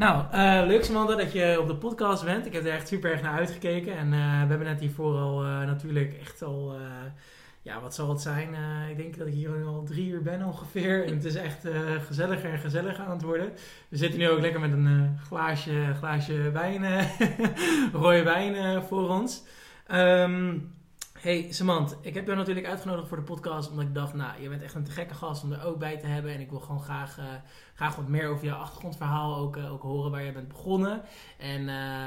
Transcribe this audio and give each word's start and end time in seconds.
Nou, 0.00 0.24
uh, 0.34 0.66
leuk 0.66 0.84
Samantha 0.84 1.14
dat 1.14 1.32
je 1.32 1.56
op 1.60 1.66
de 1.66 1.76
podcast 1.76 2.24
bent. 2.24 2.46
Ik 2.46 2.52
heb 2.52 2.64
er 2.64 2.72
echt 2.72 2.88
super 2.88 3.10
erg 3.10 3.22
naar 3.22 3.38
uitgekeken. 3.38 3.96
En 3.96 4.06
uh, 4.06 4.42
we 4.42 4.48
hebben 4.48 4.66
net 4.66 4.80
hiervoor 4.80 5.16
al 5.16 5.44
uh, 5.44 5.64
natuurlijk 5.64 6.14
echt 6.20 6.42
al... 6.42 6.74
ja, 7.62 7.80
wat 7.80 7.94
zal 7.94 8.08
het 8.08 8.20
zijn? 8.20 8.54
ik 8.90 8.96
denk 8.96 9.18
dat 9.18 9.26
ik 9.26 9.32
hier 9.32 9.64
al 9.66 9.82
drie 9.82 10.08
uur 10.08 10.22
ben 10.22 10.44
ongeveer. 10.44 11.04
En 11.04 11.14
het 11.14 11.24
is 11.24 11.34
echt 11.34 11.66
gezelliger 12.06 12.50
en 12.50 12.58
gezelliger 12.58 13.04
aan 13.04 13.10
het 13.10 13.22
worden. 13.22 13.52
We 13.88 13.96
zitten 13.96 14.18
nu 14.18 14.28
ook 14.28 14.40
lekker 14.40 14.60
met 14.60 14.72
een 14.72 15.18
glaasje, 15.26 15.94
glaasje 15.98 16.50
wijn, 16.50 16.84
rode 17.92 18.22
wijn 18.22 18.82
voor 18.82 19.08
ons. 19.08 19.42
Um, 19.92 20.72
Hey 21.20 21.46
Samant, 21.50 21.96
ik 22.00 22.14
heb 22.14 22.26
jou 22.26 22.38
natuurlijk 22.38 22.66
uitgenodigd 22.66 23.08
voor 23.08 23.16
de 23.16 23.22
podcast 23.22 23.70
omdat 23.70 23.84
ik 23.84 23.94
dacht, 23.94 24.14
nou, 24.14 24.42
je 24.42 24.48
bent 24.48 24.62
echt 24.62 24.74
een 24.74 24.84
te 24.84 24.90
gekke 24.90 25.14
gast 25.14 25.42
om 25.42 25.52
er 25.52 25.64
ook 25.64 25.78
bij 25.78 25.98
te 25.98 26.06
hebben. 26.06 26.32
En 26.32 26.40
ik 26.40 26.50
wil 26.50 26.60
gewoon 26.60 26.80
graag, 26.80 27.18
uh, 27.18 27.24
graag 27.74 27.96
wat 27.96 28.08
meer 28.08 28.28
over 28.28 28.44
jouw 28.44 28.58
achtergrondverhaal 28.58 29.36
ook, 29.36 29.56
uh, 29.56 29.72
ook 29.72 29.82
horen 29.82 30.10
waar 30.10 30.22
je 30.22 30.32
bent 30.32 30.48
begonnen. 30.48 31.02
En 31.38 31.60
uh, 31.60 32.04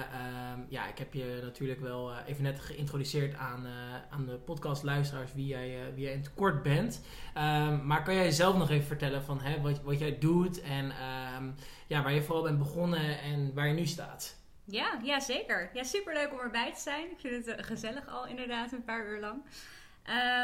um, 0.54 0.66
ja, 0.70 0.88
ik 0.88 0.98
heb 0.98 1.14
je 1.14 1.40
natuurlijk 1.44 1.80
wel 1.80 2.12
even 2.26 2.44
net 2.44 2.60
geïntroduceerd 2.60 3.36
aan, 3.36 3.66
aan 4.10 4.26
de 4.26 4.38
podcastluisteraars 4.46 5.34
wie 5.34 5.48
jij, 5.48 5.78
wie 5.96 6.04
jij 6.04 6.14
in 6.14 6.20
het 6.20 6.34
kort 6.34 6.64
bent. 6.64 7.02
Um, 7.38 7.86
maar 7.86 8.04
kan 8.04 8.14
jij 8.14 8.24
jezelf 8.24 8.58
nog 8.58 8.70
even 8.70 8.88
vertellen 8.88 9.24
van 9.24 9.42
hè, 9.42 9.62
wat, 9.62 9.82
wat 9.82 10.00
jij 10.00 10.18
doet 10.20 10.62
en 10.62 10.86
um, 10.86 11.56
ja, 11.88 12.04
waar 12.04 12.14
je 12.14 12.24
vooral 12.24 12.44
bent 12.44 12.58
begonnen 12.58 13.20
en 13.22 13.54
waar 13.54 13.68
je 13.68 13.74
nu 13.74 13.86
staat? 13.86 14.43
Ja, 14.66 15.00
ja, 15.04 15.20
zeker. 15.20 15.70
Ja, 15.74 15.84
superleuk 15.84 16.32
om 16.32 16.40
erbij 16.40 16.74
te 16.74 16.80
zijn. 16.80 17.12
Ik 17.12 17.20
vind 17.20 17.46
het 17.46 17.60
uh, 17.60 17.66
gezellig 17.66 18.08
al 18.08 18.28
inderdaad, 18.28 18.72
een 18.72 18.84
paar 18.84 19.08
uur 19.08 19.20
lang. 19.20 19.44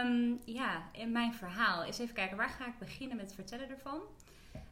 Um, 0.06 0.40
ja, 0.46 0.90
in 0.92 1.12
mijn 1.12 1.34
verhaal. 1.34 1.84
Eens 1.84 2.00
even 2.00 2.16
kijken, 2.16 2.38
waar 2.38 2.50
ga 2.50 2.68
ik 2.68 2.80
beginnen 2.80 3.18
met 3.18 3.34
vertellen 3.34 3.70
ervan? 3.70 4.02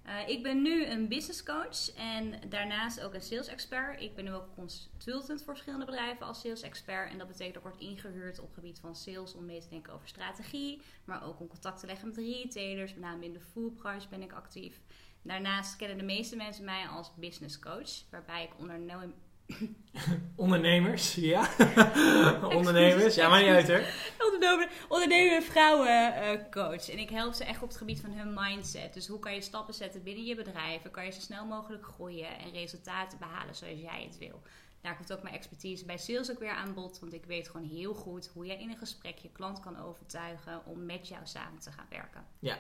Uh, 0.06 0.28
ik 0.28 0.44
ben 0.44 0.62
nu 0.62 0.86
een 0.86 1.08
business 1.08 1.44
coach 1.44 1.96
en 1.96 2.50
daarnaast 2.50 3.02
ook 3.02 3.14
een 3.14 3.22
sales 3.22 3.48
expert. 3.48 4.02
Ik 4.02 4.16
ben 4.16 4.24
nu 4.24 4.34
ook 4.34 4.56
consultant 4.56 5.44
voor 5.44 5.54
verschillende 5.54 5.86
bedrijven 5.86 6.26
als 6.26 6.42
sales 6.42 6.62
expert. 6.62 7.12
En 7.12 7.18
dat 7.18 7.28
betekent 7.28 7.54
dat 7.54 7.64
ik 7.64 7.70
word 7.70 7.90
ingehuurd 7.90 8.40
op 8.40 8.46
het 8.46 8.54
gebied 8.54 8.80
van 8.80 8.96
sales 8.96 9.34
om 9.34 9.46
mee 9.46 9.62
te 9.62 9.70
denken 9.70 9.94
over 9.94 10.08
strategie. 10.08 10.82
Maar 11.06 11.24
ook 11.24 11.40
om 11.40 11.48
contact 11.48 11.80
te 11.80 11.86
leggen 11.86 12.08
met 12.08 12.18
retailers. 12.18 12.94
Met 12.94 13.04
name 13.04 13.26
in 13.26 13.34
de 13.34 13.40
foodbranche 13.40 14.08
ben 14.08 14.22
ik 14.22 14.34
actief. 14.34 14.80
Daarnaast 15.22 15.76
kennen 15.76 15.98
de 15.98 16.04
meeste 16.04 16.36
mensen 16.36 16.66
mij 16.66 16.88
als 16.88 17.12
business 17.16 17.60
coach. 17.60 18.10
Waarbij 18.10 18.44
ik 18.44 18.60
onderneem 18.60 19.14
Ondernemers, 20.36 21.16
ja. 21.16 21.50
Ondernemers, 22.42 23.16
ja, 23.16 23.30
maar 23.30 23.42
niet 23.42 23.52
uit 23.52 23.68
hoor. 23.68 23.82
Ondernemer, 24.26 24.70
ondernemer 24.88 25.42
vrouwencoach. 25.42 26.90
en 26.90 26.98
ik 26.98 27.10
help 27.10 27.34
ze 27.34 27.44
echt 27.44 27.62
op 27.62 27.68
het 27.68 27.78
gebied 27.78 28.02
van 28.02 28.12
hun 28.12 28.34
mindset. 28.34 28.94
Dus 28.94 29.08
hoe 29.08 29.20
kan 29.20 29.34
je 29.34 29.42
stappen 29.42 29.74
zetten 29.74 30.04
binnen 30.04 30.26
je 30.26 30.36
bedrijf? 30.36 30.92
Kan 30.92 31.06
je 31.06 31.12
zo 31.12 31.20
snel 31.20 31.46
mogelijk 31.46 31.86
groeien 31.86 32.40
en 32.40 32.52
resultaten 32.52 33.18
behalen 33.18 33.56
zoals 33.56 33.80
jij 33.80 34.04
het 34.04 34.18
wil? 34.18 34.42
Daar 34.82 34.96
komt 34.96 35.14
ook 35.14 35.24
mijn 35.24 35.36
expertise 35.36 35.86
bij 35.86 35.98
sales 35.98 36.32
ook 36.32 36.40
weer 36.40 36.52
aan 36.52 36.74
bod. 36.74 37.00
Want 37.00 37.14
ik 37.14 37.26
weet 37.26 37.50
gewoon 37.50 37.68
heel 37.68 37.94
goed 37.94 38.30
hoe 38.34 38.46
jij 38.46 38.58
in 38.58 38.70
een 38.70 38.78
gesprek 38.78 39.18
je 39.18 39.30
klant 39.32 39.60
kan 39.60 39.82
overtuigen 39.82 40.66
om 40.66 40.86
met 40.86 41.08
jou 41.08 41.22
samen 41.24 41.60
te 41.60 41.72
gaan 41.72 41.86
werken. 41.90 42.26
Ja, 42.40 42.58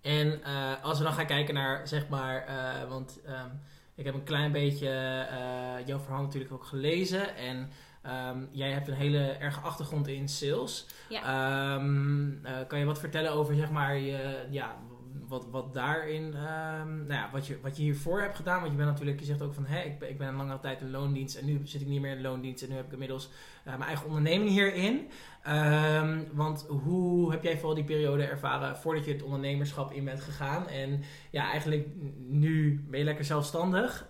en 0.00 0.40
uh, 0.40 0.84
als 0.84 0.98
we 0.98 1.04
dan 1.04 1.12
gaan 1.12 1.26
kijken 1.26 1.54
naar, 1.54 1.88
zeg 1.88 2.08
maar, 2.08 2.48
uh, 2.48 2.88
want... 2.88 3.20
Um, 3.26 3.60
ik 4.00 4.06
heb 4.06 4.14
een 4.14 4.24
klein 4.24 4.52
beetje 4.52 4.88
uh, 4.88 5.86
jouw 5.86 5.98
verhaal 5.98 6.22
natuurlijk 6.22 6.52
ook 6.52 6.64
gelezen. 6.64 7.36
En 7.36 7.70
um, 8.06 8.48
jij 8.52 8.70
hebt 8.70 8.88
een 8.88 8.94
hele 8.94 9.18
erge 9.18 9.60
achtergrond 9.60 10.08
in 10.08 10.28
sales. 10.28 10.86
Ja. 11.08 11.74
Um, 11.74 12.40
uh, 12.44 12.50
kan 12.68 12.78
je 12.78 12.84
wat 12.84 12.98
vertellen 12.98 13.32
over 13.32 13.54
zeg 13.54 13.70
maar, 13.70 13.96
je, 13.96 14.46
ja, 14.50 14.76
wat, 15.28 15.46
wat 15.50 15.74
daarin, 15.74 16.24
um, 16.24 16.96
nou 16.96 17.12
ja, 17.12 17.28
wat, 17.32 17.46
je, 17.46 17.58
wat 17.62 17.76
je 17.76 17.82
hiervoor 17.82 18.20
hebt 18.20 18.36
gedaan. 18.36 18.60
Want 18.60 18.70
je 18.70 18.76
bent 18.76 18.90
natuurlijk, 18.90 19.20
je 19.20 19.26
zegt 19.26 19.42
ook 19.42 19.54
van, 19.54 19.66
hé, 19.66 19.80
ik, 19.80 19.98
ben, 19.98 20.08
ik 20.08 20.18
ben 20.18 20.28
een 20.28 20.36
lange 20.36 20.60
tijd 20.60 20.80
in 20.80 20.90
loondienst 20.90 21.36
en 21.36 21.46
nu 21.46 21.60
zit 21.64 21.80
ik 21.80 21.86
niet 21.86 22.00
meer 22.00 22.16
in 22.16 22.22
loondienst 22.22 22.62
en 22.62 22.68
nu 22.68 22.74
heb 22.74 22.86
ik 22.86 22.92
inmiddels 22.92 23.30
uh, 23.66 23.76
mijn 23.76 23.82
eigen 23.82 24.06
onderneming 24.06 24.50
hierin. 24.50 25.08
Um, 25.48 26.26
want 26.32 26.66
hoe 26.68 27.30
heb 27.30 27.42
jij 27.42 27.56
vooral 27.56 27.74
die 27.74 27.84
periode 27.84 28.24
ervaren 28.24 28.76
voordat 28.76 29.04
je 29.04 29.12
het 29.12 29.22
ondernemerschap 29.22 29.92
in 29.92 30.04
bent 30.04 30.20
gegaan? 30.20 30.68
En 30.68 31.02
ja, 31.30 31.50
eigenlijk 31.50 31.88
nu 32.28 32.84
ben 32.88 32.98
je 32.98 33.04
lekker 33.04 33.24
zelfstandig. 33.24 34.06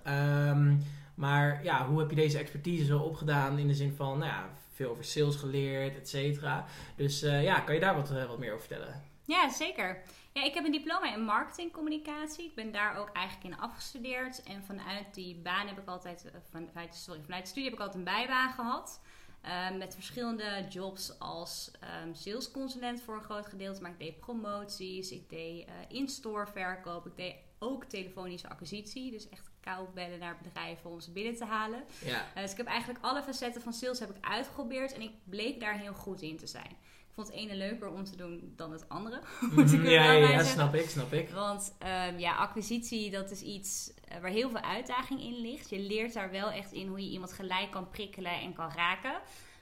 Um, 0.48 0.82
maar 1.14 1.64
ja, 1.64 1.86
hoe 1.86 1.98
heb 1.98 2.10
je 2.10 2.16
deze 2.16 2.38
expertise 2.38 2.84
zo 2.84 2.98
opgedaan 2.98 3.58
in 3.58 3.66
de 3.66 3.74
zin 3.74 3.92
van, 3.92 4.18
nou 4.18 4.30
ja, 4.30 4.48
veel 4.72 4.90
over 4.90 5.04
sales 5.04 5.36
geleerd, 5.36 5.96
et 5.96 6.08
cetera. 6.08 6.64
Dus 6.96 7.22
uh, 7.22 7.42
ja, 7.42 7.60
kan 7.60 7.74
je 7.74 7.80
daar 7.80 7.94
wat, 7.94 8.10
uh, 8.10 8.26
wat 8.26 8.38
meer 8.38 8.52
over 8.54 8.66
vertellen? 8.66 9.02
Ja, 9.30 9.48
zeker. 9.48 10.02
Ja, 10.32 10.44
ik 10.44 10.54
heb 10.54 10.64
een 10.64 10.72
diploma 10.72 11.14
in 11.14 11.24
marketingcommunicatie. 11.24 12.44
Ik 12.44 12.54
ben 12.54 12.72
daar 12.72 12.96
ook 12.96 13.10
eigenlijk 13.12 13.54
in 13.54 13.60
afgestudeerd. 13.60 14.42
En 14.42 14.64
vanuit 14.64 15.14
die 15.14 15.34
baan 15.34 15.66
heb 15.66 15.78
ik 15.78 15.88
altijd, 15.88 16.24
eh, 16.24 16.40
vanuit, 16.50 16.94
sorry, 16.94 17.22
vanuit 17.22 17.42
de 17.42 17.48
studie 17.48 17.70
heb 17.70 17.78
ik 17.78 17.84
altijd 17.86 17.98
een 17.98 18.14
bijbaan 18.14 18.52
gehad. 18.52 19.00
Uh, 19.44 19.78
met 19.78 19.94
verschillende 19.94 20.66
jobs 20.68 21.18
als 21.18 21.70
um, 22.04 22.14
salesconsulent 22.14 23.02
voor 23.02 23.14
een 23.14 23.22
groot 23.22 23.46
gedeelte. 23.46 23.82
Maar 23.82 23.90
ik 23.90 23.98
deed 23.98 24.20
promoties, 24.20 25.10
ik 25.10 25.30
deed 25.30 25.68
uh, 25.68 25.74
in-store 25.88 26.46
verkoop, 26.46 27.06
ik 27.06 27.16
deed 27.16 27.34
ook 27.58 27.84
telefonische 27.84 28.48
acquisitie. 28.48 29.10
Dus 29.10 29.28
echt 29.28 29.50
koud 29.60 29.94
bellen 29.94 30.18
naar 30.18 30.38
bedrijven 30.42 30.90
om 30.90 31.00
ze 31.00 31.10
binnen 31.12 31.34
te 31.34 31.44
halen. 31.44 31.84
Ja. 32.04 32.26
Uh, 32.36 32.42
dus 32.42 32.50
ik 32.50 32.56
heb 32.56 32.66
eigenlijk 32.66 33.04
alle 33.04 33.22
facetten 33.22 33.62
van 33.62 33.72
sales 33.72 33.98
heb 33.98 34.10
ik 34.10 34.24
uitgeprobeerd 34.24 34.92
en 34.92 35.00
ik 35.00 35.12
bleek 35.24 35.60
daar 35.60 35.78
heel 35.78 35.94
goed 35.94 36.22
in 36.22 36.36
te 36.36 36.46
zijn 36.46 36.76
vond 37.14 37.26
het 37.26 37.36
ene 37.36 37.54
leuker 37.54 37.88
om 37.88 38.04
te 38.04 38.16
doen 38.16 38.52
dan 38.56 38.72
het 38.72 38.88
andere. 38.88 39.20
Mm 39.40 39.66
-hmm. 39.66 39.86
ja, 39.86 40.12
ja, 40.12 40.28
ja 40.28 40.42
snap 40.42 40.74
ik, 40.74 40.88
snap 40.88 41.12
ik. 41.12 41.30
Want 41.30 41.74
um, 42.08 42.18
ja, 42.18 42.36
acquisitie, 42.36 43.10
dat 43.10 43.30
is 43.30 43.42
iets 43.42 43.92
uh, 44.12 44.20
waar 44.20 44.30
heel 44.30 44.50
veel 44.50 44.60
uitdaging 44.60 45.20
in 45.20 45.40
ligt. 45.40 45.70
Je 45.70 45.78
leert 45.78 46.12
daar 46.12 46.30
wel 46.30 46.50
echt 46.50 46.72
in 46.72 46.88
hoe 46.88 47.00
je 47.00 47.10
iemand 47.10 47.32
gelijk 47.32 47.70
kan 47.70 47.88
prikkelen 47.88 48.40
en 48.40 48.52
kan 48.52 48.70
raken. 48.76 49.20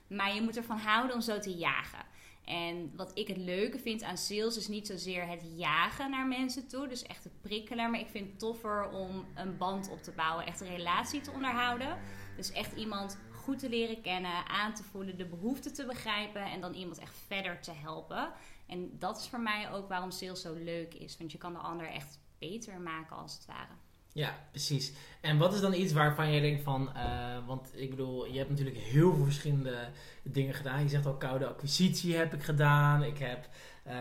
Maar 0.08 0.34
je 0.34 0.42
moet 0.42 0.56
ervan 0.56 0.78
houden 0.78 1.14
om 1.14 1.20
zo 1.20 1.38
te 1.38 1.54
jagen. 1.54 2.06
En 2.44 2.92
wat 2.96 3.10
ik 3.14 3.28
het 3.28 3.36
leuke 3.36 3.78
vind 3.78 4.02
aan 4.02 4.16
sales 4.16 4.56
is 4.56 4.68
niet 4.68 4.86
zozeer 4.86 5.26
het 5.26 5.42
jagen 5.56 6.10
naar 6.10 6.26
mensen 6.26 6.68
toe. 6.68 6.88
Dus 6.88 7.02
echt 7.02 7.24
het 7.24 7.40
prikkelen. 7.40 7.90
Maar 7.90 8.00
ik 8.00 8.08
vind 8.10 8.28
het 8.28 8.38
toffer 8.38 8.88
om 8.90 9.26
een 9.34 9.56
band 9.56 9.90
op 9.90 10.02
te 10.02 10.10
bouwen. 10.10 10.46
Echt 10.46 10.60
een 10.60 10.76
relatie 10.76 11.20
te 11.20 11.30
onderhouden. 11.30 11.98
Dus 12.36 12.52
echt 12.52 12.76
iemand 12.76 13.18
goed 13.48 13.58
te 13.58 13.68
leren 13.68 14.00
kennen, 14.00 14.48
aan 14.48 14.74
te 14.74 14.82
voelen, 14.82 15.16
de 15.16 15.24
behoeften 15.24 15.74
te 15.74 15.86
begrijpen 15.86 16.42
en 16.42 16.60
dan 16.60 16.74
iemand 16.74 16.98
echt 16.98 17.14
verder 17.26 17.60
te 17.60 17.72
helpen. 17.72 18.28
En 18.66 18.90
dat 18.98 19.18
is 19.18 19.28
voor 19.28 19.40
mij 19.40 19.70
ook 19.72 19.88
waarom 19.88 20.10
sales 20.10 20.40
zo 20.40 20.54
leuk 20.54 20.94
is. 20.94 21.16
Want 21.18 21.32
je 21.32 21.38
kan 21.38 21.52
de 21.52 21.58
ander 21.58 21.88
echt 21.88 22.18
beter 22.38 22.80
maken 22.80 23.16
als 23.16 23.34
het 23.34 23.46
ware. 23.46 23.72
Ja, 24.12 24.38
precies. 24.50 24.92
En 25.20 25.38
wat 25.38 25.54
is 25.54 25.60
dan 25.60 25.74
iets 25.74 25.92
waarvan 25.92 26.30
je 26.30 26.40
denkt 26.40 26.62
van, 26.62 26.90
uh, 26.96 27.46
want 27.46 27.72
ik 27.74 27.90
bedoel, 27.90 28.26
je 28.26 28.38
hebt 28.38 28.50
natuurlijk 28.50 28.76
heel 28.76 29.14
veel 29.14 29.24
verschillende 29.24 29.88
dingen 30.22 30.54
gedaan. 30.54 30.82
Je 30.82 30.88
zegt 30.88 31.06
al 31.06 31.16
koude 31.16 31.46
acquisitie 31.46 32.16
heb 32.16 32.34
ik 32.34 32.42
gedaan. 32.42 33.02
Ik 33.02 33.18
heb, 33.18 33.48
uh, 33.86 33.92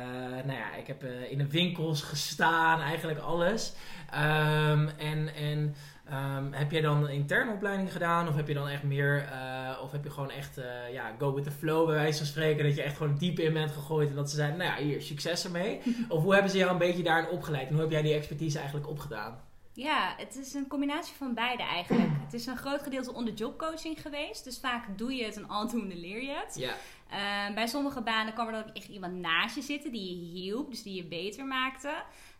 nou 0.45 0.51
ja, 0.51 0.75
ik 0.75 0.87
heb 0.87 1.03
uh, 1.03 1.31
in 1.31 1.37
de 1.37 1.47
winkels 1.47 2.01
gestaan, 2.01 2.81
eigenlijk 2.81 3.19
alles. 3.19 3.73
Um, 4.13 4.87
en, 4.87 5.33
en 5.35 5.75
Um, 6.11 6.53
heb 6.53 6.71
jij 6.71 6.81
dan 6.81 7.03
een 7.03 7.13
interne 7.13 7.51
opleiding 7.51 7.91
gedaan? 7.91 8.27
Of 8.27 8.35
heb 8.35 8.47
je 8.47 8.53
dan 8.53 8.67
echt 8.67 8.83
meer, 8.83 9.29
uh, 9.31 9.83
of 9.83 9.91
heb 9.91 10.03
je 10.03 10.09
gewoon 10.09 10.31
echt, 10.31 10.57
uh, 10.57 10.65
ja, 10.93 11.11
go 11.19 11.33
with 11.33 11.43
the 11.43 11.51
flow 11.51 11.85
bij 11.85 11.95
wijze 11.95 12.17
van 12.17 12.27
spreken. 12.27 12.63
Dat 12.63 12.75
je 12.75 12.81
echt 12.81 12.97
gewoon 12.97 13.17
diep 13.17 13.39
in 13.39 13.53
bent 13.53 13.71
gegooid 13.71 14.09
en 14.09 14.15
dat 14.15 14.29
ze 14.29 14.35
zeiden, 14.35 14.57
nou 14.57 14.71
ja, 14.71 14.85
hier, 14.85 15.01
succes 15.01 15.45
ermee. 15.45 15.81
of 16.09 16.23
hoe 16.23 16.33
hebben 16.33 16.51
ze 16.51 16.57
jou 16.57 16.71
een 16.71 16.77
beetje 16.77 17.03
daarin 17.03 17.29
opgeleid? 17.29 17.67
En 17.67 17.73
hoe 17.73 17.81
heb 17.81 17.91
jij 17.91 18.01
die 18.01 18.13
expertise 18.13 18.57
eigenlijk 18.57 18.89
opgedaan? 18.89 19.39
Ja, 19.73 20.13
het 20.17 20.35
is 20.35 20.53
een 20.53 20.67
combinatie 20.67 21.15
van 21.15 21.33
beide 21.33 21.63
eigenlijk. 21.63 22.09
Het 22.23 22.33
is 22.33 22.45
een 22.45 22.57
groot 22.57 22.81
gedeelte 22.81 23.13
onder 23.13 23.33
jobcoaching 23.33 24.01
geweest. 24.01 24.43
Dus 24.43 24.59
vaak 24.59 24.97
doe 24.97 25.13
je 25.13 25.25
het 25.25 25.35
en 25.35 25.47
aldoende 25.47 25.95
leer 25.95 26.23
je 26.23 26.43
het. 26.45 26.55
Ja. 26.55 26.73
Uh, 27.11 27.55
bij 27.55 27.67
sommige 27.67 28.01
banen 28.01 28.33
kwam 28.33 28.47
er 28.47 28.51
dan 28.51 28.63
ook 28.63 28.75
echt 28.75 28.87
iemand 28.87 29.13
naast 29.13 29.55
je 29.55 29.61
zitten 29.61 29.91
die 29.91 30.09
je 30.09 30.39
hielp, 30.39 30.69
dus 30.69 30.83
die 30.83 30.95
je 30.95 31.03
beter 31.03 31.45
maakte. 31.45 31.87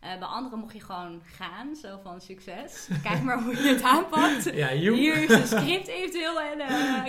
Uh, 0.04 0.18
bij 0.18 0.28
anderen 0.28 0.58
mocht 0.58 0.72
je 0.72 0.80
gewoon 0.80 1.22
gaan, 1.24 1.76
zo 1.76 2.00
van 2.02 2.20
succes. 2.20 2.88
Kijk 3.02 3.22
maar 3.22 3.42
hoe 3.42 3.56
je 3.56 3.68
het 3.68 3.82
aanpakt. 3.82 4.54
Ja, 4.54 4.68
Hier 4.68 5.16
is 5.16 5.30
een 5.30 5.46
script 5.46 5.86
eventueel 5.86 6.40
en 6.40 6.58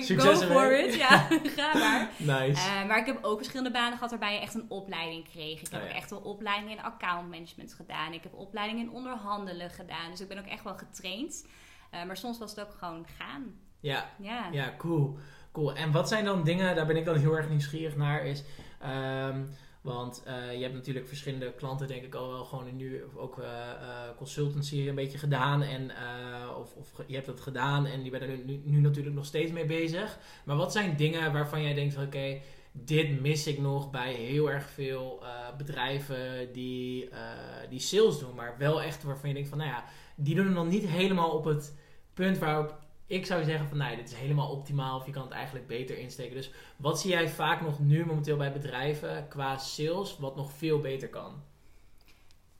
uh, 0.09 0.19
go 0.19 0.35
for 0.35 0.79
it. 0.79 0.95
Ja, 0.95 1.27
ga 1.57 1.77
maar. 1.77 2.09
Nice. 2.17 2.85
maar 2.87 2.97
ik 2.97 3.05
heb 3.05 3.23
ook 3.23 3.37
verschillende 3.37 3.71
banen 3.71 3.93
gehad 3.93 4.09
waarbij 4.09 4.33
je 4.33 4.39
echt 4.39 4.53
een 4.53 4.65
opleiding 4.69 5.29
kreeg. 5.29 5.61
Ik 5.61 5.67
heb 5.71 5.81
oh, 5.81 5.87
ja. 5.87 5.91
ook 5.91 5.97
echt 5.97 6.09
wel 6.09 6.19
opleiding 6.19 6.71
in 6.71 6.83
accountmanagement 6.83 7.73
gedaan. 7.73 8.13
Ik 8.13 8.23
heb 8.23 8.33
opleiding 8.33 8.79
in 8.79 8.91
onderhandelen 8.91 9.69
gedaan. 9.69 10.09
Dus 10.11 10.21
ik 10.21 10.27
ben 10.27 10.39
ook 10.39 10.45
echt 10.45 10.63
wel 10.63 10.75
getraind. 10.75 11.47
maar 12.05 12.17
soms 12.17 12.37
was 12.37 12.55
het 12.55 12.65
ook 12.65 12.75
gewoon 12.79 13.05
gaan. 13.17 13.55
Ja, 13.79 14.09
ja. 14.17 14.47
ja 14.51 14.73
cool. 14.77 15.17
Cool. 15.51 15.75
En 15.75 15.91
wat 15.91 16.07
zijn 16.07 16.25
dan 16.25 16.43
dingen, 16.43 16.75
daar 16.75 16.85
ben 16.85 16.97
ik 16.97 17.05
dan 17.05 17.15
heel 17.15 17.37
erg 17.37 17.49
nieuwsgierig 17.49 17.95
naar, 17.95 18.25
is... 18.25 18.43
Um, 18.83 19.49
want 19.81 20.23
uh, 20.27 20.53
je 20.55 20.61
hebt 20.61 20.73
natuurlijk 20.73 21.07
verschillende 21.07 21.53
klanten, 21.53 21.87
denk 21.87 22.03
ik 22.03 22.15
al 22.15 22.31
wel 22.31 22.45
gewoon 22.45 22.75
nu 22.75 23.03
ook 23.15 23.37
uh, 23.37 23.45
uh, 23.45 24.17
consultancy 24.17 24.87
een 24.87 24.95
beetje 24.95 25.17
gedaan. 25.17 25.61
En, 25.61 25.91
of, 26.57 26.75
of 26.75 27.03
je 27.07 27.13
hebt 27.13 27.25
dat 27.25 27.39
gedaan 27.39 27.85
en 27.85 28.03
je 28.03 28.09
bent 28.09 28.23
er 28.23 28.37
nu, 28.45 28.61
nu, 28.63 28.79
natuurlijk 28.79 29.15
nog 29.15 29.25
steeds 29.25 29.51
mee 29.51 29.65
bezig. 29.65 30.17
Maar 30.43 30.55
wat 30.55 30.71
zijn 30.71 30.95
dingen 30.95 31.33
waarvan 31.33 31.61
jij 31.61 31.73
denkt: 31.73 31.97
oké, 31.97 32.41
dit 32.71 33.21
mis 33.21 33.47
ik 33.47 33.59
nog 33.59 33.91
bij 33.91 34.13
heel 34.13 34.51
erg 34.51 34.69
veel 34.69 35.23
bedrijven 35.57 36.53
die, 36.53 37.09
die 37.69 37.79
sales 37.79 38.19
doen, 38.19 38.35
maar 38.35 38.55
wel 38.57 38.81
echt 38.81 39.03
waarvan 39.03 39.29
je 39.29 39.35
denkt: 39.35 39.49
van 39.49 39.57
nou 39.57 39.69
ja, 39.69 39.83
die 40.15 40.35
doen 40.35 40.45
het 40.45 40.55
nog 40.55 40.67
niet 40.67 40.87
helemaal 40.87 41.31
op 41.31 41.45
het 41.45 41.75
punt 42.13 42.37
waarop 42.37 42.77
ik 43.09 43.25
zou 43.25 43.43
zeggen 43.43 43.67
van, 43.67 43.77
nee, 43.77 43.95
dit 43.95 44.11
is 44.11 44.17
helemaal 44.17 44.51
optimaal 44.51 44.97
of 44.99 45.05
je 45.05 45.11
kan 45.11 45.23
het 45.23 45.31
eigenlijk 45.31 45.67
beter 45.67 45.97
insteken. 45.97 46.35
Dus 46.35 46.51
wat 46.75 46.99
zie 46.99 47.09
jij 47.09 47.29
vaak 47.29 47.61
nog 47.61 47.79
nu 47.79 48.05
momenteel 48.05 48.37
bij 48.37 48.51
bedrijven 48.51 49.27
qua 49.27 49.57
sales, 49.57 50.17
wat 50.17 50.35
nog 50.35 50.51
veel 50.51 50.79
beter 50.79 51.09
kan? 51.09 51.43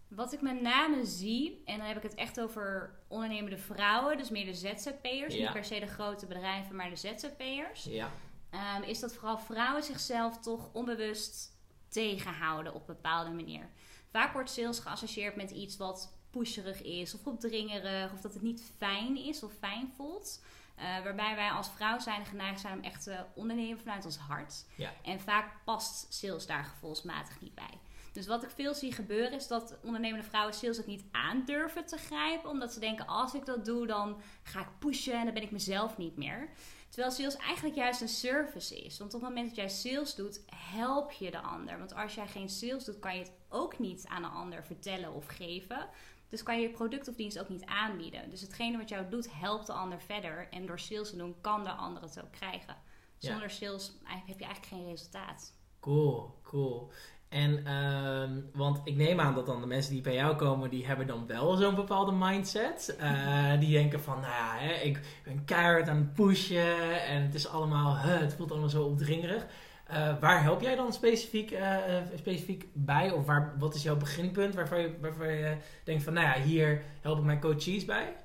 Wat 0.07 0.34
ik 0.34 0.42
met 0.42 0.62
name 0.62 1.06
zie, 1.06 1.62
en 1.66 1.78
dan 1.78 1.88
heb 1.88 1.98
ik 1.98 2.04
het 2.04 2.16
echt 2.16 2.42
over 2.42 2.96
ondernemende 3.07 3.57
vrouwen, 3.57 4.18
dus 4.18 4.30
meer 4.30 4.46
de 4.46 4.54
ZZP'ers, 4.54 5.36
niet 5.36 5.51
per 5.51 5.66
se 5.66 5.80
de 5.80 5.88
grote 5.88 6.25
bedrijven, 6.25 6.75
maar 6.75 6.90
de 6.90 6.96
ZZP'ers, 6.96 7.84
ja. 7.84 8.12
Um, 8.78 8.84
is 8.84 9.00
dat 9.00 9.13
vooral 9.13 9.38
vrouwen 9.38 9.84
zichzelf 9.84 10.40
toch 10.40 10.69
onbewust 10.74 11.57
tegenhouden 11.88 12.74
op 12.74 12.90
een 12.90 12.96
bepaalde 12.96 13.31
manier. 13.31 13.69
Vaak 14.12 14.34
wordt 14.34 14.50
sales 14.50 14.80
geassocieerd 14.80 15.36
met 15.36 15.51
iets 15.51 15.78
wat 15.78 16.19
pusherig 16.29 16.81
is 16.81 17.13
of 17.13 17.27
opdringerig 17.27 18.13
of 18.13 18.21
dat 18.21 18.33
het 18.33 18.43
niet 18.43 18.63
fijn 18.77 19.17
is 19.17 19.43
of 19.43 19.53
fijn 19.59 19.91
voelt. 19.95 20.41
Uh, 20.77 20.83
waarbij 21.03 21.35
wij 21.35 21.49
als 21.49 21.69
vrouw 21.69 21.99
zijn 21.99 22.25
geneigd 22.25 22.59
zijn 22.59 22.77
om 22.77 22.83
echt 22.83 23.03
te 23.03 23.25
ondernemen 23.35 23.79
vanuit 23.79 24.05
ons 24.05 24.17
hart. 24.17 24.65
Ja. 24.75 24.91
En 25.03 25.19
vaak 25.19 25.63
past 25.65 26.13
sales 26.13 26.45
daar 26.45 26.63
gevoelsmatig 26.63 27.41
niet 27.41 27.55
bij. 27.55 27.79
Dus 28.11 28.27
wat 28.27 28.43
ik 28.43 28.49
veel 28.49 28.73
zie 28.73 28.93
gebeuren 28.93 29.33
is 29.33 29.47
dat 29.47 29.77
ondernemende 29.83 30.25
vrouwen 30.25 30.53
sales 30.53 30.79
ook 30.79 30.85
niet 30.85 31.03
aandurven 31.11 31.85
te 31.85 31.97
grijpen. 31.97 32.49
Omdat 32.49 32.73
ze 32.73 32.79
denken, 32.79 33.07
als 33.07 33.33
ik 33.33 33.45
dat 33.45 33.65
doe, 33.65 33.87
dan 33.87 34.21
ga 34.43 34.59
ik 34.59 34.79
pushen 34.79 35.13
en 35.13 35.25
dan 35.25 35.33
ben 35.33 35.43
ik 35.43 35.51
mezelf 35.51 35.97
niet 35.97 36.17
meer. 36.17 36.49
Terwijl 36.89 37.11
sales 37.11 37.35
eigenlijk 37.35 37.75
juist 37.75 38.01
een 38.01 38.07
service 38.07 38.83
is. 38.83 38.97
Want 38.97 39.13
op 39.13 39.21
het 39.21 39.29
moment 39.29 39.47
dat 39.47 39.55
jij 39.55 39.69
sales 39.69 40.15
doet, 40.15 40.41
help 40.55 41.11
je 41.11 41.31
de 41.31 41.39
ander. 41.39 41.77
Want 41.77 41.95
als 41.95 42.15
jij 42.15 42.27
geen 42.27 42.49
sales 42.49 42.85
doet, 42.85 42.99
kan 42.99 43.15
je 43.15 43.21
het 43.21 43.31
ook 43.49 43.79
niet 43.79 44.05
aan 44.07 44.21
de 44.21 44.27
ander 44.27 44.63
vertellen 44.63 45.13
of 45.13 45.25
geven. 45.25 45.89
Dus 46.29 46.43
kan 46.43 46.55
je 46.55 46.67
je 46.67 46.73
product 46.73 47.07
of 47.07 47.15
dienst 47.15 47.39
ook 47.39 47.49
niet 47.49 47.65
aanbieden. 47.65 48.29
Dus 48.29 48.41
hetgene 48.41 48.77
wat 48.77 48.89
jou 48.89 49.09
doet, 49.09 49.33
helpt 49.33 49.67
de 49.67 49.73
ander 49.73 50.01
verder. 50.01 50.47
En 50.49 50.65
door 50.65 50.79
sales 50.79 51.09
te 51.09 51.17
doen, 51.17 51.35
kan 51.41 51.63
de 51.63 51.71
ander 51.71 52.01
het 52.01 52.21
ook 52.23 52.31
krijgen. 52.31 52.75
Zonder 53.17 53.49
sales 53.49 53.91
heb 54.03 54.39
je 54.39 54.45
eigenlijk 54.45 54.65
geen 54.65 54.89
resultaat. 54.89 55.53
Cool, 55.79 56.39
cool. 56.43 56.91
En, 57.29 57.63
uh, 57.67 58.37
want 58.53 58.81
ik 58.83 58.95
neem 58.95 59.19
aan 59.19 59.35
dat 59.35 59.45
dan 59.45 59.61
de 59.61 59.67
mensen 59.67 59.93
die 59.93 60.01
bij 60.01 60.13
jou 60.13 60.35
komen, 60.35 60.69
die 60.69 60.85
hebben 60.85 61.07
dan 61.07 61.27
wel 61.27 61.55
zo'n 61.55 61.75
bepaalde 61.75 62.11
mindset. 62.11 62.97
Uh, 63.01 63.59
die 63.59 63.71
denken 63.71 64.01
van, 64.01 64.19
nou 64.19 64.33
ja, 64.33 64.55
hè, 64.57 64.73
ik 64.73 64.99
ben 65.23 65.45
keihard 65.45 65.89
aan 65.89 65.97
het 65.97 66.13
pushen 66.13 67.05
en 67.05 67.21
het 67.21 67.35
is 67.35 67.47
allemaal, 67.47 67.95
het 67.95 68.33
voelt 68.33 68.51
allemaal 68.51 68.69
zo 68.69 68.83
opdringerig. 68.83 69.45
Uh, 69.91 70.19
waar 70.19 70.44
help 70.44 70.62
jij 70.62 70.75
dan 70.75 70.94
specifiek, 70.94 71.51
uh, 71.51 71.77
specifiek 72.15 72.65
bij? 72.74 73.12
Of 73.12 73.25
waar, 73.25 73.53
wat 73.59 73.75
is 73.75 73.83
jouw 73.83 73.97
beginpunt 73.97 74.56
waarvan 74.56 74.80
je, 74.80 74.97
waarvan 75.01 75.27
je 75.27 75.57
denkt 75.83 76.03
van, 76.03 76.13
nou 76.13 76.27
ja, 76.27 76.44
hier 76.44 76.83
help 77.01 77.18
ik 77.18 77.24
mijn 77.24 77.39
coaches 77.39 77.86
bij? 77.86 78.15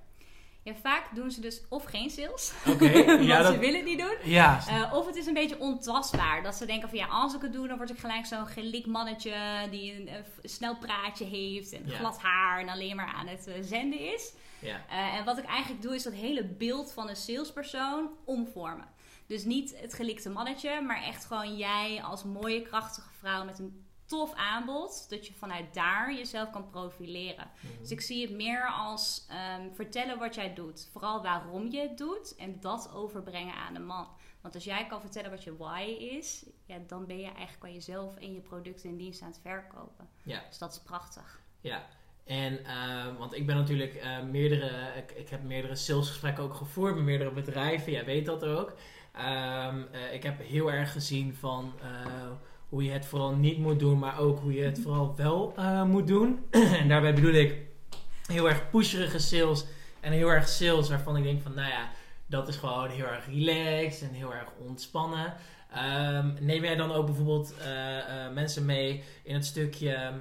Ja, 0.62 0.75
vaak 0.82 1.14
doen 1.14 1.31
ze 1.31 1.40
dus 1.40 1.62
of 1.69 1.84
geen 1.84 2.11
sales. 2.11 2.52
Okay, 2.69 3.22
ja, 3.26 3.52
ze 3.52 3.58
willen 3.58 3.84
niet 3.84 3.99
doen. 3.99 4.16
Ja. 4.25 4.61
Uh, 4.69 4.93
of 4.94 5.06
het 5.06 5.16
is 5.16 5.26
een 5.26 5.34
beetje 5.34 5.58
ontastbaar. 5.58 6.43
Dat 6.43 6.55
ze 6.55 6.66
denken 6.66 6.88
van 6.88 6.99
ja, 6.99 7.06
als 7.06 7.34
ik 7.34 7.43
het 7.43 7.52
doe, 7.52 7.69
dan 7.69 7.76
word 7.76 7.90
ik 7.90 7.99
gelijk 7.99 8.26
zo'n 8.26 8.46
gelik 8.46 8.87
mannetje 8.87 9.34
die 9.70 9.93
een, 9.93 10.08
snel 10.43 10.76
praatje 10.76 11.25
heeft 11.25 11.72
en 11.72 11.90
glad 11.90 12.19
haar 12.20 12.61
en 12.61 12.69
alleen 12.69 12.96
maar 12.96 13.14
aan 13.16 13.26
het 13.26 13.50
zenden 13.61 14.00
is. 14.14 14.32
Ja. 14.58 14.81
en 15.16 15.25
wat 15.25 15.38
ik 15.38 15.44
eigenlijk 15.44 15.82
doe, 15.82 15.94
is 15.94 16.02
dat 16.02 16.12
hele 16.12 16.44
beeld 16.44 16.93
van 16.93 17.08
een 17.08 17.16
salespersoon 17.16 18.11
omvormen. 18.25 18.88
Dus 19.26 19.44
niet 19.44 19.81
het 19.81 19.94
gelikte 19.94 20.31
mannetje, 20.31 20.81
maar 20.81 21.03
echt 21.03 21.25
gewoon 21.25 21.56
jij 21.56 22.03
als 22.03 22.25
mooie, 22.25 22.62
krachtige 22.62 23.12
vrouw 23.12 23.44
met 23.44 23.59
een 23.59 23.85
tof 24.06 24.35
aanbod. 24.35 25.06
Dat 25.09 25.26
je 25.26 25.32
vanuit 25.32 25.75
daar 25.75 26.15
jezelf 26.15 26.50
kan 26.50 26.71
profileren. 26.71 27.50
Mhm. 27.61 27.81
Dus 27.81 27.91
ik 27.91 28.00
zie 28.00 28.23
het 28.23 28.37
meer 28.37 28.67
als 28.67 29.26
ehm, 29.29 29.73
vertellen 29.73 30.19
wat 30.19 30.35
jij 30.35 30.55
doet. 30.55 30.88
Vooral 30.93 31.23
waarom 31.23 31.71
je 31.71 31.81
het 31.81 31.99
doet. 31.99 32.37
En 32.37 32.61
dat 32.61 32.93
overbrengen 32.94 33.55
aan 33.55 33.75
de 33.75 33.81
man. 33.81 34.06
Want 34.41 34.55
als 34.55 34.65
jij 34.65 34.87
kan 34.87 35.00
vertellen 35.00 35.31
wat 35.31 35.44
je 35.44 35.56
why 35.56 35.82
is, 35.99 36.47
ja, 36.65 36.76
dan 36.87 37.06
ben 37.06 37.19
je 37.19 37.32
eigenlijk 37.32 37.65
aan 37.65 37.73
jezelf 37.73 38.17
en 38.17 38.32
je 38.32 38.41
producten 38.41 38.88
en 38.88 38.97
diensten 38.97 39.26
aan 39.26 39.32
het 39.32 39.41
verkopen. 39.43 40.09
Ja. 40.23 40.43
Dus 40.49 40.59
dat 40.59 40.73
is 40.73 40.81
prachtig. 40.81 41.41
Ja. 41.61 41.87
En, 42.25 42.61
uh, 42.61 43.19
want 43.19 43.35
ik 43.35 43.47
ben 43.47 43.56
natuurlijk 43.56 43.94
uh, 43.94 44.23
meerdere, 44.23 44.93
ik, 44.97 45.11
ik, 45.11 45.29
heb 45.29 45.43
meerdere 45.43 45.76
salesgesprekken 45.76 46.44
ook 46.44 46.55
gevoerd 46.55 46.94
met 46.94 47.05
meerdere 47.05 47.31
bedrijven. 47.31 47.93
Jij 47.93 48.05
weet 48.05 48.26
dat 48.26 48.44
ook. 48.44 48.76
Um, 49.16 49.87
uh, 49.93 50.12
ik 50.12 50.22
heb 50.22 50.40
heel 50.49 50.72
erg 50.72 50.93
gezien 50.93 51.34
van 51.40 51.72
hoe 52.69 52.84
je 52.84 52.90
het 52.90 53.06
vooral 53.06 53.34
niet 53.34 53.58
moet 53.58 53.78
doen, 53.78 53.99
maar 53.99 54.19
ook 54.19 54.40
hoe 54.40 54.55
je 54.55 54.62
het 54.62 54.81
vooral 54.82 55.14
wel 55.16 55.55
moet 55.87 56.06
doen. 56.06 56.46
en 56.81 56.88
daarbij 56.88 57.14
bedoel 57.14 57.32
ik 57.32 57.56
heel 58.26 58.49
erg 58.49 58.70
pusherige 58.70 59.19
sales 59.19 59.64
en 60.00 60.12
heel 60.12 60.28
erg 60.28 60.49
sales 60.49 60.88
waarvan 60.88 61.16
ik 61.16 61.22
denk 61.22 61.43
van, 61.43 61.55
nou 61.55 61.69
ja, 61.69 61.90
dat 62.26 62.49
is 62.49 62.56
gewoon 62.56 62.88
heel 62.88 63.06
erg 63.06 63.26
relaxed 63.26 64.08
en 64.08 64.14
heel 64.14 64.34
erg 64.34 64.49
ontspannen. 64.58 65.34
Um, 65.76 66.37
neem 66.40 66.64
jij 66.64 66.76
dan 66.76 66.93
ook 66.93 67.06
bijvoorbeeld 67.06 67.55
mensen 68.34 68.64
mee 68.64 69.02
in 69.22 69.34
het 69.34 69.44
stukje 69.44 70.12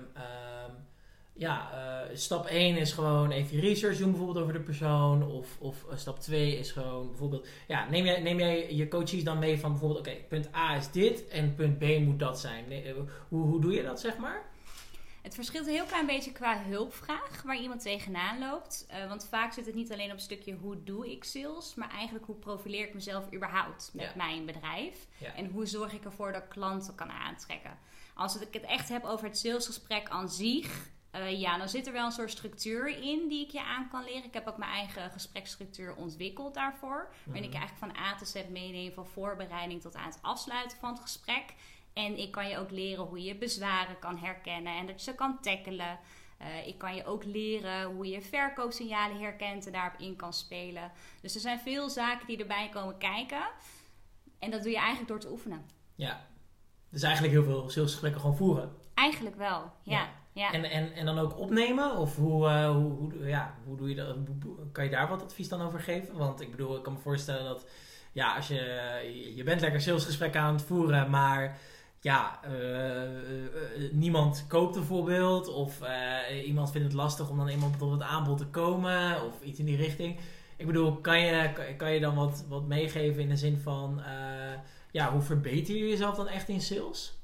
ja, 1.36 1.72
uh, 1.74 2.16
stap 2.16 2.46
1 2.46 2.78
is 2.78 2.92
gewoon 2.92 3.32
even 3.32 3.60
research 3.60 3.98
doen 3.98 4.10
bijvoorbeeld 4.10 4.40
over 4.40 4.54
de 4.54 4.60
persoon. 4.60 5.24
Of, 5.24 5.58
of 5.60 5.86
uh, 5.92 5.98
stap 5.98 6.20
2 6.20 6.58
is 6.58 6.72
gewoon 6.72 7.08
bijvoorbeeld... 7.08 7.48
Ja, 7.68 7.90
neem 7.90 8.06
jij, 8.06 8.22
neem 8.22 8.40
jij 8.40 8.74
je 8.74 8.88
coaches 8.88 9.24
dan 9.24 9.40
mee 9.40 9.60
van 9.60 9.72
bijvoorbeeld... 9.72 10.00
Oké, 10.00 10.16
punt 10.28 10.56
A 10.56 10.76
is 10.76 10.92
dit 10.92 11.28
en 11.28 11.56
punt 11.56 11.80
B 11.80 11.84
moet 12.00 12.20
dat 12.20 12.40
zijn. 12.40 12.68
Nee, 12.68 12.88
uh, 12.88 12.94
hoe, 13.30 13.46
hoe 13.46 13.62
doe 13.62 13.74
je 13.74 13.84
dat, 13.84 14.00
zeg 14.00 14.18
maar? 14.18 14.52
Het 15.22 15.36
verschilt 15.36 15.68
een 15.68 15.74
heel 15.74 15.86
klein 15.86 16.06
beetje 16.06 16.32
qua 16.32 16.64
hulpvraag 16.64 17.42
waar 17.46 17.58
iemand 17.58 17.82
tegenaan 17.82 18.40
loopt. 18.40 18.88
want 19.08 19.28
vaak 19.30 19.54
zit 19.54 19.66
het 19.66 19.76
niet 19.76 19.92
alleen 19.92 20.10
op 20.10 20.14
een 20.14 20.20
stukje 20.20 20.54
hoe 20.54 20.84
doe 20.84 21.12
ik 21.12 21.24
sales, 21.24 21.76
maar 21.76 21.90
eigenlijk 21.90 22.26
hoe 22.26 22.36
profileer 22.36 22.88
ik 22.88 22.94
mezelf 22.94 23.34
überhaupt 23.34 23.92
met 23.94 24.16
mijn 24.16 24.46
bedrijf. 24.46 25.08
En 25.36 25.46
hoe 25.46 25.66
zorg 25.66 25.94
ik 25.94 26.06
ervoor 26.06 26.32
dat 26.32 26.44
ik 26.44 26.50
klanten 26.50 26.96
kan 26.96 27.12
aantrekken. 27.12 27.78
Als 28.14 28.42
ik 28.42 28.54
het 28.54 28.64
echt 28.64 28.90
heb 28.90 29.04
over 29.04 29.26
het 29.26 29.38
salesgesprek 29.38 30.10
aan 30.10 30.30
zich, 30.30 30.92
uh, 31.16 31.40
ja, 31.40 31.58
dan 31.58 31.70
zit 31.70 31.88
er 31.88 31.94
wel 31.94 32.06
een 32.06 32.12
soort 32.12 32.32
structuur 32.32 32.88
in 32.88 33.28
die 33.28 33.46
ik 33.46 33.52
je 33.52 33.64
aan 33.64 33.90
kan 33.90 34.04
leren. 34.04 34.24
Ik 34.24 34.34
heb 34.34 34.48
ook 34.48 34.58
mijn 34.58 34.72
eigen 34.72 35.12
gespreksstructuur 35.12 35.96
ontwikkeld 35.96 36.54
daarvoor. 36.54 37.14
Waarin 37.24 37.44
ik 37.44 37.50
mhm. 37.50 37.60
eigenlijk 37.60 37.94
van 37.94 38.04
A 38.06 38.16
tot 38.16 38.28
Z 38.28 38.44
meeneem, 38.50 38.94
van 38.94 39.06
voorbereiding 39.06 39.82
tot 39.82 39.96
aan 39.96 40.10
het 40.10 40.20
afsluiten 40.22 40.78
van 40.78 40.90
het 40.90 41.00
gesprek. 41.00 41.54
En 41.94 42.18
ik 42.18 42.32
kan 42.32 42.48
je 42.48 42.58
ook 42.58 42.72
leren 42.72 43.06
hoe 43.06 43.24
je 43.24 43.36
bezwaren 43.36 44.00
kan 44.00 44.18
herkennen 44.18 44.78
en 44.78 44.86
dat 44.86 44.96
je 44.96 45.12
ze 45.12 45.16
kan 45.16 45.42
tackelen. 45.42 46.00
Uh, 46.42 46.68
ik 46.68 46.78
kan 46.78 46.96
je 46.96 47.06
ook 47.06 47.24
leren 47.24 47.84
hoe 47.84 48.08
je 48.08 48.22
verkoopsignalen 48.22 49.20
herkent 49.20 49.66
en 49.66 49.72
daarop 49.72 50.00
in 50.00 50.16
kan 50.16 50.34
spelen. 50.34 50.92
Dus 51.22 51.36
er 51.36 51.42
zijn 51.42 51.60
veel 51.60 51.90
zaken 51.90 52.28
die 52.28 52.38
erbij 52.38 52.70
komen 52.70 52.98
kijken. 52.98 53.44
En 54.40 54.52
dat 54.52 54.62
doe 54.62 54.72
je 54.72 54.78
eigenlijk 54.78 55.08
door 55.08 55.20
te 55.20 55.32
oefenen. 55.32 55.66
Ja, 55.96 56.28
dus 56.90 57.02
eigenlijk 57.02 57.34
heel 57.34 57.44
veel 57.44 57.70
salesgesprekken 57.70 58.22
gewoon 58.22 58.38
voeren. 58.38 58.76
Eigenlijk 58.94 59.36
wel, 59.36 59.72
ja. 59.84 60.00
ja. 60.00 60.10
En, 60.34 60.64
en, 60.64 60.94
en 60.94 61.06
dan 61.06 61.20
ook 61.20 61.38
opnemen? 61.38 61.98
Of 61.98 62.16
hoe, 62.16 62.48
uh, 62.48 62.72
hoe, 62.72 62.92
hoe, 62.92 63.28
ja, 63.28 63.56
hoe 63.66 63.78
doe 63.78 63.90
je 63.90 63.96
dat? 63.96 64.16
Kan 64.72 64.84
je 64.84 64.90
daar 64.90 65.10
wat 65.10 65.24
advies 65.24 65.50
dan 65.50 65.62
over 65.62 65.80
geven? 65.80 66.18
Want 66.18 66.42
ik 66.42 66.52
bedoel, 66.52 66.76
ik 66.76 66.84
kan 66.84 66.94
me 66.94 67.00
voorstellen 67.00 67.44
dat 67.44 67.68
ja, 68.12 68.36
als 68.36 68.48
je, 68.48 69.34
je 69.36 69.44
bent 69.44 69.62
lekker 69.62 69.82
salesgesprekken 69.82 70.42
aan 70.42 70.54
het 70.54 70.64
voeren, 70.64 71.10
maar 71.10 71.58
ja, 72.00 72.40
uh, 72.48 73.04
uh, 73.04 73.92
niemand 73.92 74.46
koopt 74.48 74.76
bijvoorbeeld. 74.76 75.48
Of 75.48 75.80
iemand 76.46 76.72
vindt 76.72 76.88
het 76.88 76.96
lastig 76.96 77.30
om 77.30 77.38
dan 77.38 77.50
iemand 77.50 77.78
tot 77.78 77.92
het 77.92 78.02
aanbod 78.02 78.38
te 78.38 78.48
komen. 78.48 79.26
Of 79.26 79.42
iets 79.42 79.60
in 79.60 79.66
die 79.66 79.78
richting. 79.78 80.20
Ik 80.58 80.66
bedoel, 80.66 80.96
kan 80.96 81.20
je, 81.20 81.52
kan 81.78 81.94
je 81.94 82.00
dan 82.00 82.16
wat, 82.16 82.46
wat 82.48 82.68
meegeven 82.68 83.22
in 83.22 83.30
de 83.30 83.38
zin 83.38 83.58
van... 83.58 84.02
ja, 84.92 85.12
hoe 85.12 85.22
verbeter 85.22 85.76
je 85.76 85.88
jezelf 85.88 86.16
dan 86.16 86.28
echt 86.28 86.50
in 86.50 86.62
sales? 86.62 87.23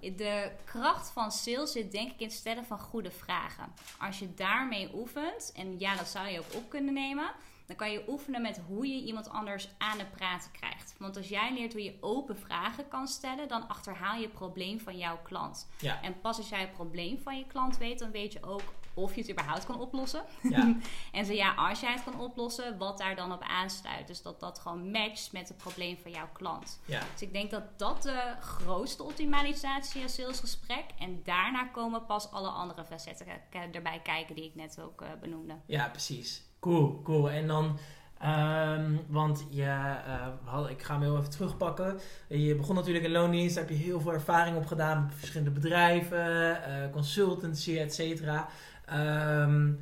De 0.00 0.50
kracht 0.64 1.10
van 1.10 1.32
sales 1.32 1.72
zit 1.72 1.92
denk 1.92 2.10
ik 2.10 2.20
in 2.20 2.26
het 2.26 2.36
stellen 2.36 2.64
van 2.64 2.78
goede 2.78 3.10
vragen. 3.10 3.72
Als 3.98 4.18
je 4.18 4.34
daarmee 4.34 4.90
oefent, 4.94 5.52
en 5.54 5.78
ja, 5.78 5.96
dat 5.96 6.08
zou 6.08 6.28
je 6.28 6.38
ook 6.38 6.54
op 6.54 6.70
kunnen 6.70 6.94
nemen, 6.94 7.30
dan 7.66 7.76
kan 7.76 7.90
je 7.90 8.04
oefenen 8.08 8.42
met 8.42 8.60
hoe 8.66 8.86
je 8.86 9.02
iemand 9.02 9.28
anders 9.28 9.68
aan 9.78 9.98
het 9.98 10.10
praten 10.10 10.50
krijgt. 10.50 10.94
Want 10.98 11.16
als 11.16 11.28
jij 11.28 11.52
leert 11.52 11.72
hoe 11.72 11.82
je 11.82 11.96
open 12.00 12.38
vragen 12.38 12.88
kan 12.88 13.08
stellen, 13.08 13.48
dan 13.48 13.68
achterhaal 13.68 14.16
je 14.16 14.22
het 14.22 14.32
probleem 14.32 14.80
van 14.80 14.98
jouw 14.98 15.18
klant. 15.22 15.68
Ja. 15.78 16.02
En 16.02 16.20
pas 16.20 16.36
als 16.36 16.48
jij 16.48 16.60
het 16.60 16.72
probleem 16.72 17.18
van 17.18 17.38
je 17.38 17.46
klant 17.46 17.78
weet, 17.78 17.98
dan 17.98 18.10
weet 18.10 18.32
je 18.32 18.42
ook 18.42 18.62
of 18.94 19.14
je 19.14 19.20
het 19.20 19.30
überhaupt 19.30 19.66
kan 19.66 19.80
oplossen. 19.80 20.22
Ja. 20.42 20.76
en 21.12 21.24
zo 21.24 21.32
ja, 21.32 21.54
als 21.54 21.80
jij 21.80 21.92
het 21.92 22.04
kan 22.04 22.20
oplossen, 22.20 22.78
wat 22.78 22.98
daar 22.98 23.16
dan 23.16 23.32
op 23.32 23.42
aansluit. 23.42 24.06
Dus 24.06 24.22
dat 24.22 24.40
dat 24.40 24.58
gewoon 24.58 24.90
matcht 24.90 25.32
met 25.32 25.48
het 25.48 25.56
probleem 25.56 25.96
van 26.02 26.10
jouw 26.10 26.28
klant. 26.32 26.80
Ja. 26.84 27.02
Dus 27.12 27.22
ik 27.22 27.32
denk 27.32 27.50
dat 27.50 27.62
dat 27.76 28.02
de 28.02 28.34
grootste 28.40 29.02
optimalisatie 29.02 30.02
is 30.02 30.14
salesgesprek. 30.14 30.84
En 30.98 31.20
daarna 31.24 31.64
komen 31.64 32.06
pas 32.06 32.30
alle 32.30 32.48
andere 32.48 32.84
facetten 32.84 33.26
erbij 33.72 34.00
kijken 34.02 34.34
die 34.34 34.44
ik 34.44 34.54
net 34.54 34.80
ook 34.80 35.02
uh, 35.02 35.08
benoemde. 35.20 35.54
Ja, 35.66 35.88
precies. 35.88 36.42
Cool, 36.60 37.00
cool. 37.02 37.30
En 37.30 37.46
dan... 37.46 37.78
Um, 38.24 39.04
want 39.08 39.46
ja, 39.50 40.04
uh, 40.46 40.70
ik 40.70 40.82
ga 40.82 40.92
hem 40.92 41.02
heel 41.02 41.16
even 41.18 41.30
terugpakken. 41.30 42.00
Je 42.28 42.54
begon 42.54 42.74
natuurlijk 42.74 43.04
in 43.04 43.10
loondienst, 43.10 43.54
daar 43.54 43.64
heb 43.64 43.76
je 43.76 43.82
heel 43.82 44.00
veel 44.00 44.12
ervaring 44.12 44.56
op 44.56 44.66
gedaan 44.66 45.04
met 45.04 45.14
verschillende 45.14 45.60
bedrijven, 45.60 46.60
uh, 46.68 46.92
consultancy, 46.92 47.78
et 47.78 47.94
cetera. 47.94 48.48
Um, 48.92 49.80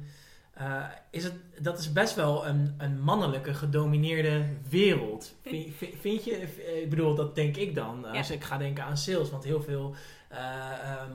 uh, 0.60 0.84
is 1.10 1.25
het, 1.25 1.34
dat 1.58 1.78
is 1.78 1.92
best 1.92 2.14
wel 2.14 2.46
een, 2.46 2.75
een 2.78 3.00
mannelijke 3.00 3.54
gedomineerde 3.54 4.44
wereld. 4.68 5.34
Vind, 5.42 5.75
vind, 6.00 6.25
je, 6.25 6.32
ik 6.82 6.90
bedoel, 6.90 7.14
dat 7.14 7.34
denk 7.34 7.56
ik 7.56 7.75
dan. 7.75 8.04
Als 8.04 8.30
ik 8.30 8.44
ga 8.44 8.58
denken 8.58 8.84
aan 8.84 8.96
sales, 8.96 9.30
want 9.30 9.44
heel 9.44 9.62
veel 9.62 9.94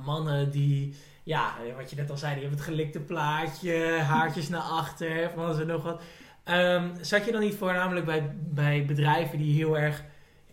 mannen 0.04 0.52
die 0.52 0.96
ja, 1.24 1.56
wat 1.78 1.90
je 1.90 1.96
net 1.96 2.10
al 2.10 2.18
zei, 2.18 2.34
die 2.34 2.42
hebben 2.42 2.60
het 2.60 2.70
gelikte 2.70 3.00
plaatje, 3.00 3.98
haartjes 4.12 4.50
naar 4.50 4.62
achter, 4.62 5.32
van 5.36 5.56
ze 5.56 5.66
nog 5.66 5.84
wat. 5.84 6.02
Um, 6.46 6.92
zat 7.02 7.26
je 7.26 7.32
dan 7.32 7.42
niet 7.42 7.56
voornamelijk 7.56 8.06
bij, 8.06 8.36
bij 8.40 8.86
bedrijven 8.86 9.38
die 9.38 9.56
heel 9.56 9.78
erg, 9.78 10.04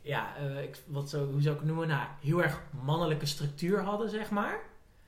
ja, 0.03 0.27
uh, 0.43 0.69
wat 0.87 1.11
zo, 1.11 1.31
hoe 1.31 1.43
zou 1.43 1.55
ik 1.55 1.61
het 1.61 1.69
noemen, 1.69 1.89
nou, 1.89 2.07
heel 2.21 2.43
erg 2.43 2.63
mannelijke 2.85 3.27
structuur 3.27 3.83
hadden, 3.83 4.11
zeg 4.11 4.31
maar? 4.31 4.59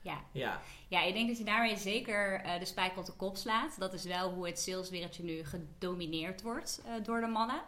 Ja. 0.01 0.21
ja. 0.31 0.61
Ja, 0.87 1.01
ik 1.01 1.13
denk 1.13 1.27
dat 1.27 1.37
je 1.37 1.43
daarmee 1.43 1.77
zeker 1.77 2.45
uh, 2.45 2.59
de 2.59 2.65
spijker 2.65 2.99
op 2.99 3.05
de 3.05 3.11
kop 3.11 3.37
slaat. 3.37 3.79
Dat 3.79 3.93
is 3.93 4.03
wel 4.03 4.31
hoe 4.31 4.47
het 4.47 4.59
saleswereldje 4.59 5.23
nu 5.23 5.43
gedomineerd 5.43 6.41
wordt 6.41 6.81
uh, 6.85 6.91
door 7.03 7.21
de 7.21 7.27
mannen. 7.27 7.61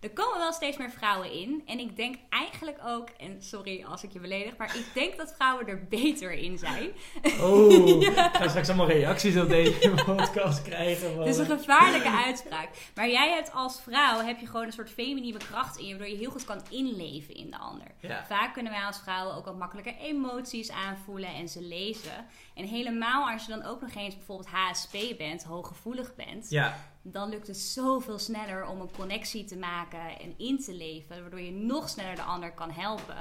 Er 0.00 0.10
komen 0.10 0.38
wel 0.38 0.52
steeds 0.52 0.76
meer 0.76 0.90
vrouwen 0.90 1.32
in. 1.32 1.62
En 1.66 1.78
ik 1.78 1.96
denk 1.96 2.16
eigenlijk 2.28 2.78
ook, 2.86 3.08
en 3.08 3.42
sorry 3.42 3.84
als 3.84 4.02
ik 4.02 4.12
je 4.12 4.20
beledig, 4.20 4.56
maar 4.56 4.76
ik 4.76 4.86
denk 4.94 5.16
dat 5.16 5.34
vrouwen 5.34 5.66
er 5.66 5.86
beter 5.88 6.32
in 6.32 6.58
zijn. 6.58 6.90
Oh, 7.40 8.00
ja. 8.00 8.26
ik 8.26 8.36
ga 8.36 8.48
straks 8.48 8.68
allemaal 8.68 8.88
reacties 8.88 9.36
op 9.36 9.48
deze 9.48 9.94
podcast 10.14 10.62
krijgen. 10.62 11.18
Het 11.18 11.26
is 11.28 11.38
een 11.38 11.58
gevaarlijke 11.58 12.10
uitspraak. 12.10 12.68
Maar 12.94 13.08
jij 13.08 13.30
hebt 13.30 13.52
als 13.52 13.80
vrouw, 13.80 14.24
heb 14.24 14.40
je 14.40 14.46
gewoon 14.46 14.66
een 14.66 14.72
soort 14.72 14.90
feminine 14.90 15.38
kracht 15.38 15.78
in 15.78 15.86
je, 15.86 15.90
waardoor 15.90 16.12
je 16.12 16.16
heel 16.16 16.30
goed 16.30 16.44
kan 16.44 16.60
inleven 16.70 17.34
in 17.34 17.50
de 17.50 17.58
ander. 17.58 17.86
Vaak 18.26 18.52
kunnen 18.52 18.72
wij 18.72 18.84
als 18.84 18.98
vrouwen 18.98 19.36
ook 19.36 19.44
wat 19.44 19.58
makkelijker 19.58 19.94
emoties 19.96 20.70
aanvoelen 20.70 21.34
en 21.34 21.48
ze 21.48 21.62
lezen. 21.62 22.26
En 22.58 22.64
helemaal 22.64 23.30
als 23.30 23.46
je 23.46 23.52
dan 23.52 23.64
ook 23.64 23.80
nog 23.80 23.94
eens 23.94 24.16
bijvoorbeeld 24.16 24.48
HSP 24.48 25.18
bent, 25.18 25.44
hooggevoelig 25.44 26.14
bent. 26.14 26.50
Ja 26.50 26.76
dan 27.12 27.28
lukt 27.28 27.46
het 27.46 27.56
zoveel 27.56 28.18
sneller 28.18 28.66
om 28.66 28.80
een 28.80 28.90
connectie 28.90 29.44
te 29.44 29.56
maken 29.56 30.18
en 30.20 30.34
in 30.36 30.58
te 30.58 30.74
leven, 30.74 31.20
waardoor 31.20 31.40
je 31.40 31.52
nog 31.52 31.88
sneller 31.88 32.14
de 32.14 32.22
ander 32.22 32.52
kan 32.52 32.70
helpen 32.70 33.16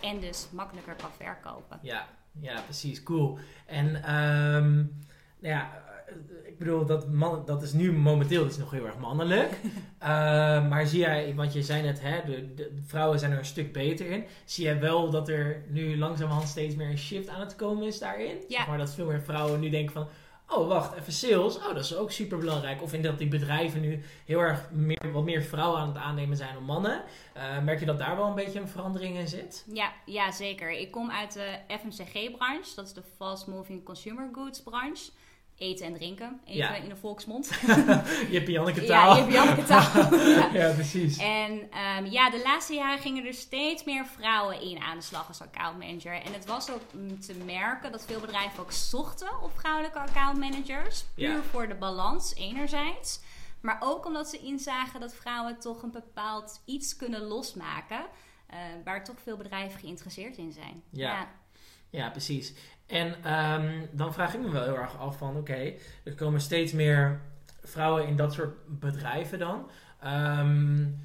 en 0.00 0.20
dus 0.20 0.48
makkelijker 0.52 0.94
kan 0.94 1.10
verkopen. 1.16 1.78
Ja, 1.82 2.06
ja 2.40 2.60
precies, 2.60 3.02
cool. 3.02 3.38
En 3.66 4.14
um, 4.14 4.74
nou 5.38 5.54
ja, 5.54 5.84
ik 6.44 6.58
bedoel, 6.58 6.86
dat, 6.86 7.08
man, 7.12 7.42
dat 7.44 7.62
is 7.62 7.72
nu 7.72 7.92
momenteel 7.92 8.44
dus 8.44 8.56
nog 8.56 8.70
heel 8.70 8.86
erg 8.86 8.98
mannelijk. 8.98 9.52
uh, 10.02 10.08
maar 10.70 10.86
zie 10.86 11.00
jij, 11.00 11.34
want 11.34 11.52
je 11.52 11.62
zei 11.62 11.82
net, 11.82 12.00
hè, 12.02 12.20
de, 12.24 12.54
de, 12.54 12.70
vrouwen 12.86 13.18
zijn 13.18 13.32
er 13.32 13.38
een 13.38 13.44
stuk 13.44 13.72
beter 13.72 14.06
in. 14.06 14.24
Zie 14.44 14.64
jij 14.64 14.80
wel 14.80 15.10
dat 15.10 15.28
er 15.28 15.64
nu 15.68 15.98
langzamerhand 15.98 16.48
steeds 16.48 16.74
meer 16.74 16.90
een 16.90 16.98
shift 16.98 17.28
aan 17.28 17.40
het 17.40 17.56
komen 17.56 17.86
is 17.86 17.98
daarin? 17.98 18.36
Ja. 18.48 18.66
maar 18.66 18.78
dat 18.78 18.94
veel 18.94 19.06
meer 19.06 19.22
vrouwen 19.22 19.60
nu 19.60 19.70
denken 19.70 19.92
van 19.92 20.08
Oh, 20.48 20.68
wacht, 20.68 20.96
even 20.96 21.12
sales. 21.12 21.56
Oh, 21.56 21.66
dat 21.66 21.84
is 21.84 21.96
ook 21.96 22.10
super 22.10 22.38
belangrijk. 22.38 22.82
Of 22.82 22.92
in 22.92 23.02
dat 23.02 23.18
die 23.18 23.28
bedrijven 23.28 23.80
nu 23.80 24.02
heel 24.24 24.38
erg 24.38 24.70
meer, 24.70 25.12
wat 25.12 25.24
meer 25.24 25.42
vrouwen 25.42 25.80
aan 25.80 25.88
het 25.88 25.96
aannemen 25.96 26.36
zijn 26.36 26.54
dan 26.54 26.62
mannen. 26.62 27.02
Uh, 27.36 27.62
merk 27.62 27.80
je 27.80 27.86
dat 27.86 27.98
daar 27.98 28.16
wel 28.16 28.26
een 28.26 28.34
beetje 28.34 28.60
een 28.60 28.68
verandering 28.68 29.16
in 29.16 29.28
zit? 29.28 29.64
Ja, 29.72 29.92
ja 30.04 30.32
zeker. 30.32 30.70
Ik 30.70 30.90
kom 30.90 31.10
uit 31.10 31.32
de 31.32 31.58
FMCG-branche. 31.68 32.74
Dat 32.74 32.86
is 32.86 32.92
de 32.92 33.02
Fast 33.16 33.46
Moving 33.46 33.84
Consumer 33.84 34.28
Goods 34.32 34.62
branche 34.62 35.10
eten 35.58 35.86
en 35.86 35.94
drinken. 35.94 36.40
Even 36.46 36.82
in 36.82 36.88
de 36.88 36.96
volksmond. 36.96 37.48
je 38.30 38.36
hebt 38.38 38.48
Janneke 38.48 38.84
taal. 38.84 39.10
Ja, 39.10 39.16
je 39.16 39.20
hebt 39.20 39.32
Janneke 39.32 39.64
taal. 39.64 40.14
ja. 40.14 40.50
ja. 40.52 40.72
precies. 40.72 41.18
En 41.18 41.52
um, 41.52 42.06
ja, 42.06 42.30
de 42.30 42.40
laatste 42.44 42.74
jaren 42.74 42.98
gingen 42.98 43.26
er 43.26 43.34
steeds 43.34 43.84
meer 43.84 44.06
vrouwen 44.06 44.60
in 44.60 44.78
aan 44.80 44.96
de 44.96 45.04
slag 45.04 45.28
als 45.28 45.40
accountmanager. 45.40 46.12
En 46.12 46.32
het 46.32 46.46
was 46.46 46.70
ook 46.70 46.80
te 47.20 47.34
merken 47.44 47.92
dat 47.92 48.04
veel 48.06 48.20
bedrijven 48.20 48.60
ook 48.60 48.72
zochten 48.72 49.42
op 49.42 49.58
vrouwelijke 49.58 49.98
accountmanagers. 49.98 51.04
Puur 51.14 51.42
voor 51.50 51.68
de 51.68 51.74
balans 51.74 52.34
enerzijds. 52.34 53.20
Maar 53.60 53.76
ook 53.80 54.06
omdat 54.06 54.28
ze 54.28 54.38
inzagen 54.38 55.00
dat 55.00 55.14
vrouwen 55.14 55.58
toch 55.58 55.82
een 55.82 55.90
bepaald 55.90 56.62
iets 56.64 56.96
kunnen 56.96 57.22
losmaken. 57.22 58.06
Uh, 58.50 58.58
waar 58.84 59.04
toch 59.04 59.16
veel 59.22 59.36
bedrijven 59.36 59.80
geïnteresseerd 59.80 60.36
in 60.36 60.52
zijn. 60.52 60.82
ja. 60.90 61.28
Ja, 61.90 62.10
precies. 62.10 62.52
En 62.86 63.14
ehm, 63.22 63.86
dan 63.90 64.12
vraag 64.12 64.34
ik 64.34 64.40
me 64.40 64.50
wel 64.50 64.64
heel 64.64 64.78
erg 64.78 64.98
af 64.98 65.18
van, 65.18 65.36
oké, 65.36 65.72
er 66.04 66.14
komen 66.14 66.40
steeds 66.40 66.72
meer 66.72 67.20
vrouwen 67.62 68.06
in 68.06 68.16
dat 68.16 68.32
soort 68.32 68.56
bedrijven 68.66 69.38
dan. 69.38 69.70
Um, 70.04 71.04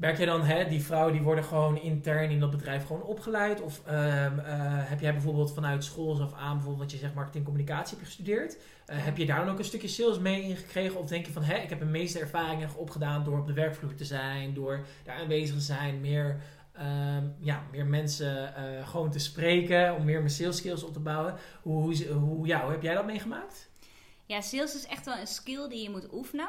Merk 0.00 0.18
je 0.18 0.26
dan, 0.26 0.42
hè, 0.42 0.68
die 0.68 0.82
vrouwen 0.82 1.12
die 1.12 1.22
worden 1.22 1.44
gewoon 1.44 1.80
intern 1.80 2.30
in 2.30 2.40
dat 2.40 2.50
bedrijf 2.50 2.86
gewoon 2.86 3.02
opgeleid? 3.02 3.60
Of 3.60 3.80
ehm, 3.86 4.38
eh, 4.38 4.54
heb 4.88 5.00
jij 5.00 5.12
bijvoorbeeld 5.12 5.52
vanuit 5.52 5.84
school 5.84 6.06
of 6.06 6.34
aan, 6.34 6.52
bijvoorbeeld 6.52 6.82
wat 6.82 6.90
je 6.90 6.98
zegt 6.98 7.14
marketing 7.14 7.44
communicatie 7.44 7.96
hebt 7.96 8.08
gestudeerd, 8.08 8.56
uh, 8.56 9.04
heb 9.04 9.16
je 9.16 9.26
daar 9.26 9.44
dan 9.44 9.52
ook 9.52 9.58
een 9.58 9.64
stukje 9.64 9.88
sales 9.88 10.18
mee 10.18 10.42
ingekregen? 10.42 10.98
Of 10.98 11.06
denk 11.06 11.26
je 11.26 11.32
van, 11.32 11.42
hè, 11.42 11.56
ik 11.56 11.68
heb 11.68 11.80
een 11.80 11.90
meeste 11.90 12.18
ervaringen 12.18 12.76
opgedaan 12.76 13.24
door 13.24 13.38
op 13.38 13.46
de 13.46 13.52
werkvloer 13.52 13.94
te 13.94 14.04
zijn, 14.04 14.54
door 14.54 14.86
daar 15.04 15.16
aanwezig 15.16 15.54
te 15.54 15.60
zijn, 15.60 16.00
meer 16.00 16.40
Ehm, 16.80 17.28
ja, 17.38 17.62
meer 17.70 17.86
mensen 17.86 18.54
uh, 18.58 18.88
gewoon 18.88 19.10
te 19.10 19.18
spreken, 19.18 19.94
om 19.94 20.04
meer 20.04 20.18
mijn 20.18 20.30
sales 20.30 20.56
skills 20.56 20.82
op 20.82 20.92
te 20.92 21.00
bouwen. 21.00 21.34
Hoe, 21.62 21.82
hoe, 21.82 22.12
hoe, 22.12 22.46
ja, 22.46 22.62
hoe 22.62 22.70
heb 22.70 22.82
jij 22.82 22.94
dat 22.94 23.06
meegemaakt? 23.06 23.70
Ja, 24.26 24.40
sales 24.40 24.74
is 24.74 24.86
echt 24.86 25.04
wel 25.04 25.16
een 25.16 25.26
skill 25.26 25.68
die 25.68 25.82
je 25.82 25.90
moet 25.90 26.12
oefenen. 26.12 26.48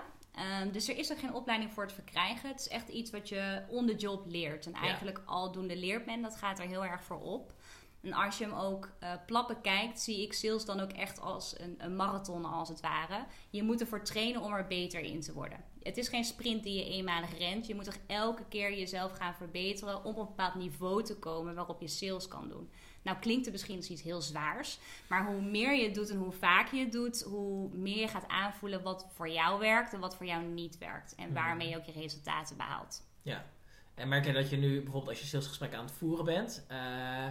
Um, 0.63 0.71
dus 0.71 0.89
er 0.89 0.97
is 0.97 1.09
er 1.09 1.17
geen 1.17 1.33
opleiding 1.33 1.71
voor 1.71 1.87
te 1.87 1.93
verkrijgen. 1.93 2.49
Het 2.49 2.59
is 2.59 2.67
echt 2.67 2.89
iets 2.89 3.11
wat 3.11 3.29
je 3.29 3.61
on 3.69 3.87
the 3.87 3.95
job 3.95 4.25
leert. 4.27 4.65
En 4.65 4.73
eigenlijk 4.73 5.21
aldoende 5.25 5.75
leert 5.75 6.05
men, 6.05 6.21
dat 6.21 6.35
gaat 6.35 6.59
er 6.59 6.67
heel 6.67 6.85
erg 6.85 7.03
voor 7.03 7.21
op. 7.21 7.53
En 8.01 8.13
als 8.13 8.37
je 8.37 8.43
hem 8.43 8.53
ook 8.53 8.89
uh, 9.03 9.13
plappen 9.25 9.61
kijkt, 9.61 9.99
zie 9.99 10.21
ik 10.21 10.33
sales 10.33 10.65
dan 10.65 10.79
ook 10.79 10.91
echt 10.91 11.21
als 11.21 11.59
een, 11.59 11.75
een, 11.77 11.95
marathon 11.95 12.45
als 12.45 12.69
het 12.69 12.81
ware. 12.81 13.25
Je 13.49 13.63
moet 13.63 13.81
ervoor 13.81 14.03
trainen 14.03 14.41
om 14.41 14.53
er 14.53 14.67
beter 14.67 14.99
in 14.99 15.21
te 15.21 15.33
worden. 15.33 15.63
Het 15.83 15.97
is 15.97 16.07
geen 16.07 16.23
sprint 16.23 16.63
die 16.63 16.73
je 16.73 16.85
eenmalig 16.85 17.37
rent. 17.37 17.67
Je 17.67 17.75
moet 17.75 17.83
toch 17.83 17.97
elke 18.07 18.43
keer 18.49 18.77
jezelf 18.77 19.11
gaan 19.11 19.33
verbeteren 19.33 20.03
om 20.03 20.15
op 20.15 20.19
een 20.19 20.25
bepaald 20.25 20.55
niveau 20.55 21.03
te 21.03 21.15
komen 21.15 21.55
waarop 21.55 21.81
je 21.81 21.87
sales 21.87 22.27
kan 22.27 22.49
doen. 22.49 22.69
Nou 23.01 23.17
klinkt 23.17 23.43
het 23.43 23.53
misschien 23.53 23.91
iets 23.91 24.01
heel 24.01 24.21
zwaars, 24.21 24.79
maar 25.09 25.25
hoe 25.25 25.41
meer 25.41 25.75
je 25.75 25.83
het 25.83 25.95
doet 25.95 26.09
en 26.09 26.17
hoe 26.17 26.31
vaker 26.31 26.77
je 26.77 26.83
het 26.83 26.91
doet, 26.91 27.21
hoe 27.21 27.69
meer 27.73 27.99
je 27.99 28.07
gaat 28.07 28.27
aanvoelen 28.27 28.81
wat 28.81 29.07
voor 29.13 29.29
jou 29.29 29.59
werkt 29.59 29.93
en 29.93 29.99
wat 29.99 30.15
voor 30.15 30.25
jou 30.25 30.43
niet 30.43 30.77
werkt. 30.77 31.15
En 31.15 31.25
mhm. 31.25 31.33
waarmee 31.33 31.69
je 31.69 31.77
ook 31.77 31.85
je 31.85 31.91
resultaten 31.91 32.57
behaalt. 32.57 33.01
Ja, 33.21 33.45
en 33.93 34.07
merk 34.07 34.25
je 34.25 34.31
dat 34.31 34.49
je 34.49 34.57
nu 34.57 34.81
bijvoorbeeld 34.81 35.09
als 35.09 35.19
je 35.19 35.25
salesgesprekken 35.25 35.79
aan 35.79 35.85
het 35.85 35.93
voeren 35.93 36.25
bent... 36.25 36.65
Uh 36.71 37.25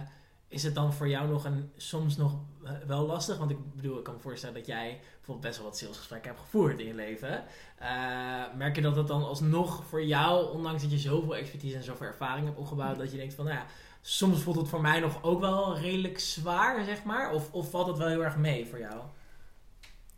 is 0.51 0.63
het 0.63 0.75
dan 0.75 0.93
voor 0.93 1.09
jou 1.09 1.29
nog 1.29 1.45
een, 1.45 1.71
soms 1.77 2.17
nog 2.17 2.35
eh, 2.63 2.71
wel 2.87 3.05
lastig? 3.05 3.37
Want 3.37 3.51
ik 3.51 3.75
bedoel, 3.75 3.97
ik 3.97 4.03
kan 4.03 4.13
me 4.13 4.19
voorstellen 4.19 4.55
dat 4.55 4.65
jij 4.65 4.99
bijvoorbeeld 5.15 5.45
best 5.47 5.57
wel 5.57 5.67
wat 5.67 5.77
salesgesprekken 5.77 6.29
hebt 6.29 6.43
gevoerd 6.43 6.79
in 6.79 6.85
je 6.85 6.93
leven. 6.93 7.43
Uh, 7.81 7.87
merk 8.57 8.75
je 8.75 8.81
dat 8.81 8.95
dat 8.95 9.07
dan 9.07 9.23
alsnog 9.23 9.85
voor 9.85 10.03
jou, 10.03 10.53
ondanks 10.53 10.81
dat 10.81 10.91
je 10.91 10.97
zoveel 10.97 11.35
expertise 11.35 11.75
en 11.75 11.83
zoveel 11.83 12.07
ervaring 12.07 12.45
hebt 12.45 12.57
opgebouwd, 12.57 12.97
dat 12.97 13.11
je 13.11 13.17
denkt 13.17 13.33
van, 13.33 13.45
nou 13.45 13.57
ja, 13.57 13.65
soms 14.01 14.41
voelt 14.41 14.55
het 14.55 14.67
voor 14.67 14.81
mij 14.81 14.99
nog 14.99 15.23
ook 15.23 15.39
wel 15.39 15.77
redelijk 15.77 16.19
zwaar, 16.19 16.83
zeg 16.83 17.03
maar? 17.03 17.31
Of, 17.31 17.51
of 17.51 17.69
valt 17.69 17.87
het 17.87 17.97
wel 17.97 18.07
heel 18.07 18.23
erg 18.23 18.37
mee 18.37 18.67
voor 18.67 18.79
jou? 18.79 19.01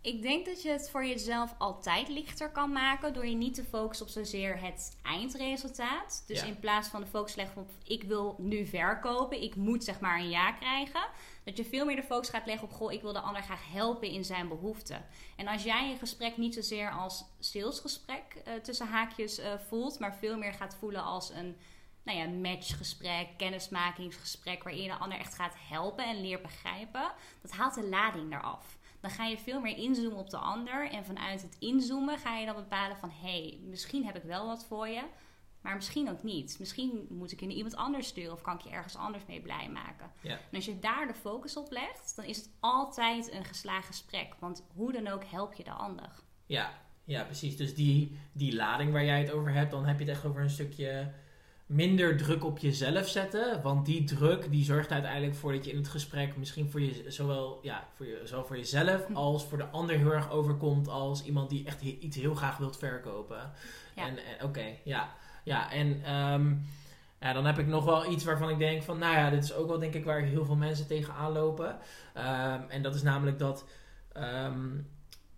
Ik 0.04 0.22
denk 0.22 0.46
dat 0.46 0.62
je 0.62 0.70
het 0.70 0.90
voor 0.90 1.06
jezelf 1.06 1.56
altijd 1.58 2.08
lichter 2.08 2.52
kan 2.52 2.72
maken 2.72 3.14
door 3.14 3.26
je 3.26 3.36
niet 3.36 3.54
te 3.54 3.64
focussen 3.64 4.06
op 4.06 4.12
zozeer 4.12 4.62
het 4.62 4.98
eindresultaat. 5.04 6.24
Dus 6.28 6.44
in 6.44 6.60
plaats 6.60 6.88
van 6.88 7.02
de 7.02 7.08
focus 7.08 7.36
leggen 7.36 7.62
op 7.62 7.70
ik 7.84 8.04
wil 8.04 8.36
nu 8.38 8.66
verkopen, 8.66 9.42
ik 9.42 9.56
moet 9.56 9.84
zeg 9.84 10.00
maar 10.00 10.20
een 10.20 10.30
ja 10.30 10.52
krijgen. 10.52 11.02
Dat 11.44 11.58
je 11.58 11.66
veel 11.66 11.86
meer 11.86 11.96
de 11.96 12.04
focus 12.04 12.30
gaat 12.30 12.46
leggen 12.46 12.68
op 12.68 12.74
goh, 12.74 12.92
ik 12.92 13.02
wil 13.02 13.14
de 13.14 13.20
ander 13.20 13.42
graag 13.42 13.72
helpen 13.72 14.08
in 14.08 14.26
zijn 14.26 14.48
behoeften. 14.48 15.06
En 15.36 15.48
als 15.48 15.64
jij 15.64 15.90
je 15.90 15.98
gesprek 15.98 16.38
niet 16.38 16.54
zozeer 16.54 16.92
als 16.92 17.24
salesgesprek 17.40 18.42
uh, 18.48 18.54
tussen 18.54 18.88
haakjes 18.88 19.40
uh, 19.40 19.54
voelt, 19.68 20.00
maar 20.00 20.16
veel 20.16 20.38
meer 20.38 20.54
gaat 20.54 20.76
voelen 20.80 21.04
als 21.04 21.30
een 21.30 21.58
nou 22.04 22.18
ja, 22.18 22.28
matchgesprek, 22.28 23.28
kennismakingsgesprek, 23.38 24.64
waarin 24.64 24.82
je 24.84 24.90
de 24.90 24.96
ander 24.96 25.18
echt 25.18 25.36
gaat 25.36 25.56
helpen 25.70 26.06
en 26.06 26.22
leert 26.22 26.42
begrijpen, 26.42 27.12
dat 27.42 27.52
haalt 27.52 27.76
de 27.76 27.88
lading 27.88 28.34
eraf 28.34 28.78
dan 29.04 29.12
ga 29.12 29.26
je 29.26 29.38
veel 29.38 29.60
meer 29.60 29.78
inzoomen 29.78 30.18
op 30.18 30.30
de 30.30 30.38
ander. 30.38 30.90
En 30.92 31.06
vanuit 31.06 31.42
het 31.42 31.56
inzoomen 31.60 32.18
ga 32.18 32.38
je 32.38 32.46
dan 32.46 32.56
bepalen 32.56 32.98
van... 32.98 33.10
hé, 33.10 33.42
hey, 33.42 33.60
misschien 33.64 34.06
heb 34.06 34.16
ik 34.16 34.24
wel 34.24 34.46
wat 34.46 34.66
voor 34.66 34.88
je, 34.88 35.02
maar 35.62 35.76
misschien 35.76 36.10
ook 36.10 36.24
niet. 36.24 36.56
Misschien 36.60 37.06
moet 37.10 37.32
ik 37.32 37.40
je 37.40 37.46
naar 37.46 37.56
iemand 37.56 37.76
anders 37.76 38.08
sturen... 38.08 38.32
of 38.32 38.42
kan 38.42 38.56
ik 38.56 38.62
je 38.62 38.70
ergens 38.70 38.96
anders 38.96 39.26
mee 39.26 39.42
blij 39.42 39.70
maken. 39.70 40.12
Ja. 40.22 40.32
En 40.32 40.56
als 40.56 40.66
je 40.66 40.80
daar 40.80 41.08
de 41.08 41.14
focus 41.14 41.58
op 41.58 41.72
legt... 41.72 42.16
dan 42.16 42.26
is 42.26 42.38
het 42.38 42.50
altijd 42.60 43.32
een 43.32 43.46
geslaagd 43.46 43.88
gesprek. 43.88 44.36
Want 44.40 44.66
hoe 44.74 44.92
dan 44.92 45.08
ook 45.08 45.24
help 45.26 45.54
je 45.54 45.64
de 45.64 45.72
ander. 45.72 46.10
Ja, 46.46 46.72
ja 47.04 47.24
precies. 47.24 47.58
Dus 47.58 47.76
die, 47.76 48.20
die 48.32 48.56
lading 48.56 48.92
waar 48.92 49.06
jij 49.06 49.20
het 49.20 49.32
over 49.32 49.54
hebt... 49.54 49.72
dan 49.72 49.86
heb 49.86 50.00
je 50.00 50.06
het 50.06 50.14
echt 50.16 50.26
over 50.26 50.42
een 50.42 50.50
stukje 50.50 51.14
minder 51.74 52.18
druk 52.18 52.44
op 52.44 52.58
jezelf 52.58 53.08
zetten. 53.08 53.62
Want 53.62 53.86
die 53.86 54.04
druk 54.04 54.52
die 54.52 54.64
zorgt 54.64 54.92
uiteindelijk 54.92 55.36
voor 55.36 55.52
dat 55.54 55.66
je 55.66 55.72
in 55.72 55.78
het 55.78 55.88
gesprek 55.88 56.38
misschien 56.38 56.70
voor 56.70 56.82
je, 56.82 57.04
zowel, 57.08 57.60
ja, 57.62 57.88
voor 57.96 58.06
je, 58.06 58.22
zowel 58.24 58.46
voor 58.46 58.58
jezelf 58.58 59.06
hm. 59.06 59.14
als 59.14 59.46
voor 59.46 59.58
de 59.58 59.70
ander 59.70 59.98
heel 59.98 60.12
erg 60.12 60.32
overkomt 60.32 60.88
als 60.88 61.24
iemand 61.24 61.50
die 61.50 61.66
echt 61.66 61.82
iets 61.82 62.18
heel 62.18 62.36
graag 62.36 62.58
wilt 62.58 62.78
verkopen. 62.78 63.52
Ja. 63.96 64.08
En, 64.08 64.18
en 64.18 64.46
oké, 64.48 64.66
ja. 64.84 65.16
Ja, 65.44 65.72
en 65.72 66.16
um, 66.16 66.66
ja, 67.20 67.34
dan 67.34 67.46
heb 67.46 67.60
ik 67.60 67.68
nog 67.68 67.86
wel 67.86 68.12
iets 68.12 68.24
waarvan 68.24 68.50
ik 68.50 68.58
denk 68.58 68.84
van, 68.84 68.98
nou 68.98 69.16
ja, 69.16 69.30
dit 69.30 69.44
is 69.44 69.54
ook 69.54 69.68
wel 69.68 69.80
denk 69.80 69.94
ik 69.94 70.06
waar 70.06 70.22
heel 70.22 70.46
veel 70.46 70.56
mensen 70.56 70.88
tegenaan 70.88 71.32
lopen. 71.32 71.70
Um, 72.18 72.70
en 72.70 72.82
dat 72.82 72.96
is 72.96 73.02
namelijk 73.02 73.40
dat 73.40 73.66
um, 74.18 74.88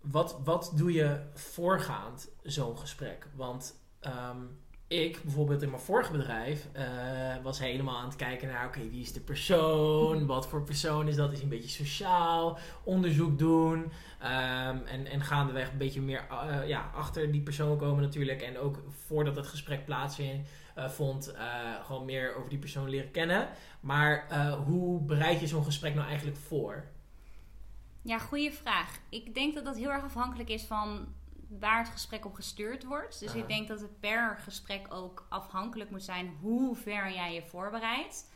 wat, 0.00 0.40
wat 0.44 0.72
doe 0.74 0.92
je 0.92 1.20
voorgaand 1.34 2.28
zo'n 2.42 2.78
gesprek? 2.78 3.26
Want 3.34 3.74
ehm, 4.00 4.36
ik 4.88 5.22
bijvoorbeeld 5.22 5.62
in 5.62 5.70
mijn 5.70 5.82
vorige 5.82 6.12
bedrijf 6.12 6.68
uh, 6.76 6.82
was 7.42 7.58
helemaal 7.58 7.96
aan 7.96 8.08
het 8.08 8.16
kijken 8.16 8.48
naar, 8.48 8.66
oké, 8.66 8.88
wie 8.88 9.00
is 9.00 9.12
de 9.12 9.20
persoon? 9.20 10.26
Wat 10.26 10.48
voor 10.48 10.62
persoon 10.62 11.08
is 11.08 11.16
dat? 11.16 11.32
Is 11.32 11.42
een 11.42 11.48
beetje 11.48 11.84
sociaal? 11.84 12.58
Onderzoek 12.84 13.38
doen. 13.38 13.78
Um, 13.78 14.84
en, 14.84 15.06
en 15.06 15.20
gaandeweg 15.20 15.70
een 15.70 15.78
beetje 15.78 16.00
meer 16.00 16.26
uh, 16.30 16.68
ja, 16.68 16.90
achter 16.94 17.32
die 17.32 17.40
persoon 17.40 17.78
komen 17.78 18.02
natuurlijk. 18.02 18.42
En 18.42 18.58
ook 18.58 18.82
voordat 19.06 19.36
het 19.36 19.46
gesprek 19.46 19.84
plaatsvindt, 19.84 20.48
uh, 20.78 20.88
vond, 20.88 21.34
gewoon 21.82 22.04
meer 22.04 22.34
over 22.34 22.50
die 22.50 22.58
persoon 22.58 22.88
leren 22.88 23.10
kennen. 23.10 23.48
Maar 23.80 24.26
hoe 24.66 25.00
bereid 25.00 25.40
je 25.40 25.46
zo'n 25.46 25.64
gesprek 25.64 25.94
nou 25.94 26.06
eigenlijk 26.06 26.36
voor? 26.36 26.84
Ja, 28.02 28.18
goede 28.18 28.52
vraag. 28.52 28.98
Ik 29.08 29.34
denk 29.34 29.54
dat 29.54 29.64
dat 29.64 29.76
heel 29.76 29.90
erg 29.90 30.04
afhankelijk 30.04 30.48
is 30.48 30.62
van 30.62 31.06
waar 31.48 31.78
het 31.78 31.88
gesprek 31.88 32.24
op 32.24 32.34
gestuurd 32.34 32.84
wordt. 32.84 33.20
Dus 33.20 33.34
ik 33.34 33.48
denk 33.48 33.68
dat 33.68 33.80
het 33.80 34.00
per 34.00 34.38
gesprek 34.38 34.86
ook 34.94 35.26
afhankelijk 35.28 35.90
moet 35.90 36.04
zijn 36.04 36.36
hoe 36.40 36.76
ver 36.76 37.12
jij 37.12 37.34
je 37.34 37.42
voorbereidt. 37.42 38.34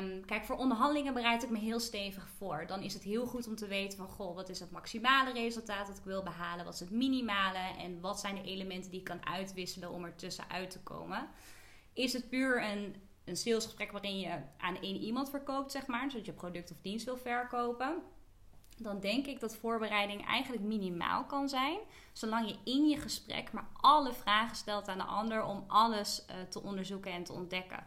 Um, 0.00 0.24
kijk, 0.24 0.44
voor 0.44 0.56
onderhandelingen 0.56 1.14
bereid 1.14 1.42
ik 1.42 1.50
me 1.50 1.58
heel 1.58 1.80
stevig 1.80 2.28
voor. 2.28 2.64
Dan 2.66 2.82
is 2.82 2.94
het 2.94 3.02
heel 3.02 3.26
goed 3.26 3.46
om 3.46 3.56
te 3.56 3.66
weten 3.66 3.98
van, 3.98 4.08
goh, 4.08 4.34
wat 4.34 4.48
is 4.48 4.60
het 4.60 4.70
maximale 4.70 5.32
resultaat 5.32 5.86
dat 5.86 5.96
ik 5.96 6.04
wil 6.04 6.22
behalen? 6.22 6.64
Wat 6.64 6.74
is 6.74 6.80
het 6.80 6.90
minimale? 6.90 7.76
En 7.78 8.00
wat 8.00 8.20
zijn 8.20 8.34
de 8.34 8.42
elementen 8.42 8.90
die 8.90 9.00
ik 9.00 9.06
kan 9.06 9.26
uitwisselen 9.26 9.90
om 9.90 10.04
er 10.04 10.16
tussenuit 10.16 10.70
te 10.70 10.80
komen? 10.80 11.28
Is 11.92 12.12
het 12.12 12.28
puur 12.28 12.62
een, 12.64 12.96
een 13.24 13.36
salesgesprek 13.36 13.92
waarin 13.92 14.18
je 14.18 14.38
aan 14.58 14.80
één 14.80 14.96
iemand 14.96 15.30
verkoopt, 15.30 15.72
zeg 15.72 15.86
maar, 15.86 16.10
zodat 16.10 16.26
je 16.26 16.32
product 16.32 16.70
of 16.70 16.76
dienst 16.80 17.04
wil 17.04 17.16
verkopen? 17.16 18.02
Dan 18.82 19.00
denk 19.00 19.26
ik 19.26 19.40
dat 19.40 19.56
voorbereiding 19.56 20.26
eigenlijk 20.26 20.62
minimaal 20.62 21.24
kan 21.24 21.48
zijn. 21.48 21.78
Zolang 22.12 22.48
je 22.48 22.72
in 22.72 22.88
je 22.88 22.96
gesprek 22.96 23.52
maar 23.52 23.66
alle 23.80 24.12
vragen 24.12 24.56
stelt 24.56 24.88
aan 24.88 24.98
de 24.98 25.04
ander 25.04 25.44
om 25.44 25.64
alles 25.66 26.24
uh, 26.30 26.36
te 26.48 26.62
onderzoeken 26.62 27.12
en 27.12 27.24
te 27.24 27.32
ontdekken. 27.32 27.86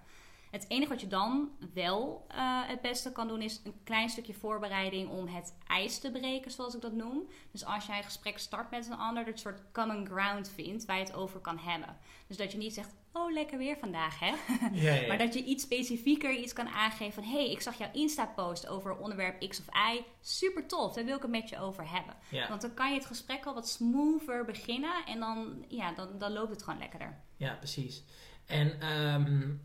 Het 0.56 0.66
enige 0.68 0.90
wat 0.90 1.02
je 1.02 1.08
dan 1.08 1.50
wel 1.74 2.26
uh, 2.32 2.68
het 2.68 2.82
beste 2.82 3.12
kan 3.12 3.28
doen 3.28 3.42
is 3.42 3.62
een 3.64 3.84
klein 3.84 4.10
stukje 4.10 4.34
voorbereiding 4.34 5.10
om 5.10 5.28
het 5.28 5.56
ijs 5.68 6.00
te 6.00 6.12
breken, 6.12 6.52
zoals 6.52 6.76
ik 6.76 6.82
dat 6.82 6.94
noem. 6.94 7.28
Dus 7.52 7.66
als 7.66 7.86
jij 7.86 7.98
een 7.98 8.04
gesprek 8.04 8.38
start 8.38 8.72
met 8.72 8.88
een 8.88 8.98
ander, 8.98 9.26
dat 9.26 9.34
een 9.34 9.40
soort 9.40 9.62
common 9.72 10.06
ground 10.06 10.50
vindt 10.50 10.86
waar 10.86 10.98
je 10.98 11.04
het 11.04 11.14
over 11.14 11.40
kan 11.40 11.58
hebben. 11.58 11.98
Dus 12.28 12.38
dat 12.38 12.52
je 12.52 12.58
niet 12.58 12.74
zegt, 12.74 12.96
oh 13.12 13.32
lekker 13.32 13.58
weer 13.58 13.78
vandaag 13.78 14.20
hè. 14.20 14.34
Ja, 14.72 14.94
ja. 14.94 15.08
maar 15.08 15.18
dat 15.18 15.34
je 15.34 15.44
iets 15.44 15.64
specifieker 15.64 16.32
iets 16.32 16.54
kan 16.54 16.68
aangeven 16.68 17.14
van, 17.14 17.24
hé 17.24 17.40
hey, 17.40 17.52
ik 17.52 17.62
zag 17.62 17.78
jouw 17.78 17.92
Insta-post 17.94 18.68
over 18.68 18.98
onderwerp 18.98 19.48
X 19.50 19.60
of 19.60 19.66
Y. 19.94 20.04
Super 20.22 20.68
tof, 20.68 20.94
daar 20.94 21.06
wil 21.06 21.16
ik 21.16 21.22
het 21.22 21.32
met 21.32 21.50
je 21.50 21.60
over 21.60 21.92
hebben. 21.92 22.16
Want 22.50 22.62
dan 22.62 22.74
kan 22.74 22.90
je 22.90 22.98
het 22.98 23.06
gesprek 23.06 23.46
al 23.46 23.54
wat 23.54 23.70
smoother 23.70 24.46
beginnen 24.46 25.06
en 25.06 25.20
dan, 25.20 25.66
ja, 25.68 25.94
dan, 25.94 26.18
dan 26.18 26.34
loopt 26.34 26.52
het 26.52 26.64
gewoon 26.64 26.80
lekkerder. 26.80 27.20
Ja, 27.38 27.54
precies. 27.54 28.04
En 28.46 28.88
um, 28.88 29.62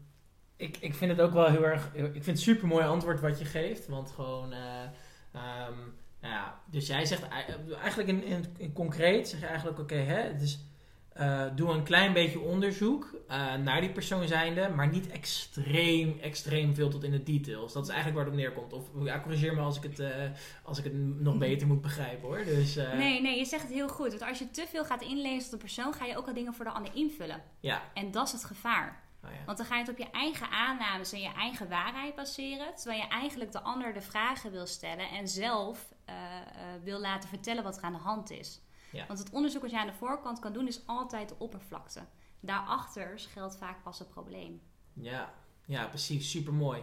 ik, 0.60 0.76
ik 0.80 0.94
vind 0.94 1.10
het 1.10 1.20
ook 1.20 1.32
wel 1.32 1.46
heel 1.46 1.64
erg. 1.64 1.90
Ik 1.94 2.12
vind 2.12 2.26
het 2.26 2.40
super 2.40 2.68
mooi 2.68 2.84
antwoord 2.84 3.20
wat 3.20 3.38
je 3.38 3.44
geeft. 3.44 3.88
Want 3.88 4.10
gewoon. 4.10 4.52
Uh, 4.52 5.68
um, 5.68 5.98
nou 6.20 6.34
ja, 6.34 6.60
dus 6.70 6.86
jij 6.86 7.06
zegt 7.06 7.28
eigenlijk 7.82 8.08
in, 8.08 8.24
in, 8.24 8.44
in 8.56 8.72
concreet, 8.72 9.28
zeg 9.28 9.40
je 9.40 9.46
eigenlijk: 9.46 9.78
oké, 9.78 9.94
hè, 9.94 10.36
dus, 10.36 10.58
uh, 11.20 11.44
doe 11.54 11.70
een 11.70 11.82
klein 11.82 12.12
beetje 12.12 12.40
onderzoek 12.40 13.14
uh, 13.30 13.54
naar 13.54 13.80
die 13.80 13.90
persoon 13.90 14.28
zijnde, 14.28 14.68
maar 14.68 14.88
niet 14.88 15.10
extreem, 15.10 16.18
extreem 16.20 16.74
veel 16.74 16.90
tot 16.90 17.04
in 17.04 17.10
de 17.10 17.22
details. 17.22 17.72
Dat 17.72 17.82
is 17.82 17.88
eigenlijk 17.88 18.18
waar 18.18 18.26
het 18.26 18.34
op 18.34 18.40
neerkomt. 18.40 18.72
Of 18.72 19.04
ja, 19.04 19.20
corrigeer 19.20 19.54
me 19.54 19.60
als 19.60 19.76
ik 19.76 19.82
het, 19.82 20.02
als 20.62 20.78
ik 20.78 20.84
het 20.84 20.94
nog 21.20 21.38
beter 21.48 21.66
moet 21.66 21.82
begrijpen 21.82 22.28
hoor. 22.28 22.44
Dus, 22.44 22.74
nee, 22.74 23.20
nee, 23.20 23.38
je 23.38 23.44
zegt 23.44 23.62
het 23.62 23.72
heel 23.72 23.88
goed. 23.88 24.08
Want 24.08 24.22
als 24.22 24.38
je 24.38 24.50
te 24.50 24.66
veel 24.68 24.84
gaat 24.84 25.02
inlezen 25.02 25.44
op 25.44 25.50
de 25.50 25.56
persoon, 25.56 25.92
ga 25.92 26.04
je 26.04 26.16
ook 26.16 26.26
al 26.26 26.34
dingen 26.34 26.54
voor 26.54 26.64
de 26.64 26.70
ander 26.70 26.94
invullen. 26.94 27.42
Ja. 27.60 27.82
En 27.94 28.10
dat 28.10 28.26
is 28.26 28.32
het 28.32 28.44
gevaar. 28.44 29.09
Oh 29.24 29.30
ja. 29.30 29.44
Want 29.46 29.58
dan 29.58 29.66
ga 29.66 29.74
je 29.74 29.80
het 29.80 29.90
op 29.90 29.98
je 29.98 30.10
eigen 30.10 30.50
aannames 30.50 31.12
en 31.12 31.20
je 31.20 31.32
eigen 31.32 31.68
waarheid 31.68 32.14
baseren. 32.14 32.74
Terwijl 32.74 33.00
je 33.00 33.08
eigenlijk 33.08 33.52
de 33.52 33.60
ander 33.60 33.92
de 33.92 34.00
vragen 34.00 34.50
wil 34.50 34.66
stellen 34.66 35.10
en 35.10 35.28
zelf 35.28 35.94
uh, 36.08 36.14
uh, 36.14 36.84
wil 36.84 37.00
laten 37.00 37.28
vertellen 37.28 37.62
wat 37.62 37.76
er 37.76 37.82
aan 37.82 37.92
de 37.92 37.98
hand 37.98 38.30
is. 38.30 38.60
Ja. 38.92 39.06
Want 39.06 39.18
het 39.18 39.30
onderzoek 39.30 39.62
wat 39.62 39.70
je 39.70 39.78
aan 39.78 39.86
de 39.86 39.92
voorkant 39.92 40.38
kan 40.38 40.52
doen 40.52 40.66
is 40.66 40.86
altijd 40.86 41.28
de 41.28 41.34
oppervlakte. 41.38 42.00
Daarachter 42.40 43.18
schuilt 43.18 43.56
vaak 43.56 43.82
pas 43.82 43.98
het 43.98 44.08
probleem. 44.08 44.60
Ja, 44.92 45.32
ja 45.66 45.86
precies. 45.86 46.30
Super 46.30 46.52
mooi. 46.52 46.82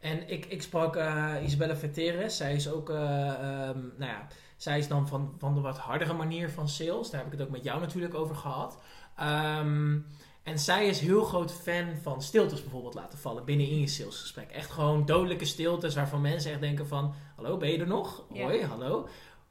En 0.00 0.28
ik, 0.28 0.46
ik 0.46 0.62
sprak 0.62 0.96
uh, 0.96 1.34
Isabella 1.42 1.76
Veteres. 1.76 2.36
Zij 2.36 2.54
is 2.54 2.70
ook, 2.70 2.88
um, 2.88 2.96
nou 2.96 3.96
ja, 3.98 4.26
zij 4.56 4.78
is 4.78 4.88
dan 4.88 5.08
van, 5.08 5.34
van 5.38 5.54
de 5.54 5.60
wat 5.60 5.78
hardere 5.78 6.12
manier 6.12 6.50
van 6.50 6.68
sales. 6.68 7.10
Daar 7.10 7.20
heb 7.22 7.32
ik 7.32 7.38
het 7.38 7.46
ook 7.46 7.54
met 7.54 7.64
jou 7.64 7.80
natuurlijk 7.80 8.14
over 8.14 8.36
gehad. 8.36 8.82
Um, 9.20 10.06
en 10.48 10.58
zij 10.58 10.86
is 10.86 11.00
heel 11.00 11.24
groot 11.24 11.52
fan 11.52 11.86
van 12.02 12.22
stiltes 12.22 12.62
bijvoorbeeld 12.62 12.94
laten 12.94 13.18
vallen 13.18 13.44
binnen 13.44 13.68
in 13.68 13.80
je 13.80 13.86
salesgesprek. 13.86 14.50
Echt 14.50 14.70
gewoon 14.70 15.06
dodelijke 15.06 15.44
stiltes 15.44 15.94
waarvan 15.94 16.20
mensen 16.20 16.50
echt 16.50 16.60
denken 16.60 16.86
van... 16.86 17.14
Hallo, 17.36 17.56
ben 17.56 17.70
je 17.70 17.78
er 17.78 17.86
nog? 17.86 18.24
Hoi, 18.28 18.64
hallo. 18.64 19.08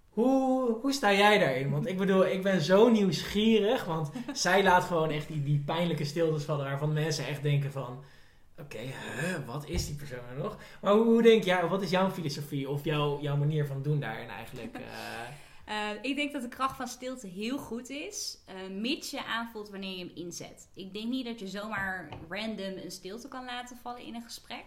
Hoe, 0.09 0.77
hoe 0.81 0.93
sta 0.93 1.13
jij 1.13 1.37
daarin? 1.37 1.71
Want 1.71 1.87
ik 1.87 1.97
bedoel, 1.97 2.25
ik 2.25 2.43
ben 2.43 2.61
zo 2.61 2.89
nieuwsgierig. 2.89 3.85
Want 3.85 4.11
zij 4.33 4.63
laat 4.63 4.83
gewoon 4.83 5.09
echt 5.09 5.27
die, 5.27 5.43
die 5.43 5.63
pijnlijke 5.65 6.05
stiltes 6.05 6.43
vallen 6.43 6.65
waarvan 6.65 6.93
mensen 6.93 7.27
echt 7.27 7.43
denken 7.43 7.71
van... 7.71 8.03
Oké, 8.59 8.79
wat 9.45 9.67
is 9.67 9.85
die 9.85 9.95
persoon 9.95 10.29
er 10.29 10.43
nog? 10.43 10.57
Maar 10.81 10.93
hoe, 10.93 11.03
hoe 11.05 11.21
denk 11.21 11.43
jij, 11.43 11.67
wat 11.67 11.81
is 11.81 11.89
jouw 11.89 12.09
filosofie 12.11 12.69
of 12.69 12.83
jouw, 12.83 13.21
jouw 13.21 13.35
manier 13.35 13.65
van 13.65 13.81
doen 13.81 13.99
daarin 13.99 14.29
eigenlijk? 14.29 14.77
Uh... 14.77 14.83
Uh, 15.69 15.89
ik 16.01 16.15
denk 16.15 16.31
dat 16.31 16.41
de 16.41 16.47
kracht 16.47 16.75
van 16.75 16.87
stilte 16.87 17.27
heel 17.27 17.57
goed 17.57 17.89
is, 17.89 18.37
uh, 18.49 18.77
mits 18.77 19.09
je 19.09 19.25
aanvoelt 19.25 19.69
wanneer 19.69 19.97
je 19.97 20.05
hem 20.05 20.15
inzet. 20.15 20.69
Ik 20.73 20.93
denk 20.93 21.07
niet 21.07 21.25
dat 21.25 21.39
je 21.39 21.47
zomaar 21.47 22.09
random 22.29 22.77
een 22.77 22.91
stilte 22.91 23.27
kan 23.27 23.45
laten 23.45 23.77
vallen 23.77 24.01
in 24.01 24.15
een 24.15 24.21
gesprek. 24.21 24.65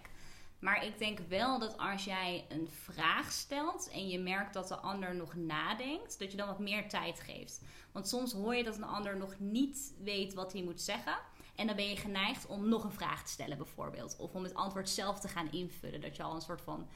Maar 0.59 0.85
ik 0.85 0.99
denk 0.99 1.19
wel 1.29 1.59
dat 1.59 1.79
als 1.79 2.05
jij 2.05 2.47
een 2.49 2.69
vraag 2.69 3.33
stelt 3.33 3.91
en 3.93 4.09
je 4.09 4.19
merkt 4.19 4.55
dat 4.55 4.69
de 4.69 4.77
ander 4.77 5.15
nog 5.15 5.35
nadenkt, 5.35 6.19
dat 6.19 6.31
je 6.31 6.37
dan 6.37 6.47
wat 6.47 6.59
meer 6.59 6.89
tijd 6.89 7.21
geeft. 7.21 7.63
Want 7.93 8.09
soms 8.09 8.33
hoor 8.33 8.55
je 8.55 8.65
dat 8.65 8.77
een 8.77 8.85
ander 8.85 9.17
nog 9.17 9.35
niet 9.39 9.95
weet 10.03 10.35
wat 10.35 10.53
hij 10.53 10.63
moet 10.63 10.81
zeggen. 10.81 11.19
En 11.55 11.67
dan 11.67 11.77
ben 11.77 11.89
je 11.89 11.97
geneigd 11.97 12.47
om 12.47 12.69
nog 12.69 12.85
een 12.85 12.93
vraag 12.93 13.25
te 13.25 13.31
stellen, 13.31 13.57
bijvoorbeeld. 13.57 14.17
Of 14.19 14.35
om 14.35 14.43
het 14.43 14.55
antwoord 14.55 14.89
zelf 14.89 15.21
te 15.21 15.29
gaan 15.29 15.53
invullen. 15.53 16.01
Dat 16.01 16.17
je 16.17 16.23
al 16.23 16.35
een 16.35 16.41
soort 16.41 16.63
van 16.63 16.89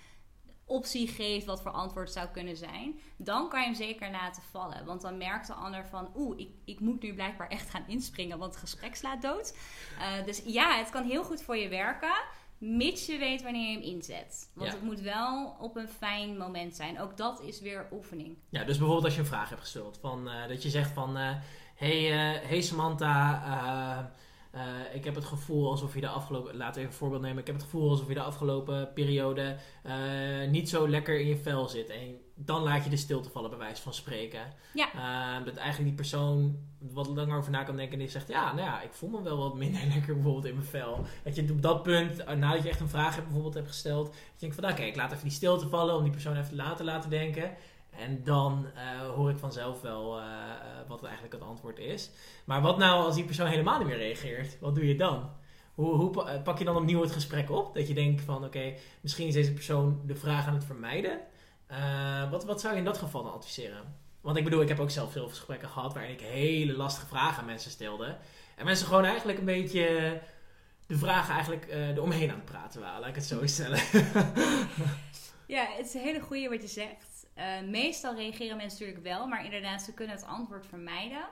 optie 0.66 1.08
geeft 1.08 1.46
wat 1.46 1.62
voor 1.62 1.70
antwoord 1.70 2.12
zou 2.12 2.28
kunnen 2.28 2.56
zijn, 2.56 3.00
dan 3.16 3.48
kan 3.48 3.60
je 3.60 3.66
hem 3.66 3.74
zeker 3.74 4.10
laten 4.10 4.42
vallen. 4.42 4.84
Want 4.84 5.00
dan 5.00 5.18
merkt 5.18 5.46
de 5.46 5.52
ander 5.52 5.86
van, 5.86 6.10
oeh, 6.16 6.38
ik, 6.38 6.48
ik 6.64 6.80
moet 6.80 7.02
nu 7.02 7.14
blijkbaar 7.14 7.48
echt 7.48 7.70
gaan 7.70 7.84
inspringen, 7.86 8.38
want 8.38 8.52
het 8.52 8.60
gesprek 8.62 8.94
slaat 8.94 9.22
dood. 9.22 9.56
Uh, 9.98 10.24
dus 10.24 10.42
ja, 10.44 10.76
het 10.76 10.90
kan 10.90 11.04
heel 11.04 11.24
goed 11.24 11.42
voor 11.42 11.56
je 11.56 11.68
werken, 11.68 12.14
mits 12.58 13.06
je 13.06 13.18
weet 13.18 13.42
wanneer 13.42 13.70
je 13.70 13.76
hem 13.76 13.94
inzet. 13.94 14.50
Want 14.54 14.72
het 14.72 14.82
moet 14.82 15.00
wel 15.00 15.56
op 15.60 15.76
een 15.76 15.88
fijn 15.88 16.38
moment 16.38 16.76
zijn. 16.76 17.00
Ook 17.00 17.16
dat 17.16 17.40
is 17.40 17.60
weer 17.60 17.88
oefening. 17.92 18.36
Ja, 18.48 18.64
dus 18.64 18.76
bijvoorbeeld 18.76 19.04
als 19.04 19.14
je 19.14 19.20
een 19.20 19.26
vraag 19.26 19.48
hebt 19.48 19.60
gesteld, 19.60 19.98
van, 20.00 20.28
uh, 20.28 20.48
dat 20.48 20.62
je 20.62 20.70
zegt 20.70 20.90
van, 20.90 21.18
uh, 21.18 21.30
hey, 21.74 22.00
hey 22.46 22.60
Samantha 22.60 24.12
uh, 24.54 24.94
ik 24.94 25.04
heb 25.04 25.14
het 25.14 25.24
gevoel 25.24 25.70
alsof 25.70 25.94
je 25.94 26.00
de 26.00 26.08
afgelopen, 26.08 26.56
laten 26.56 26.74
we 26.74 26.80
even 26.80 26.92
een 26.92 26.98
voorbeeld 26.98 27.22
nemen. 27.22 27.38
Ik 27.38 27.46
heb 27.46 27.54
het 27.54 27.64
gevoel 27.64 27.90
alsof 27.90 28.08
je 28.08 28.14
de 28.14 28.22
afgelopen 28.22 28.92
periode 28.92 29.56
uh, 29.86 30.50
niet 30.50 30.68
zo 30.68 30.88
lekker 30.88 31.20
in 31.20 31.26
je 31.26 31.36
vel 31.36 31.68
zit. 31.68 31.90
En 31.90 32.16
dan 32.34 32.62
laat 32.62 32.84
je 32.84 32.90
de 32.90 32.96
stilte 32.96 33.30
vallen, 33.30 33.50
bij 33.50 33.58
wijze 33.58 33.82
van 33.82 33.94
spreken. 33.94 34.40
Ja. 34.74 34.88
Uh, 34.94 35.44
dat 35.44 35.56
eigenlijk 35.56 35.88
die 35.88 35.98
persoon 35.98 36.58
wat 36.78 37.06
langer 37.06 37.38
over 37.38 37.50
na 37.50 37.62
kan 37.62 37.76
denken 37.76 37.94
en 37.94 37.98
die 37.98 38.08
zegt: 38.08 38.28
Ja, 38.28 38.52
nou 38.52 38.66
ja, 38.66 38.82
ik 38.82 38.92
voel 38.92 39.10
me 39.10 39.22
wel 39.22 39.38
wat 39.38 39.54
minder 39.54 39.86
lekker 39.94 40.14
bijvoorbeeld 40.14 40.44
in 40.44 40.54
mijn 40.54 40.66
vel. 40.66 41.04
Dat 41.24 41.34
je 41.34 41.50
op 41.50 41.62
dat 41.62 41.82
punt, 41.82 42.26
nadat 42.36 42.62
je 42.62 42.68
echt 42.68 42.80
een 42.80 42.88
vraag 42.88 43.14
hebt, 43.14 43.24
bijvoorbeeld 43.24 43.54
hebt 43.54 43.68
gesteld, 43.68 44.06
dat 44.06 44.16
je 44.16 44.40
denkt: 44.46 44.54
van, 44.54 44.70
Oké, 44.70 44.82
ik 44.82 44.96
laat 44.96 45.12
even 45.12 45.24
die 45.24 45.32
stilte 45.32 45.68
vallen 45.68 45.96
om 45.96 46.02
die 46.02 46.12
persoon 46.12 46.36
even 46.36 46.56
later 46.56 46.76
te 46.76 46.84
laten 46.84 47.10
denken. 47.10 47.50
En 47.98 48.24
dan 48.24 48.66
uh, 48.74 49.10
hoor 49.14 49.30
ik 49.30 49.38
vanzelf 49.38 49.80
wel 49.80 50.18
uh, 50.18 50.24
wat 50.88 51.02
eigenlijk 51.02 51.34
het 51.34 51.42
antwoord 51.42 51.78
is. 51.78 52.10
Maar 52.44 52.62
wat 52.62 52.78
nou 52.78 53.04
als 53.04 53.14
die 53.14 53.24
persoon 53.24 53.46
helemaal 53.46 53.78
niet 53.78 53.86
meer 53.86 53.96
reageert? 53.96 54.60
Wat 54.60 54.74
doe 54.74 54.86
je 54.86 54.96
dan? 54.96 55.30
Hoe, 55.74 55.94
hoe 55.94 56.40
pak 56.44 56.58
je 56.58 56.64
dan 56.64 56.76
opnieuw 56.76 57.00
het 57.00 57.12
gesprek 57.12 57.50
op? 57.50 57.74
Dat 57.74 57.88
je 57.88 57.94
denkt 57.94 58.22
van 58.22 58.44
oké, 58.44 58.74
misschien 59.00 59.26
is 59.26 59.34
deze 59.34 59.52
persoon 59.52 60.00
de 60.06 60.14
vraag 60.14 60.46
aan 60.46 60.54
het 60.54 60.64
vermijden. 60.64 61.20
Wat, 62.30 62.44
wat 62.44 62.60
zou 62.60 62.72
je 62.72 62.78
in 62.78 62.84
dat 62.84 62.98
geval 62.98 63.22
dan 63.22 63.32
adviseren? 63.32 63.96
Want 64.20 64.36
ik 64.36 64.44
bedoel, 64.44 64.62
ik 64.62 64.68
heb 64.68 64.80
ook 64.80 64.90
zelf 64.90 65.12
veel 65.12 65.28
gesprekken 65.28 65.68
gehad 65.68 65.94
waarin 65.94 66.12
ik 66.12 66.20
hele 66.20 66.76
lastige 66.76 67.06
vragen 67.06 67.38
aan 67.40 67.46
mensen 67.46 67.70
stelde. 67.70 68.16
En 68.56 68.64
mensen 68.64 68.86
gewoon 68.86 69.04
eigenlijk 69.04 69.38
een 69.38 69.44
beetje 69.44 70.20
de 70.86 70.98
vragen 70.98 71.34
eigenlijk 71.34 71.66
uh, 71.66 71.88
eromheen 71.88 72.30
aan 72.30 72.36
het 72.36 72.44
praten 72.44 72.80
waren, 72.80 73.00
laat 73.00 73.08
ik 73.08 73.14
het 73.14 73.24
zo 73.24 73.46
stellen. 73.46 73.78
ja, 75.56 75.66
het 75.76 75.86
is 75.86 75.94
een 75.94 76.00
hele 76.00 76.20
goede 76.20 76.48
wat 76.48 76.62
je 76.62 76.68
zegt. 76.68 77.13
Uh, 77.36 77.60
meestal 77.60 78.14
reageren 78.14 78.56
mensen 78.56 78.80
natuurlijk 78.80 79.06
wel, 79.06 79.26
maar 79.26 79.44
inderdaad, 79.44 79.82
ze 79.82 79.94
kunnen 79.94 80.16
het 80.16 80.24
antwoord 80.24 80.66
vermijden. 80.66 81.26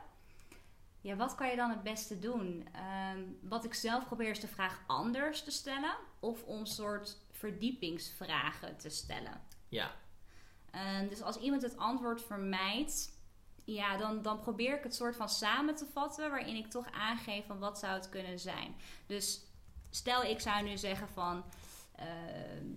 Ja, 1.01 1.17
wat 1.17 1.35
kan 1.35 1.49
je 1.49 1.57
dan 1.57 1.71
het 1.71 1.83
beste 1.83 2.19
doen? 2.19 2.69
Uh, 2.75 3.23
wat 3.43 3.65
ik 3.65 3.75
zelf 3.75 4.07
probeer 4.07 4.31
is 4.31 4.41
de 4.41 4.49
vraag 4.49 4.83
anders 4.87 5.43
te 5.43 5.51
stellen 5.51 5.97
of 6.21 6.43
om 6.43 6.67
soort 6.67 7.17
verdiepingsvragen 7.31 8.77
te 8.77 8.89
stellen. 8.89 9.41
Ja. 9.69 9.91
Uh, 10.75 11.09
dus 11.09 11.23
als 11.23 11.37
iemand 11.37 11.63
het 11.63 11.77
antwoord 11.77 12.23
vermijdt, 12.23 13.21
Ja, 13.65 13.97
dan, 13.97 14.23
dan 14.23 14.41
probeer 14.41 14.77
ik 14.77 14.83
het 14.83 14.95
soort 14.95 15.17
van 15.17 15.29
samen 15.29 15.75
te 15.75 15.87
vatten, 15.93 16.31
waarin 16.31 16.57
ik 16.57 16.71
toch 16.71 16.91
aangeef 16.91 17.47
van 17.47 17.59
wat 17.59 17.79
zou 17.79 17.93
het 17.93 18.09
kunnen 18.09 18.39
zijn. 18.39 18.75
Dus 19.07 19.41
stel 19.91 20.23
ik 20.25 20.41
zou 20.41 20.63
nu 20.63 20.77
zeggen 20.77 21.09
van, 21.09 21.45
uh, 22.01 22.05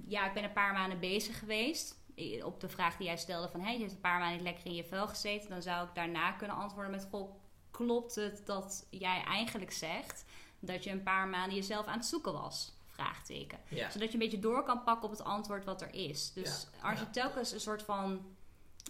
ja, 0.08 0.28
ik 0.28 0.34
ben 0.34 0.44
een 0.44 0.54
paar 0.54 0.74
maanden 0.74 1.00
bezig 1.00 1.40
geweest. 1.40 2.04
Op 2.44 2.60
de 2.60 2.70
vraag 2.70 2.98
die 2.98 3.08
jij 3.08 3.18
stelde 3.18 3.50
van, 3.50 3.60
hey, 3.60 3.74
je 3.74 3.80
hebt 3.80 3.92
een 3.92 4.00
paar 4.00 4.20
maanden 4.20 4.42
lekker 4.42 4.66
in 4.66 4.76
je 4.76 4.84
vel 4.84 5.08
gezeten. 5.08 5.50
Dan 5.50 5.62
zou 5.62 5.88
ik 5.88 5.96
daarna 5.96 6.32
kunnen 6.32 6.56
antwoorden 6.56 6.92
met, 6.92 7.08
goh, 7.12 7.36
klopt 7.72 8.16
het 8.16 8.46
dat 8.46 8.88
jij 8.90 9.24
eigenlijk 9.24 9.72
zegt 9.72 10.26
dat 10.60 10.84
je 10.84 10.90
een 10.90 11.04
paar 11.04 11.28
maanden 11.28 11.56
jezelf 11.56 11.86
aan 11.86 11.98
het 11.98 12.06
zoeken 12.06 12.34
was? 12.34 12.74
Vraagteken. 12.86 13.60
Zodat 13.70 14.08
je 14.08 14.14
een 14.14 14.20
beetje 14.20 14.40
door 14.40 14.64
kan 14.64 14.84
pakken 14.84 15.04
op 15.04 15.12
het 15.12 15.24
antwoord 15.24 15.66
wat 15.66 15.82
er 15.82 15.94
is. 15.94 16.34
Dus 16.34 16.68
als 16.82 17.00
je 17.00 17.10
telkens 17.10 17.52
een 17.52 17.60
soort 17.60 17.84
van 17.84 18.36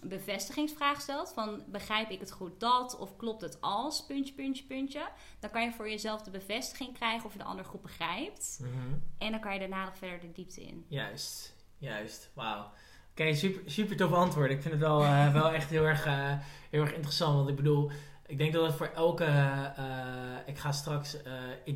bevestigingsvraag 0.02 1.00
stelt 1.00 1.32
van 1.32 1.62
begrijp 1.66 2.10
ik 2.10 2.20
het 2.20 2.30
goed 2.30 2.60
dat 2.60 2.98
of 2.98 3.16
klopt 3.16 3.40
het 3.40 3.60
als 3.60 4.06
puntje 4.06 4.34
puntje 4.34 4.64
puntje 4.64 5.08
dan 5.38 5.50
kan 5.50 5.62
je 5.62 5.72
voor 5.72 5.90
jezelf 5.90 6.22
de 6.22 6.30
bevestiging 6.30 6.94
krijgen 6.94 7.26
of 7.26 7.32
je 7.32 7.38
de 7.38 7.44
andere 7.44 7.68
groep 7.68 7.82
begrijpt 7.82 8.58
mhm. 8.60 8.94
en 9.18 9.30
dan 9.30 9.40
kan 9.40 9.52
je 9.52 9.58
daarna 9.58 9.84
nog 9.84 9.98
verder 9.98 10.20
de 10.20 10.32
diepte 10.32 10.62
in 10.62 10.84
juist 10.88 11.54
juist 11.78 12.30
wauw 12.34 12.70
oké 13.20 13.34
super 13.34 13.62
super 13.70 13.96
tof 13.96 14.12
antwoord 14.12 14.50
ik 14.50 14.62
vind 14.62 14.74
het 14.74 14.82
wel, 14.82 15.02
uh, 15.02 15.32
wel 15.32 15.52
echt 15.52 15.70
heel 15.70 15.84
erg 15.84 16.06
uh, 16.06 16.32
heel 16.70 16.80
erg 16.80 16.92
interessant 16.94 17.36
want 17.36 17.48
ik 17.48 17.56
bedoel 17.56 17.90
ik 18.28 18.38
denk 18.38 18.52
dat 18.52 18.66
het 18.66 18.74
voor 18.74 18.90
elke. 18.94 19.24
Uh, 19.24 19.74
ik 20.46 20.58
ga 20.58 20.72
straks 20.72 21.16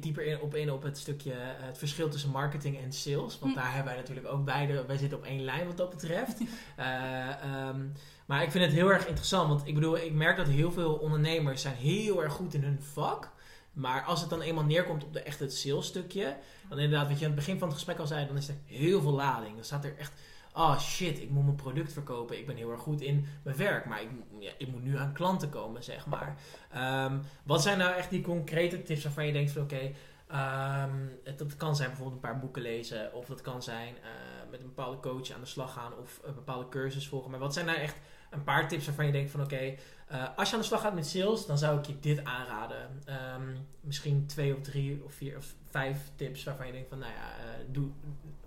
dieper 0.00 0.24
in, 0.24 0.40
op 0.40 0.54
in 0.54 0.72
op 0.72 0.82
het 0.82 0.98
stukje. 0.98 1.32
Het 1.36 1.78
verschil 1.78 2.08
tussen 2.08 2.30
marketing 2.30 2.78
en 2.78 2.92
sales. 2.92 3.38
Want 3.38 3.52
hm. 3.52 3.58
daar 3.58 3.74
hebben 3.74 3.92
wij 3.92 4.00
natuurlijk 4.00 4.26
ook 4.26 4.44
beide. 4.44 4.84
Wij 4.86 4.96
zitten 4.96 5.18
op 5.18 5.24
één 5.24 5.44
lijn 5.44 5.66
wat 5.66 5.76
dat 5.76 5.90
betreft. 5.90 6.40
um, 6.40 7.92
maar 8.26 8.42
ik 8.42 8.50
vind 8.50 8.64
het 8.64 8.72
heel 8.72 8.92
erg 8.92 9.06
interessant. 9.06 9.48
Want 9.48 9.66
ik 9.66 9.74
bedoel, 9.74 9.96
ik 9.96 10.12
merk 10.12 10.36
dat 10.36 10.48
heel 10.48 10.72
veel 10.72 10.94
ondernemers 10.94 11.62
zijn 11.62 11.74
heel 11.74 12.22
erg 12.22 12.32
goed 12.32 12.54
in 12.54 12.62
hun 12.62 12.82
vak. 12.92 13.30
Maar 13.72 14.02
als 14.04 14.20
het 14.20 14.30
dan 14.30 14.40
eenmaal 14.40 14.64
neerkomt 14.64 15.04
op 15.04 15.12
de 15.12 15.22
echt 15.22 15.40
het 15.40 15.54
sales 15.54 15.86
stukje. 15.86 16.36
Dan 16.68 16.78
inderdaad, 16.78 17.08
wat 17.08 17.18
je 17.18 17.24
aan 17.24 17.30
het 17.30 17.40
begin 17.40 17.58
van 17.58 17.68
het 17.68 17.76
gesprek 17.76 17.98
al 17.98 18.06
zei. 18.06 18.26
Dan 18.26 18.36
is 18.36 18.48
er 18.48 18.56
heel 18.64 19.00
veel 19.00 19.12
lading. 19.12 19.54
Dan 19.54 19.64
staat 19.64 19.84
er 19.84 19.96
echt 19.98 20.12
oh 20.54 20.78
shit, 20.78 21.20
ik 21.20 21.30
moet 21.30 21.44
mijn 21.44 21.56
product 21.56 21.92
verkopen. 21.92 22.38
Ik 22.38 22.46
ben 22.46 22.56
heel 22.56 22.70
erg 22.70 22.80
goed 22.80 23.00
in 23.00 23.26
mijn 23.42 23.56
werk, 23.56 23.84
maar 23.84 24.02
ik, 24.02 24.08
ja, 24.38 24.50
ik 24.58 24.68
moet 24.68 24.84
nu 24.84 24.98
aan 24.98 25.12
klanten 25.12 25.48
komen, 25.48 25.84
zeg 25.84 26.06
maar. 26.06 26.36
Ehm, 26.72 27.18
wat 27.44 27.62
zijn 27.62 27.78
nou 27.78 27.94
echt 27.94 28.10
die 28.10 28.22
concrete 28.22 28.82
tips 28.82 29.02
waarvan 29.02 29.26
je 29.26 29.32
denkt 29.32 29.50
van 29.50 29.62
oké, 29.62 29.92
ehm, 30.30 31.36
dat 31.36 31.56
kan 31.56 31.76
zijn 31.76 31.88
bijvoorbeeld 31.88 32.22
een 32.22 32.30
paar 32.30 32.40
boeken 32.40 32.62
lezen, 32.62 33.14
of 33.14 33.26
dat 33.26 33.40
kan 33.40 33.62
zijn 33.62 33.94
uh, 33.94 34.50
met 34.50 34.60
een 34.60 34.66
bepaalde 34.66 35.00
coach 35.00 35.30
aan 35.30 35.40
de 35.40 35.46
slag 35.46 35.72
gaan, 35.72 35.98
of 35.98 36.20
een 36.24 36.34
bepaalde 36.34 36.68
cursus 36.68 37.08
volgen. 37.08 37.30
Maar 37.30 37.40
wat 37.40 37.54
zijn 37.54 37.66
nou 37.66 37.78
echt 37.78 37.96
een 38.30 38.44
paar 38.44 38.68
tips 38.68 38.86
waarvan 38.86 39.06
je 39.06 39.12
denkt 39.12 39.30
van 39.30 39.40
oké, 39.40 39.74
uh, 40.12 40.36
als 40.36 40.48
je 40.48 40.54
aan 40.54 40.60
de 40.60 40.66
slag 40.66 40.80
gaat 40.80 40.94
met 40.94 41.06
sales, 41.06 41.46
dan 41.46 41.58
zou 41.58 41.78
ik 41.78 41.84
je 41.84 42.00
dit 42.00 42.24
aanraden. 42.24 43.02
Um, 43.36 43.66
misschien 43.80 44.26
twee 44.26 44.56
of 44.56 44.62
drie 44.62 45.04
of 45.04 45.14
vier 45.14 45.36
of 45.36 45.54
vijf 45.68 46.10
tips 46.16 46.44
waarvan 46.44 46.66
je 46.66 46.72
denkt 46.72 46.88
van 46.88 46.98
nou 46.98 47.12
ja, 47.12 47.32
doe, 47.70 47.90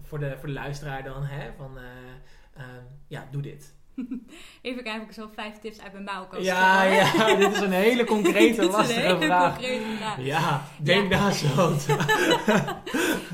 voor 0.02 0.20
de, 0.20 0.38
voor 0.38 0.48
de 0.48 0.54
luisteraar 0.54 1.04
dan, 1.04 1.24
hè, 1.24 1.54
van 1.54 1.78
uh, 1.78 2.64
ja, 3.08 3.28
doe 3.32 3.42
dit. 3.42 3.74
Even 4.62 4.84
kijken 4.84 5.02
of 5.02 5.08
ik 5.08 5.14
zo 5.14 5.30
vijf 5.34 5.60
tips 5.60 5.80
uit 5.80 5.92
mijn 5.92 6.04
mouw 6.04 6.28
kan 6.28 6.44
Ja, 6.44 6.84
ja, 6.84 7.36
dit 7.36 7.52
is 7.52 7.60
een 7.60 7.72
hele 7.72 8.04
concrete, 8.16 8.66
lastige 8.66 9.00
een 9.00 9.06
hele 9.06 9.26
vraag. 9.26 9.56
Concrete 9.56 9.96
vraag. 9.98 10.22
Ja, 10.22 10.68
denk 10.78 11.12
ja. 11.12 11.20
daar 11.20 11.34
zo. 11.34 11.56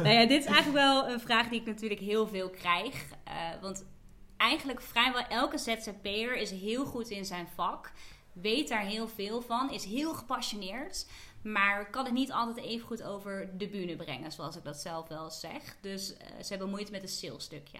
nou 0.03 0.15
ja, 0.15 0.25
dit 0.25 0.41
is 0.41 0.45
eigenlijk 0.45 0.73
wel 0.85 1.09
een 1.09 1.19
vraag 1.19 1.47
die 1.49 1.59
ik 1.59 1.65
natuurlijk 1.65 2.01
heel 2.01 2.27
veel 2.27 2.49
krijg. 2.49 2.93
Uh, 3.27 3.33
want 3.61 3.85
eigenlijk 4.37 4.81
vrijwel 4.81 5.23
elke 5.29 5.57
ZZP'er 5.57 6.35
is 6.35 6.51
heel 6.51 6.85
goed 6.85 7.09
in 7.09 7.25
zijn 7.25 7.47
vak. 7.55 7.91
Weet 8.33 8.69
daar 8.69 8.85
heel 8.85 9.07
veel 9.07 9.41
van, 9.41 9.71
is 9.71 9.85
heel 9.85 10.13
gepassioneerd. 10.13 11.07
Maar 11.43 11.89
kan 11.89 12.05
het 12.05 12.13
niet 12.13 12.31
altijd 12.31 12.65
even 12.65 12.87
goed 12.87 13.03
over 13.03 13.49
de 13.57 13.67
bühne 13.67 13.95
brengen, 13.95 14.31
zoals 14.31 14.55
ik 14.55 14.63
dat 14.63 14.77
zelf 14.77 15.07
wel 15.07 15.29
zeg. 15.29 15.77
Dus 15.81 16.11
uh, 16.11 16.17
ze 16.17 16.49
hebben 16.49 16.69
moeite 16.69 16.91
met 16.91 17.01
het 17.01 17.11
salesstukje. 17.11 17.77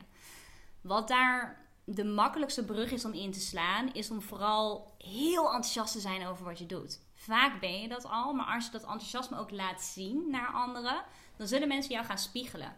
Wat 0.82 1.08
daar 1.08 1.68
de 1.93 2.04
makkelijkste 2.04 2.65
brug 2.65 2.91
is 2.91 3.06
om 3.06 3.13
in 3.13 3.32
te 3.32 3.39
slaan, 3.39 3.93
is 3.93 4.12
om 4.12 4.21
vooral 4.21 4.95
heel 4.97 5.45
enthousiast 5.45 5.93
te 5.93 5.99
zijn 5.99 6.28
over 6.28 6.45
wat 6.45 6.60
je 6.60 6.65
doet. 6.65 6.99
Vaak 7.13 7.60
ben 7.60 7.82
je 7.82 7.88
dat 7.88 8.06
al, 8.06 8.34
maar 8.34 8.56
als 8.56 8.65
je 8.65 8.71
dat 8.71 8.82
enthousiasme 8.82 9.38
ook 9.38 9.52
laat 9.52 9.82
zien 9.82 10.30
naar 10.30 10.47
anderen, 10.47 11.04
dan 11.38 11.47
zullen 11.47 11.67
mensen 11.67 11.93
jou 11.93 12.06
gaan 12.06 12.17
spiegelen. 12.17 12.75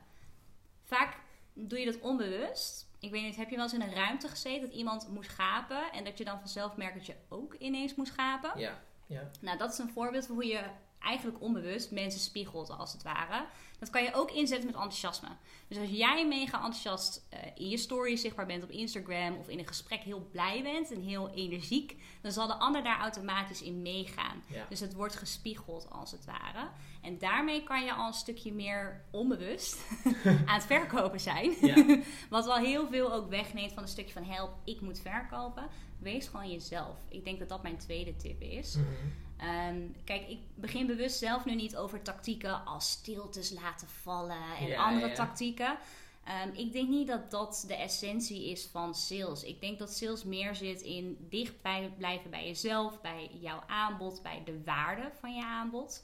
Vaak 0.84 1.20
doe 1.54 1.80
je 1.80 1.86
dat 1.86 2.00
onbewust. 2.00 2.90
Ik 3.00 3.12
weet 3.12 3.24
niet, 3.24 3.36
heb 3.36 3.50
je 3.50 3.56
wel 3.56 3.64
eens 3.64 3.74
in 3.74 3.82
een 3.82 3.94
ruimte 3.94 4.28
gezeten 4.28 4.62
dat 4.70 4.78
iemand 4.78 5.08
moest 5.10 5.30
gapen 5.30 5.92
en 5.92 6.04
dat 6.04 6.18
je 6.18 6.24
dan 6.24 6.40
vanzelf 6.40 6.76
merkt 6.76 6.96
dat 6.96 7.06
je 7.06 7.16
ook 7.30 7.54
ineens 7.54 7.96
moest 7.96 8.12
gapen? 8.12 8.60
Ja. 8.60 8.82
Ja. 9.08 9.30
Nou, 9.42 9.58
dat 9.58 9.72
is 9.72 9.78
een 9.78 9.90
voorbeeld 9.90 10.26
van 10.26 10.36
hoe 10.36 10.46
je 10.46 10.64
eigenlijk 11.04 11.42
onbewust 11.42 11.92
mensen 11.92 12.20
spiegelt, 12.20 12.70
als 12.78 12.94
het 12.94 13.04
ware. 13.04 13.46
Dat 13.80 13.90
kan 13.90 14.04
je 14.04 14.14
ook 14.14 14.32
inzetten 14.32 14.66
met 14.66 14.76
enthousiasme. 14.76 15.28
Dus 15.68 15.78
als 15.78 15.90
jij 15.90 16.28
mega 16.28 16.58
enthousiast 16.58 17.28
uh, 17.34 17.40
in 17.56 17.70
je 17.70 17.78
story 17.78 18.16
zichtbaar 18.16 18.46
bent 18.46 18.64
op 18.64 18.70
Instagram 18.70 19.38
of 19.38 19.48
in 19.48 19.60
een 19.60 19.68
gesprek 19.68 20.00
heel 20.00 20.28
blij 20.32 20.64
bent 20.64 20.92
en 20.92 21.02
heel 21.02 21.30
energiek, 21.30 21.96
dan 22.22 22.32
zal 22.32 22.48
de 22.48 22.54
ander 22.54 22.84
daar 22.84 23.00
automatisch 23.00 23.62
in 23.62 23.82
meegaan. 23.82 24.44
Dus 24.70 24.80
het 24.80 24.94
wordt 24.94 25.16
gespiegeld, 25.16 25.88
als 25.90 26.12
het 26.12 26.26
ware. 26.26 26.70
En 27.02 27.18
daarmee 27.18 27.64
kan 27.64 27.84
je 27.86 27.94
al 27.94 28.08
een 28.08 28.14
stukje 28.14 28.54
meer 28.54 29.04
onbewust 29.12 29.78
aan 30.46 30.56
het 30.56 30.66
verkopen 30.66 31.20
zijn. 31.20 31.54
Ja. 31.62 32.00
Wat 32.30 32.46
wel 32.46 32.58
heel 32.58 32.88
veel 32.88 33.14
ook 33.14 33.30
wegneemt 33.30 33.74
van 33.74 33.84
een 33.84 33.90
stukje 33.90 34.14
van 34.14 34.24
help, 34.24 34.54
ik 34.64 34.82
moet 34.82 35.00
verkopen 35.00 35.70
wees 36.02 36.28
gewoon 36.28 36.52
jezelf. 36.52 36.96
Ik 37.10 37.24
denk 37.24 37.40
dat 37.40 37.50
dat 37.50 37.64
mijn 37.64 37.78
tweede 37.78 38.16
tip 38.16 38.42
is. 38.42 38.76
Mhm. 38.76 38.88
Ehm, 39.42 39.78
kijk, 40.04 40.28
ik 40.30 40.40
begin 40.56 40.88
bewust 40.88 41.18
zelf 41.18 41.46
nu 41.46 41.56
niet 41.56 41.78
over 41.78 42.02
tactieken 42.02 42.66
als 42.66 42.92
stiltes 42.92 43.50
laten 43.50 43.88
vallen 43.88 44.42
en 44.60 44.78
andere 44.78 45.12
tactieken. 45.12 45.78
Ehm, 46.24 46.50
ik 46.54 46.72
denk 46.72 46.90
niet 46.90 47.08
dat 47.08 47.32
dat 47.32 47.64
de 47.68 47.76
essentie 47.76 48.50
is 48.50 48.66
van 48.66 48.96
sales. 48.96 49.44
Ik 49.44 49.62
denk 49.62 49.80
dat 49.80 49.94
sales 49.94 50.24
meer 50.24 50.56
zit 50.56 50.82
in 50.82 51.18
dicht 51.30 51.62
blijven 51.98 52.30
bij 52.30 52.48
jezelf, 52.48 53.02
bij 53.02 53.30
jouw 53.40 53.64
aanbod, 53.68 54.22
bij 54.24 54.42
de 54.46 54.64
waarde 54.64 55.12
van 55.20 55.36
je 55.36 55.44
aanbod. 55.44 56.04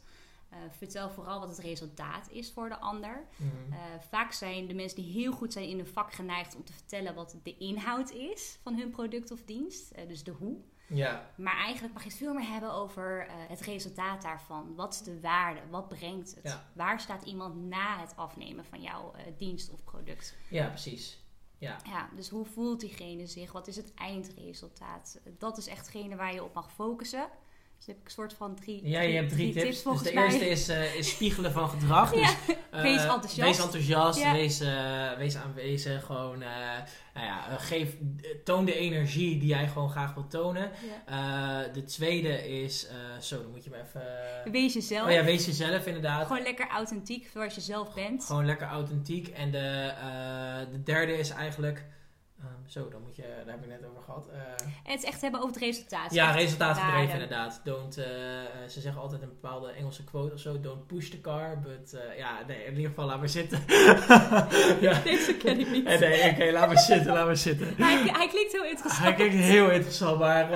Uh, 0.51 0.57
vertel 0.71 1.09
vooral 1.09 1.39
wat 1.39 1.49
het 1.49 1.59
resultaat 1.59 2.29
is 2.31 2.51
voor 2.51 2.69
de 2.69 2.77
ander. 2.77 3.27
Mhm. 3.35 3.73
Eh, 3.73 3.79
vaak 4.09 4.31
zijn 4.31 4.67
de 4.67 4.73
mensen 4.73 5.03
die 5.03 5.11
heel 5.11 5.31
goed 5.31 5.53
zijn 5.53 5.69
in 5.69 5.77
hun 5.77 5.87
vak 5.87 6.13
geneigd 6.13 6.55
om 6.55 6.63
te 6.63 6.73
vertellen 6.73 7.15
wat 7.15 7.35
de 7.43 7.57
inhoud 7.57 8.11
is 8.11 8.57
van 8.61 8.75
hun 8.75 8.89
product 8.89 9.31
of 9.31 9.41
dienst, 9.45 9.91
uh, 9.97 10.07
dus 10.07 10.23
de 10.23 10.31
hoe. 10.31 10.57
Ja. 10.87 11.31
Maar 11.35 11.57
eigenlijk 11.57 11.93
mag 11.93 12.03
je 12.03 12.09
het 12.09 12.17
veel 12.17 12.33
meer 12.33 12.47
hebben 12.49 12.73
over 12.73 13.27
het 13.29 13.61
resultaat 13.61 14.21
daarvan. 14.21 14.75
Wat 14.75 14.93
is 14.93 15.01
de 15.01 15.19
waarde? 15.19 15.59
Wat 15.69 15.87
brengt 15.87 16.35
het? 16.35 16.59
Waar 16.73 16.99
staat 16.99 17.23
iemand 17.23 17.55
na 17.55 17.99
het 17.99 18.15
afnemen 18.15 18.65
van 18.65 18.81
jouw 18.81 19.13
dienst 19.37 19.69
of 19.69 19.83
product? 19.83 20.35
Ja, 20.49 20.67
precies. 20.67 21.25
Ja. 21.59 21.77
ja, 21.85 22.09
dus 22.15 22.29
hoe 22.29 22.45
voelt 22.45 22.79
diegene 22.79 23.27
zich? 23.27 23.51
Wat 23.51 23.67
is 23.67 23.75
het 23.75 23.93
eindresultaat? 23.93 25.19
Dat 25.37 25.57
is 25.57 25.67
echt 25.67 25.85
hetgene 25.85 26.15
waar 26.15 26.33
je 26.33 26.43
op 26.43 26.53
mag 26.53 26.71
focussen. 26.71 27.29
Dus 27.77 27.85
heb 27.85 27.97
ik 27.97 28.05
een 28.05 28.11
soort 28.11 28.33
van 28.33 28.55
drie, 28.55 28.87
Ja, 28.87 29.01
je 29.01 29.15
hebt 29.15 29.29
drie, 29.29 29.53
tips. 29.53 29.83
dus 29.83 30.01
de 30.01 30.11
eerste 30.11 30.49
is, 30.49 30.69
uh, 30.69 30.95
is 30.95 31.09
spiegelen 31.09 31.51
van 31.51 31.69
gedrag. 31.69 32.11
Dus, 32.17 32.35
uh, 32.73 32.81
wees 32.89 33.01
enthousiast. 33.01 33.37
Wees 33.37 33.59
enthousiast, 33.59 34.19
ja. 34.19 34.33
wees, 34.33 34.61
uh, 34.61 35.11
wees 35.17 35.35
aanwezig. 35.35 36.05
Gewoon, 36.05 36.39
nou 36.39 37.25
ja, 37.25 37.57
geef, 37.57 37.97
toon 38.43 38.65
de 38.65 38.75
energie 38.75 39.39
die 39.39 39.47
jij 39.47 39.67
gewoon 39.67 39.89
graag 39.89 40.13
wilt 40.13 40.29
tonen. 40.29 40.71
de 41.73 41.83
tweede 41.83 42.61
is, 42.61 42.87
zo, 43.19 43.41
dan 43.41 43.51
moet 43.51 43.63
je 43.63 43.69
maar 43.69 43.81
even... 43.81 44.51
Wees 44.51 44.73
jezelf. 44.73 45.07
Oh 45.07 45.13
ja, 45.13 45.23
wees 45.23 45.45
jezelf 45.45 45.85
inderdaad. 45.85 46.27
Gewoon 46.27 46.43
lekker 46.43 46.67
authentiek, 46.67 47.29
zoals 47.33 47.55
je 47.55 47.61
zelf 47.61 47.93
bent. 47.93 48.23
Gewoon 48.23 48.45
lekker 48.45 48.67
authentiek. 48.67 49.27
En 49.27 49.51
de, 49.51 49.93
de 50.71 50.83
derde 50.83 51.17
is 51.17 51.29
eigenlijk 51.29 51.85
Um, 52.43 52.69
zo, 52.69 52.89
dan 52.89 53.01
moet 53.01 53.15
je, 53.15 53.21
daar 53.45 53.53
heb 53.53 53.63
ik 53.63 53.69
net 53.69 53.85
over 53.89 54.01
gehad. 54.01 54.27
Uh, 54.33 54.35
het 54.83 55.03
is 55.03 55.03
echt 55.03 55.21
hebben 55.21 55.39
over 55.39 55.53
het 55.53 55.63
resultaat. 55.63 56.13
Ja, 56.13 56.31
resultaatgedreven 56.31 57.13
inderdaad. 57.13 57.61
Don't, 57.63 57.97
uh, 57.97 58.05
ze 58.67 58.81
zeggen 58.81 59.01
altijd 59.01 59.21
een 59.21 59.27
bepaalde 59.27 59.71
Engelse 59.71 60.03
quote 60.03 60.33
of 60.33 60.39
zo. 60.39 60.59
Don't 60.59 60.87
push 60.87 61.09
the 61.09 61.21
car, 61.21 61.59
but 61.59 61.93
uh, 61.93 62.17
ja, 62.17 62.37
nee, 62.47 62.63
in 62.63 62.75
ieder 62.75 62.89
geval 62.89 63.05
laat 63.05 63.19
maar 63.19 63.29
zitten. 63.29 63.63
ja. 64.87 65.01
Deze 65.03 65.37
ken 65.37 65.59
ik 65.59 65.69
niet. 65.69 65.83
Nee, 65.83 65.95
oké, 65.95 66.29
okay, 66.29 66.51
laat 66.51 66.67
maar 66.67 66.77
zitten, 66.77 67.13
laat 67.13 67.25
maar 67.25 67.37
zitten. 67.37 67.73
hij, 67.77 67.97
hij 67.97 68.27
klinkt 68.27 68.51
heel 68.51 68.65
interessant. 68.65 69.03
Hij 69.03 69.13
klinkt 69.13 69.35
heel 69.35 69.69
interessant, 69.69 70.19
maar, 70.19 70.49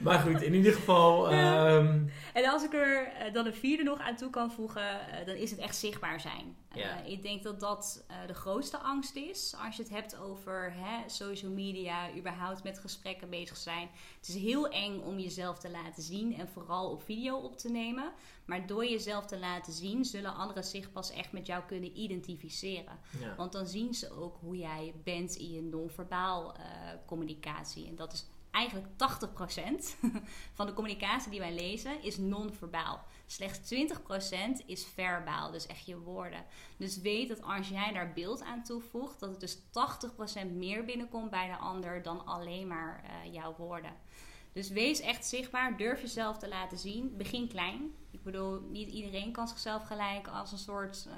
maar 0.00 0.18
goed, 0.18 0.42
in 0.42 0.54
ieder 0.54 0.72
geval... 0.72 1.32
Um, 1.32 2.10
en 2.32 2.44
als 2.48 2.64
ik 2.64 2.74
er 2.74 3.12
dan 3.32 3.46
een 3.46 3.54
vierde 3.54 3.82
nog 3.82 4.00
aan 4.00 4.16
toe 4.16 4.30
kan 4.30 4.52
voegen, 4.52 5.00
dan 5.26 5.34
is 5.34 5.50
het 5.50 5.60
echt 5.60 5.76
zichtbaar 5.76 6.20
zijn. 6.20 6.56
Ja. 6.76 7.02
ik 7.02 7.22
denk 7.22 7.42
dat 7.42 7.60
dat 7.60 8.04
de 8.26 8.34
grootste 8.34 8.78
angst 8.78 9.16
is 9.16 9.54
als 9.64 9.76
je 9.76 9.82
het 9.82 9.92
hebt 9.92 10.16
over 10.16 10.72
hè, 10.74 11.08
social 11.08 11.50
media, 11.50 12.14
überhaupt 12.16 12.62
met 12.62 12.78
gesprekken 12.78 13.30
bezig 13.30 13.56
zijn. 13.56 13.88
Het 14.16 14.28
is 14.28 14.34
heel 14.34 14.68
eng 14.68 15.00
om 15.00 15.18
jezelf 15.18 15.58
te 15.58 15.70
laten 15.70 16.02
zien 16.02 16.34
en 16.34 16.48
vooral 16.48 16.90
op 16.90 17.02
video 17.02 17.36
op 17.36 17.58
te 17.58 17.70
nemen. 17.70 18.12
Maar 18.44 18.66
door 18.66 18.86
jezelf 18.86 19.26
te 19.26 19.38
laten 19.38 19.72
zien, 19.72 20.04
zullen 20.04 20.34
anderen 20.34 20.64
zich 20.64 20.92
pas 20.92 21.10
echt 21.10 21.32
met 21.32 21.46
jou 21.46 21.64
kunnen 21.64 21.98
identificeren. 21.98 22.98
Want 23.36 23.52
dan 23.52 23.66
zien 23.66 23.94
ze 23.94 24.10
ook 24.10 24.36
hoe 24.40 24.56
jij 24.56 24.94
bent 25.04 25.34
in 25.34 25.50
je 25.50 25.62
non-verbaal 25.62 26.54
uh, 26.56 26.62
communicatie. 27.06 27.86
En 27.86 27.96
dat 27.96 28.12
is 28.12 28.26
eigenlijk 28.56 28.86
80% 28.86 28.94
van 30.56 30.66
de 30.66 30.72
communicatie 30.72 31.30
die 31.30 31.40
wij 31.40 31.54
lezen 31.54 32.02
is 32.02 32.16
non-verbaal. 32.16 33.04
Slechts 33.26 33.74
20% 33.74 34.66
is 34.66 34.86
verbaal, 34.86 35.50
dus 35.50 35.66
echt 35.66 35.86
je 35.86 35.98
woorden. 35.98 36.44
Dus 36.76 37.00
weet 37.00 37.28
dat 37.28 37.42
als 37.42 37.68
jij 37.68 37.92
daar 37.92 38.12
beeld 38.12 38.42
aan 38.42 38.62
toevoegt, 38.62 39.20
dat 39.20 39.30
het 39.30 39.40
dus 39.40 39.58
80% 40.46 40.52
meer 40.52 40.84
binnenkomt 40.84 41.30
bij 41.30 41.46
de 41.46 41.56
ander 41.56 42.02
dan 42.02 42.26
alleen 42.26 42.66
maar 42.66 43.04
uh, 43.04 43.32
jouw 43.32 43.54
woorden. 43.56 43.92
Dus 44.52 44.68
wees 44.68 45.00
echt 45.00 45.26
zichtbaar, 45.26 45.76
durf 45.76 46.00
jezelf 46.00 46.38
te 46.38 46.48
laten 46.48 46.78
zien. 46.78 47.16
Begin 47.16 47.48
klein. 47.48 47.94
Ik 48.10 48.22
bedoel, 48.22 48.60
niet 48.60 48.90
iedereen 48.90 49.32
kan 49.32 49.48
zichzelf 49.48 49.86
gelijk 49.86 50.28
als 50.28 50.52
een 50.52 50.58
soort. 50.58 51.06
Uh, 51.08 51.14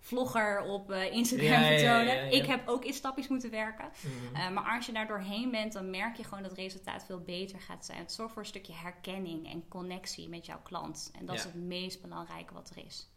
vlogger 0.00 0.62
op 0.62 0.90
uh, 0.90 1.12
Instagram 1.12 1.62
vertonen. 1.62 2.32
ik 2.32 2.46
heb 2.46 2.68
ook 2.68 2.84
in 2.84 2.92
stapjes 2.92 3.28
moeten 3.28 3.50
werken. 3.50 3.88
Mhm. 4.00 4.36
uh, 4.36 4.50
maar 4.50 4.74
als 4.74 4.86
je 4.86 4.92
daar 4.92 5.06
doorheen 5.06 5.50
bent, 5.50 5.72
dan 5.72 5.90
merk 5.90 6.16
je 6.16 6.24
gewoon 6.24 6.42
dat 6.42 6.50
het 6.50 6.60
resultaat 6.60 7.04
veel 7.04 7.20
beter 7.20 7.60
gaat 7.60 7.84
zijn. 7.84 7.98
Het 7.98 8.12
zorgt 8.12 8.32
voor 8.32 8.42
een 8.42 8.48
stukje 8.48 8.72
herkenning 8.72 9.50
en 9.52 9.68
connectie 9.68 10.28
met 10.28 10.46
jouw 10.46 10.60
klant. 10.62 11.10
En 11.18 11.26
dat 11.26 11.36
is 11.36 11.44
het 11.44 11.54
meest 11.54 12.02
belangrijke 12.02 12.54
wat 12.54 12.70
er 12.70 12.84
is. 12.84 13.08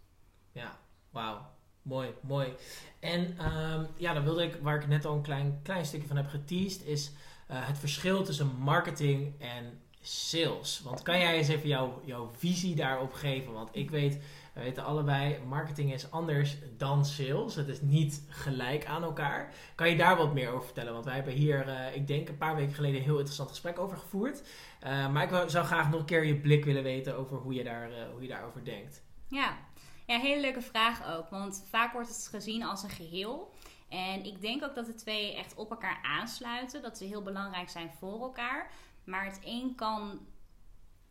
Ja, 0.52 0.78
wauw. 1.10 1.52
Mooi, 1.82 2.14
mooi. 2.22 2.54
En 3.00 3.46
um, 3.54 3.88
ja, 3.98 4.14
dan 4.14 4.24
wilde 4.24 4.44
ik, 4.44 4.58
waar 4.62 4.82
ik 4.82 4.88
net 4.88 5.06
al 5.06 5.16
een 5.16 5.22
klein, 5.22 5.60
klein 5.64 5.86
stukje 5.86 6.08
van 6.08 6.18
heb 6.18 6.28
geteased, 6.28 6.86
is 6.86 7.12
uh, 7.52 7.68
het 7.68 7.78
verschil 7.78 8.24
tussen 8.24 8.56
marketing 8.58 9.34
en 9.40 9.82
sales. 10.02 10.82
Want 10.84 11.02
kan 11.02 11.20
jij 11.20 11.38
eens 11.38 11.48
even 11.48 11.68
jouw, 11.68 12.02
jouw 12.06 12.32
visie 12.38 12.76
daarop 12.76 13.14
geven? 13.14 13.54
Want 13.54 13.70
ik 13.72 13.90
weet 13.90 14.24
we 14.54 14.62
weten 14.62 14.84
allebei, 14.84 15.40
marketing 15.48 15.94
is 15.94 16.12
anders 16.12 16.58
dan 16.78 17.06
sales. 17.06 17.56
Het 17.56 17.68
is 17.68 17.82
niet 17.82 18.24
gelijk 18.28 18.86
aan 18.86 19.04
elkaar. 19.04 19.54
Kan 19.76 19.90
je 19.90 19.98
daar 19.98 20.18
wat 20.18 20.34
meer 20.34 20.50
over 20.50 20.66
vertellen? 20.66 20.94
Want 20.94 21.06
wij 21.06 21.16
hebben 21.16 21.34
hier, 21.34 21.68
uh, 21.68 21.96
ik 21.96 22.08
denk, 22.08 22.30
een 22.30 22.38
paar 22.38 22.56
weken 22.56 22.74
geleden 22.74 22.98
een 22.98 23.04
heel 23.04 23.16
interessant 23.16 23.50
gesprek 23.50 23.80
over 23.80 23.98
gevoerd. 23.98 24.44
Uh, 24.84 25.12
maar 25.12 25.24
ik 25.24 25.50
zou 25.50 25.66
graag 25.66 25.90
nog 25.90 26.00
een 26.00 26.06
keer 26.06 26.26
je 26.26 26.36
blik 26.36 26.66
willen 26.66 26.84
weten 26.84 27.18
over 27.18 27.38
hoe 27.38 27.54
je, 27.54 27.64
daar, 27.64 27.92
uh, 27.92 27.98
hoe 28.12 28.22
je 28.22 28.28
daarover 28.28 28.66
denkt. 28.66 29.04
Ja. 29.28 29.58
ja, 30.06 30.20
hele 30.20 30.42
leuke 30.42 30.62
vraag 30.62 31.16
ook. 31.16 31.30
Want 31.30 31.66
vaak 31.70 31.94
wordt 31.94 32.08
het 32.08 32.28
gezien 32.32 32.64
als 32.64 32.84
een 32.84 32.90
geheel. 32.90 33.54
En 33.90 34.26
ik 34.26 34.42
denk 34.42 34.64
ook 34.64 34.76
dat 34.76 34.86
de 34.86 34.96
twee 34.96 35.36
echt 35.36 35.56
op 35.56 35.70
elkaar 35.70 36.00
aansluiten. 36.02 36.82
Dat 36.82 36.98
ze 36.98 37.06
heel 37.06 37.24
belangrijk 37.24 37.70
zijn 37.70 37.92
voor 38.00 38.22
elkaar. 38.22 38.72
Maar 39.04 39.26
het 39.26 39.40
een 39.44 39.76
kan 39.76 40.20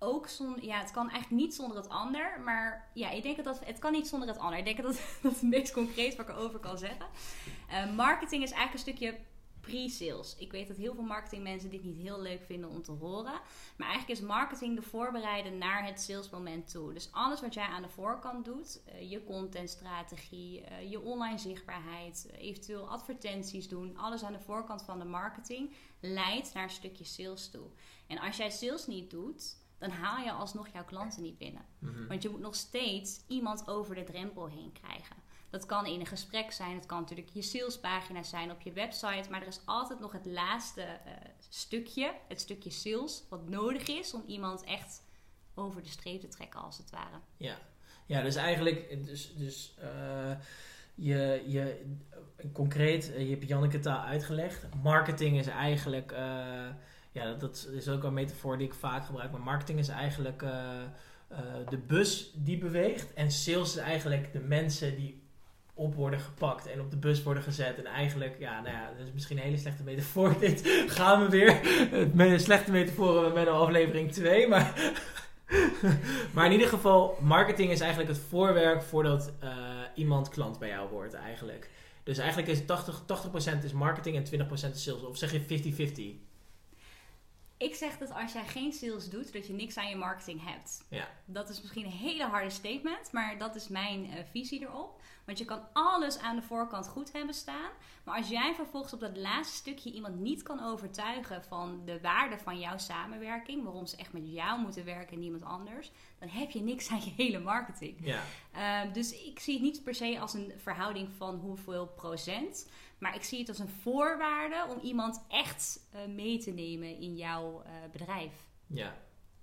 ook 0.02 0.28
ja, 0.60 0.78
het 0.78 0.90
kan 0.90 1.10
eigenlijk 1.10 1.42
niet 1.42 1.54
zonder 1.54 1.76
het 1.76 1.88
ander. 1.88 2.40
Maar 2.44 2.90
ja, 2.94 3.10
ik 3.10 3.22
denk 3.22 3.44
dat 3.44 3.60
het 3.64 3.78
kan 3.78 3.92
niet 3.92 4.08
zonder 4.08 4.28
het 4.28 4.38
ander. 4.38 4.58
Ik 4.58 4.64
denk 4.64 4.82
dat 4.82 5.00
dat 5.22 5.32
het 5.32 5.42
meest 5.42 5.72
concreet 5.72 6.16
wat 6.16 6.28
ik 6.28 6.34
erover 6.34 6.58
kan 6.58 6.78
zeggen. 6.78 7.06
Uh, 7.70 7.94
marketing 7.94 8.42
is 8.42 8.50
eigenlijk 8.50 8.72
een 8.72 8.94
stukje 8.94 9.18
pre-sales. 9.62 10.36
Ik 10.38 10.52
weet 10.52 10.68
dat 10.68 10.76
heel 10.76 10.94
veel 10.94 11.02
marketingmensen 11.02 11.70
dit 11.70 11.84
niet 11.84 11.96
heel 11.96 12.20
leuk 12.20 12.42
vinden 12.42 12.70
om 12.70 12.82
te 12.82 12.92
horen. 12.92 13.40
Maar 13.76 13.88
eigenlijk 13.88 14.20
is 14.20 14.26
marketing 14.26 14.76
de 14.76 14.82
voorbereiden 14.82 15.58
naar 15.58 15.86
het 15.86 16.00
salesmoment 16.00 16.70
toe. 16.70 16.92
Dus 16.92 17.08
alles 17.12 17.40
wat 17.40 17.54
jij 17.54 17.66
aan 17.66 17.82
de 17.82 17.88
voorkant 17.88 18.44
doet, 18.44 18.82
uh, 18.88 19.10
je 19.10 19.24
contentstrategie, 19.24 20.60
uh, 20.60 20.90
je 20.90 21.00
online 21.00 21.38
zichtbaarheid, 21.38 22.28
eventueel 22.36 22.88
advertenties 22.88 23.68
doen, 23.68 23.96
alles 23.96 24.22
aan 24.22 24.32
de 24.32 24.40
voorkant 24.40 24.82
van 24.82 24.98
de 24.98 25.04
marketing 25.04 25.72
leidt 26.00 26.54
naar 26.54 26.62
een 26.62 26.70
stukje 26.70 27.04
sales 27.04 27.50
toe. 27.50 27.66
En 28.06 28.18
als 28.18 28.36
jij 28.36 28.50
sales 28.50 28.86
niet 28.86 29.10
doet, 29.10 29.56
dan 29.82 29.90
haal 29.90 30.24
je 30.24 30.32
alsnog 30.32 30.68
jouw 30.68 30.84
klanten 30.84 31.22
niet 31.22 31.38
binnen. 31.38 31.64
Mhm. 31.78 32.06
Want 32.06 32.22
je 32.22 32.28
moet 32.28 32.40
nog 32.40 32.54
steeds 32.54 33.20
iemand 33.28 33.68
over 33.68 33.94
de 33.94 34.04
drempel 34.04 34.48
heen 34.48 34.72
krijgen. 34.72 35.16
Dat 35.50 35.66
kan 35.66 35.86
in 35.86 36.00
een 36.00 36.06
gesprek 36.06 36.52
zijn, 36.52 36.74
het 36.74 36.86
kan 36.86 37.00
natuurlijk 37.00 37.28
je 37.28 37.42
salespagina 37.42 38.22
zijn 38.22 38.50
op 38.50 38.60
je 38.60 38.72
website, 38.72 39.30
maar 39.30 39.40
er 39.40 39.46
is 39.46 39.60
altijd 39.64 40.00
nog 40.00 40.12
het 40.12 40.26
laatste 40.26 40.80
uh, 40.80 41.12
stukje, 41.48 42.14
het 42.28 42.40
stukje 42.40 42.70
sales, 42.70 43.24
wat 43.28 43.48
nodig 43.48 43.86
is 43.86 44.14
om 44.14 44.22
iemand 44.26 44.64
echt 44.64 45.02
over 45.54 45.82
de 45.82 45.88
streep 45.88 46.20
te 46.20 46.28
trekken, 46.28 46.60
als 46.60 46.78
het 46.78 46.90
ware. 46.90 47.20
Ja, 47.36 47.58
ja 48.06 48.22
dus 48.22 48.34
eigenlijk, 48.36 49.06
dus, 49.06 49.34
dus 49.36 49.74
uh, 49.82 50.36
je, 50.94 51.44
je, 51.46 51.94
concreet, 52.52 53.06
je 53.06 53.30
hebt 53.30 53.48
Janneke 53.48 53.78
taal 53.78 54.04
uitgelegd. 54.04 54.66
Marketing 54.82 55.38
is 55.38 55.46
eigenlijk. 55.46 56.12
Uh, 56.12 56.68
ja, 57.12 57.32
dat, 57.32 57.68
is 57.72 57.88
ook 57.88 58.02
een 58.02 58.12
metafoor 58.12 58.58
die 58.58 58.66
ik 58.66 58.74
vaak 58.74 59.04
gebruik. 59.04 59.30
Maar 59.30 59.40
marketing 59.40 59.78
is 59.78 59.88
eigenlijk 59.88 60.42
uh, 60.42 60.50
uh, 61.32 61.38
de 61.68 61.78
bus 61.78 62.32
die 62.34 62.58
beweegt. 62.58 63.14
En 63.14 63.30
sales 63.30 63.76
is 63.76 63.82
eigenlijk 63.82 64.32
de 64.32 64.40
mensen 64.40 64.96
die 64.96 65.22
op 65.74 65.94
worden 65.94 66.20
gepakt 66.20 66.66
en 66.66 66.80
op 66.80 66.90
de 66.90 66.96
bus 66.96 67.22
worden 67.22 67.42
gezet. 67.42 67.78
En 67.78 67.86
eigenlijk, 67.86 68.36
ja, 68.38 68.60
nou 68.60 68.74
ja, 68.74 68.90
dat 68.96 69.06
is 69.06 69.12
misschien 69.12 69.36
een 69.36 69.42
hele 69.42 69.56
slechte 69.56 69.82
metafoor. 69.82 70.38
Dit 70.40 70.62
gaan 70.86 71.22
we 71.22 71.28
weer. 71.28 71.60
Met 72.14 72.42
slechte 72.42 72.70
metaforen 72.70 73.32
met 73.32 73.46
een 73.46 73.52
aflevering 73.52 74.12
2. 74.12 74.48
Maar, 74.48 74.92
maar 76.34 76.46
in 76.46 76.52
ieder 76.52 76.68
geval, 76.68 77.18
marketing 77.20 77.70
is 77.70 77.80
eigenlijk 77.80 78.10
het 78.10 78.20
voorwerk 78.28 78.82
voordat 78.82 79.32
uh, 79.44 79.50
iemand 79.94 80.28
klant 80.28 80.58
bij 80.58 80.68
jou 80.68 80.88
wordt 80.90 81.14
eigenlijk. 81.14 81.70
Dus 82.02 82.18
eigenlijk 82.18 82.48
is 82.48 82.60
80%, 82.60 82.64
80 83.06 83.62
is 83.62 83.72
marketing 83.72 84.16
en 84.16 84.46
20% 84.48 84.52
is 84.52 84.82
sales. 84.82 85.02
Of 85.02 85.16
zeg 85.16 85.32
je 85.32 86.20
50-50? 86.20 86.31
Ik 87.62 87.74
zeg 87.74 87.98
dat 87.98 88.12
als 88.12 88.32
jij 88.32 88.46
geen 88.46 88.72
sales 88.72 89.10
doet, 89.10 89.32
dat 89.32 89.46
je 89.46 89.52
niks 89.52 89.76
aan 89.76 89.88
je 89.88 89.96
marketing 89.96 90.44
hebt. 90.44 90.84
Ja. 90.88 91.08
Dat 91.24 91.48
is 91.48 91.60
misschien 91.60 91.84
een 91.84 91.90
hele 91.90 92.24
harde 92.24 92.50
statement, 92.50 93.12
maar 93.12 93.38
dat 93.38 93.54
is 93.54 93.68
mijn 93.68 94.04
uh, 94.04 94.12
visie 94.30 94.60
erop. 94.60 95.00
Want 95.24 95.38
je 95.38 95.44
kan 95.44 95.66
alles 95.72 96.18
aan 96.18 96.36
de 96.36 96.42
voorkant 96.42 96.88
goed 96.88 97.12
hebben 97.12 97.34
staan. 97.34 97.70
Maar 98.04 98.16
als 98.16 98.28
jij 98.28 98.54
vervolgens 98.54 98.92
op 98.92 99.00
dat 99.00 99.16
laatste 99.16 99.56
stukje 99.56 99.92
iemand 99.92 100.20
niet 100.20 100.42
kan 100.42 100.64
overtuigen 100.64 101.44
van 101.44 101.82
de 101.84 102.00
waarde 102.00 102.38
van 102.38 102.58
jouw 102.58 102.78
samenwerking, 102.78 103.64
waarom 103.64 103.86
ze 103.86 103.96
echt 103.96 104.12
met 104.12 104.32
jou 104.32 104.60
moeten 104.60 104.84
werken 104.84 105.12
en 105.12 105.20
niemand 105.20 105.44
anders, 105.44 105.90
dan 106.18 106.28
heb 106.28 106.50
je 106.50 106.60
niks 106.60 106.90
aan 106.90 107.04
je 107.04 107.12
hele 107.16 107.38
marketing. 107.38 107.96
Ja. 108.00 108.22
Uh, 108.56 108.92
dus 108.92 109.24
ik 109.24 109.38
zie 109.38 109.54
het 109.54 109.62
niet 109.62 109.82
per 109.82 109.94
se 109.94 110.18
als 110.20 110.34
een 110.34 110.52
verhouding 110.56 111.08
van 111.16 111.34
hoeveel 111.34 111.86
procent. 111.86 112.66
Maar 113.02 113.14
ik 113.14 113.22
zie 113.22 113.38
het 113.38 113.48
als 113.48 113.58
een 113.58 113.68
voorwaarde 113.68 114.66
om 114.74 114.78
iemand 114.82 115.24
echt 115.28 115.80
uh, 115.94 116.14
mee 116.14 116.38
te 116.38 116.50
nemen 116.50 116.98
in 116.98 117.16
jouw 117.16 117.62
uh, 117.62 117.70
bedrijf. 117.92 118.32
Ja. 118.66 118.94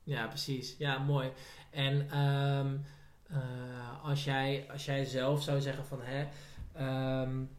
ja, 0.03 0.27
precies. 0.27 0.75
Ja, 0.77 0.97
mooi. 0.97 1.31
En 1.71 2.19
um, 2.19 2.85
uh, 3.31 4.03
als, 4.03 4.23
jij, 4.23 4.65
als 4.71 4.85
jij 4.85 5.05
zelf 5.05 5.43
zou 5.43 5.61
zeggen 5.61 5.85
van 5.85 5.99
hè, 6.01 6.27
um, 7.21 7.49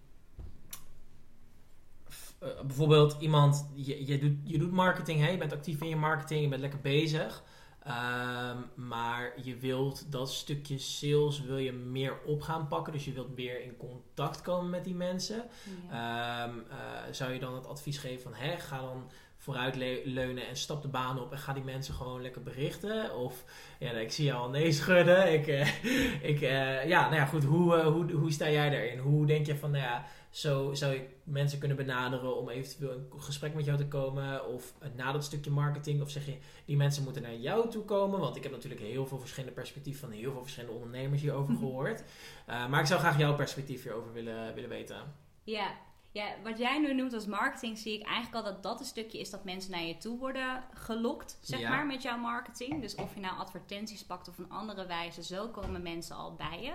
bijvoorbeeld 2.67 3.17
iemand, 3.21 3.71
je, 3.75 4.07
je, 4.07 4.19
doet, 4.19 4.37
je 4.45 4.59
doet 4.59 4.73
marketing, 4.73 5.21
hè, 5.21 5.29
je 5.29 5.39
bent 5.39 5.53
actief 5.53 5.81
in 5.81 5.89
je 5.89 5.97
marketing, 5.97 6.43
je 6.43 6.49
bent 6.49 6.61
lekker 6.61 6.81
bezig. 6.81 7.45
Um, 7.87 8.87
maar 8.89 9.33
je 9.43 9.57
wilt 9.57 10.13
dat 10.13 10.33
stukje 10.33 10.79
sales 10.79 11.41
wil 11.41 11.57
je 11.57 11.73
meer 11.73 12.19
op 12.25 12.43
gaan 12.43 12.67
pakken. 12.69 12.93
Dus 12.93 13.05
je 13.05 13.13
wilt 13.13 13.37
meer 13.37 13.63
in 13.63 13.77
contact 13.77 14.43
komen 14.43 14.71
met 14.71 14.85
die 14.85 14.95
mensen. 14.95 15.45
Ja. 15.91 16.45
Um, 16.45 16.65
uh, 16.71 16.77
zou 17.11 17.33
je 17.33 17.39
dan 17.39 17.55
het 17.55 17.67
advies 17.67 17.99
geven 17.99 18.23
van 18.23 18.35
hè, 18.35 18.59
ga 18.59 18.81
dan 18.81 19.11
vooruit 19.37 19.77
leunen 20.05 20.49
en 20.49 20.57
stap 20.57 20.83
de 20.83 20.89
baan 20.89 21.21
op 21.21 21.33
en 21.33 21.39
ga 21.39 21.53
die 21.53 21.65
mensen 21.65 21.95
gewoon 21.95 22.23
lekker 22.23 22.43
berichten? 22.43 23.17
Of 23.17 23.45
ja, 23.79 23.91
ik 23.91 24.13
zie 24.13 24.25
jou 24.25 24.43
al 24.43 24.51
nee 24.51 24.73
schudden. 24.81 25.33
Ik, 25.33 25.47
uh, 25.47 25.85
ik, 26.23 26.41
uh, 26.41 26.89
ja, 26.89 27.03
nou 27.03 27.15
ja, 27.15 27.25
goed. 27.25 27.45
Hoe, 27.45 27.81
hoe, 27.81 28.13
hoe 28.13 28.33
sta 28.33 28.51
jij 28.51 28.71
daarin? 28.71 28.99
Hoe 28.99 29.27
denk 29.27 29.47
je 29.47 29.57
van, 29.57 29.71
nou 29.71 29.85
ja, 29.85 30.05
zo 30.31 30.75
zou 30.75 30.95
ik 30.95 31.09
mensen 31.25 31.59
kunnen 31.59 31.77
benaderen 31.77 32.37
om 32.37 32.49
eventueel 32.49 32.93
in 32.93 33.07
gesprek 33.17 33.55
met 33.55 33.65
jou 33.65 33.79
te 33.79 33.87
komen? 33.87 34.49
Of 34.49 34.75
na 34.97 35.13
dat 35.13 35.25
stukje 35.25 35.51
marketing? 35.51 36.03
Of 36.03 36.11
zeg 36.11 36.27
je, 36.27 36.37
die 36.65 36.77
mensen 36.77 37.05
moeten 37.05 37.23
naar 37.23 37.35
jou 37.35 37.71
toe 37.71 37.85
komen? 37.85 38.21
Want 38.21 38.37
ik 38.37 38.43
heb 38.43 38.53
natuurlijk 38.53 38.81
heel 38.81 39.07
veel 39.07 39.19
verschillende 39.19 39.55
perspectieven 39.55 40.01
van 40.01 40.19
heel 40.19 40.33
veel 40.33 40.43
verschillende 40.43 40.77
ondernemers 40.77 41.23
hierover 41.23 41.53
mhm. 41.53 41.63
gehoord. 41.63 42.03
maar 42.47 42.81
ik 42.81 42.87
zou 42.87 43.01
graag 43.01 43.19
jouw 43.19 43.35
perspectief 43.35 43.83
hierover 43.83 44.13
willen, 44.13 44.55
willen 44.55 44.71
weten. 44.71 45.15
Ja, 45.45 45.73
ja, 46.13 46.35
wat 46.43 46.59
jij 46.59 46.79
nu 46.79 46.95
noemt 46.95 47.13
als 47.13 47.27
marketing, 47.27 47.79
zie 47.79 47.99
ik 47.99 48.07
eigenlijk 48.07 48.47
al 48.47 48.53
dat 48.53 48.63
dat 48.63 48.81
een 48.81 48.87
stukje 48.87 49.21
is 49.21 49.31
dat 49.31 49.45
mensen 49.45 49.71
naar 49.71 49.83
je 49.83 49.97
toe 49.97 50.19
worden 50.19 50.65
gelokt, 50.75 51.39
zeg 51.41 51.69
maar, 51.69 51.87
met 51.87 52.03
jouw 52.03 52.19
marketing. 52.19 52.81
Dus 52.81 52.95
of 52.95 53.15
je 53.15 53.21
nou 53.21 53.39
advertenties 53.39 54.05
pakt 54.05 54.29
of 54.29 54.39
een 54.39 54.51
andere 54.51 54.87
wijze, 54.87 55.23
zo 55.23 55.49
komen 55.49 55.83
mensen 55.83 56.17
al 56.17 56.35
bij 56.35 56.63
je. 56.63 56.73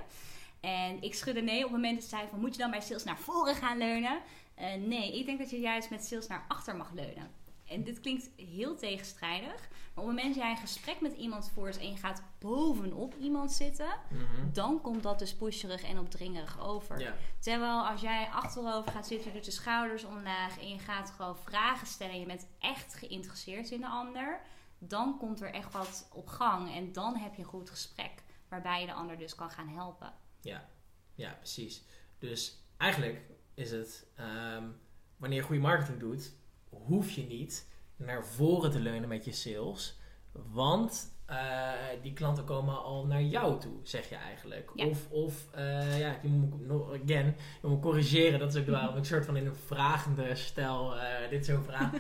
En 0.65 1.01
ik 1.01 1.13
schudde 1.13 1.41
nee 1.41 1.58
op 1.58 1.71
het 1.71 1.82
moment 1.82 1.99
dat 1.99 2.10
zei 2.10 2.28
van, 2.30 2.39
moet 2.39 2.56
je 2.56 2.62
dan 2.62 2.71
bij 2.71 2.82
sales 2.82 3.04
naar 3.04 3.17
voren 3.17 3.56
gaan 3.56 3.78
leunen? 3.78 4.21
Uh, 4.60 4.73
nee, 4.73 5.19
ik 5.19 5.25
denk 5.25 5.39
dat 5.39 5.49
je 5.49 5.60
juist 5.60 5.89
met 5.89 6.06
sales 6.06 6.28
naar 6.28 6.45
achter 6.47 6.75
mag 6.75 6.91
leunen. 6.93 7.32
En 7.67 7.84
dit 7.84 7.99
klinkt 7.99 8.30
heel 8.36 8.75
tegenstrijdig. 8.75 9.67
Maar 9.93 10.04
op 10.04 10.10
het 10.10 10.15
moment 10.15 10.25
dat 10.25 10.43
jij 10.43 10.51
een 10.51 10.58
gesprek 10.58 11.01
met 11.01 11.13
iemand 11.13 11.51
voert 11.54 11.78
en 11.78 11.89
je 11.89 11.97
gaat 11.97 12.23
bovenop 12.39 13.15
iemand 13.19 13.51
zitten, 13.51 13.88
mhm. 14.10 14.51
dan 14.54 14.82
komt 14.82 15.04
dat 15.04 15.19
dus 15.19 15.36
pusherig 15.36 15.84
en 15.84 15.99
opdringerig 15.99 16.60
over. 16.60 17.15
Terwijl 17.39 17.88
als 17.88 18.01
jij 18.01 18.30
achterover 18.32 18.91
gaat 18.91 19.08
zitten, 19.08 19.28
je 19.28 19.36
doet 19.36 19.45
de 19.45 19.51
schouders 19.51 20.04
omlaag 20.04 20.60
en 20.60 20.69
je 20.69 20.80
gaat 20.80 21.12
gewoon 21.15 21.38
vragen 21.38 21.88
stellen, 21.88 22.19
je 22.19 22.25
bent 22.25 22.47
echt 22.60 22.93
geïnteresseerd 22.93 23.71
in 23.71 23.82
de 23.82 23.88
ander, 23.88 24.41
dan 24.78 25.17
komt 25.17 25.41
er 25.41 25.54
echt 25.54 25.73
wat 25.73 26.08
op 26.13 26.28
gang 26.28 26.75
en 26.75 26.91
dan 26.91 27.15
heb 27.15 27.36
je 27.36 27.41
een 27.41 27.47
goed 27.47 27.69
gesprek 27.69 28.23
waarbij 28.49 28.80
je 28.80 28.86
de 28.86 28.93
ander 28.93 29.17
dus 29.17 29.36
kan 29.36 29.49
gaan 29.49 29.69
helpen. 29.69 30.13
Ja, 30.45 30.69
ja 31.15 31.34
precies. 31.39 31.84
Dus 32.19 32.63
eigenlijk 32.77 33.21
is 33.53 33.71
het, 33.71 34.08
um, 34.19 34.75
wanneer 35.17 35.39
je 35.39 35.45
goede 35.45 35.62
marketing 35.62 35.99
doet, 35.99 36.34
hoef 36.69 37.12
je 37.12 37.23
niet 37.23 37.67
naar 37.95 38.25
voren 38.25 38.71
te 38.71 38.79
leunen 38.79 39.10
met 39.10 39.25
je 39.25 39.31
sales. 39.31 39.99
Want 40.31 41.13
uh, 41.29 41.71
die 42.01 42.13
klanten 42.13 42.43
komen 42.43 42.84
al 42.84 43.05
naar 43.05 43.23
jou 43.23 43.60
toe, 43.60 43.79
zeg 43.84 44.10
je 44.10 44.15
eigenlijk. 44.15 44.71
Of, 44.75 45.12
of 45.12 45.45
uh, 45.55 45.99
ja, 45.99 46.19
je 46.21 46.27
moet 46.27 46.67
nog 46.67 46.89
again, 46.89 47.36
je 47.62 47.67
moet 47.67 47.81
corrigeren. 47.81 48.39
Dat 48.39 48.55
is 48.55 48.62
ook 48.62 48.67
waarom 48.67 48.97
ik 48.97 49.05
soort 49.05 49.25
van 49.25 49.38
in 49.38 49.45
een 49.45 49.55
vragende 49.55 50.36
stijl 50.36 50.95
uh, 50.95 51.01
dit 51.29 51.45
zo 51.45 51.62
vraag. 51.65 51.91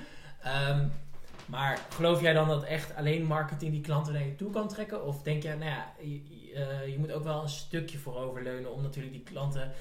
um, 0.69 0.91
maar 1.45 1.79
geloof 1.89 2.21
jij 2.21 2.33
dan 2.33 2.47
dat 2.47 2.63
echt 2.63 2.95
alleen 2.95 3.25
marketing 3.25 3.71
die 3.71 3.81
klanten 3.81 4.13
naar 4.13 4.25
je 4.25 4.35
toe 4.35 4.51
kan 4.51 4.67
trekken? 4.67 5.05
Of 5.05 5.21
denk 5.21 5.43
je, 5.43 5.49
nou 5.49 5.63
ja, 5.63 5.93
je, 5.99 6.44
je 6.91 6.95
moet 6.97 7.11
ook 7.11 7.23
wel 7.23 7.41
een 7.41 7.49
stukje 7.49 7.97
vooroverleunen 7.97 8.73
om 8.73 8.81
natuurlijk 8.81 9.13
die 9.13 9.23
klanten 9.23 9.71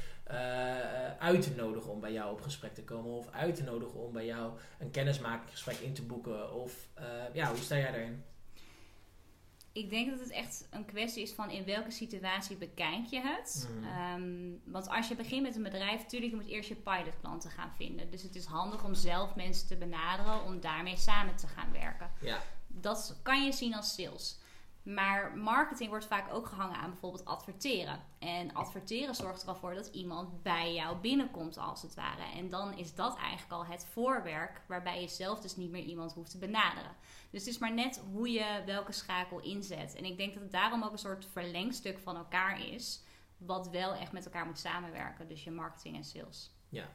uit 1.18 1.42
te 1.42 1.54
nodigen 1.56 1.90
om 1.90 2.00
bij 2.00 2.12
jou 2.12 2.32
op 2.32 2.40
gesprek 2.40 2.74
te 2.74 2.84
komen? 2.84 3.12
Of 3.12 3.30
uit 3.30 3.54
te 3.54 3.62
nodigen 3.62 4.00
om 4.00 4.12
bij 4.12 4.26
jou 4.26 4.52
een 4.78 4.90
kennismakingsgesprek 4.90 5.76
in 5.76 5.92
te 5.92 6.02
boeken? 6.02 6.52
Of 6.52 6.88
ja, 7.32 7.48
hoe 7.48 7.58
sta 7.58 7.76
jij 7.76 7.90
daarin? 7.90 8.24
ik 9.74 9.90
denk 9.90 10.10
dat 10.10 10.20
het 10.20 10.30
echt 10.30 10.66
een 10.70 10.84
kwestie 10.84 11.22
is 11.22 11.32
van 11.32 11.50
in 11.50 11.64
welke 11.64 11.90
situatie 11.90 12.56
bekijk 12.56 13.06
je 13.06 13.20
het. 13.20 13.68
Mm. 13.70 13.84
Ehm, 13.84 14.72
want 14.72 14.88
als 14.88 15.08
je 15.08 15.16
begint 15.16 15.42
met 15.42 15.56
een 15.56 15.62
bedrijf, 15.62 16.02
natuurlijk, 16.02 16.32
je 16.32 16.38
moet 16.38 16.48
eerst 16.48 16.68
je 16.68 16.74
pilotklanten 16.74 17.50
gaan 17.50 17.72
vinden. 17.76 18.10
Dus 18.10 18.22
het 18.22 18.34
is 18.34 18.44
handig 18.44 18.84
om 18.84 18.94
zelf 18.94 19.34
mensen 19.34 19.66
te 19.66 19.76
benaderen 19.76 20.44
om 20.44 20.60
daarmee 20.60 20.96
samen 20.96 21.36
te 21.36 21.46
gaan 21.46 21.72
werken. 21.72 22.10
Ja. 22.20 22.42
Dat 22.66 23.16
kan 23.22 23.44
je 23.44 23.52
zien 23.52 23.74
als 23.74 23.94
sales. 23.94 24.38
Maar 24.84 25.36
marketing 25.36 25.90
wordt 25.90 26.06
vaak 26.06 26.34
ook 26.34 26.46
gehangen 26.46 26.76
aan 26.76 26.90
bijvoorbeeld 26.90 27.24
adverteren. 27.24 28.00
En 28.18 28.54
adverteren 28.54 29.14
zorgt 29.14 29.42
er 29.42 29.48
al 29.48 29.54
voor 29.54 29.74
dat 29.74 29.86
iemand 29.86 30.42
bij 30.42 30.74
jou 30.74 30.96
binnenkomt, 30.96 31.58
als 31.58 31.82
het 31.82 31.94
ware. 31.94 32.22
En 32.36 32.50
dan 32.50 32.78
is 32.78 32.94
dat 32.94 33.16
eigenlijk 33.16 33.52
al 33.52 33.66
het 33.66 33.86
voorwerk 33.92 34.60
waarbij 34.66 35.00
je 35.00 35.08
zelf 35.08 35.40
dus 35.40 35.56
niet 35.56 35.70
meer 35.70 35.82
iemand 35.82 36.12
hoeft 36.12 36.30
te 36.30 36.38
benaderen. 36.38 36.90
Dus 37.30 37.40
het 37.44 37.54
is 37.54 37.58
maar 37.58 37.74
net 37.74 38.02
hoe 38.12 38.30
je 38.30 38.62
welke 38.66 38.92
schakel 38.92 39.40
inzet. 39.40 39.94
En 39.94 40.04
ik 40.04 40.16
denk 40.16 40.34
dat 40.34 40.42
het 40.42 40.52
daarom 40.52 40.82
ook 40.82 40.92
een 40.92 40.98
soort 40.98 41.26
verlengstuk 41.32 41.98
van 41.98 42.16
elkaar 42.16 42.66
is, 42.66 43.02
wat 43.36 43.68
wel 43.70 43.94
echt 43.94 44.12
met 44.12 44.24
elkaar 44.24 44.46
moet 44.46 44.58
samenwerken. 44.58 45.28
Dus 45.28 45.44
je 45.44 45.50
marketing 45.50 45.96
en 45.96 46.04
sales. 46.04 46.50
Ja. 46.68 46.88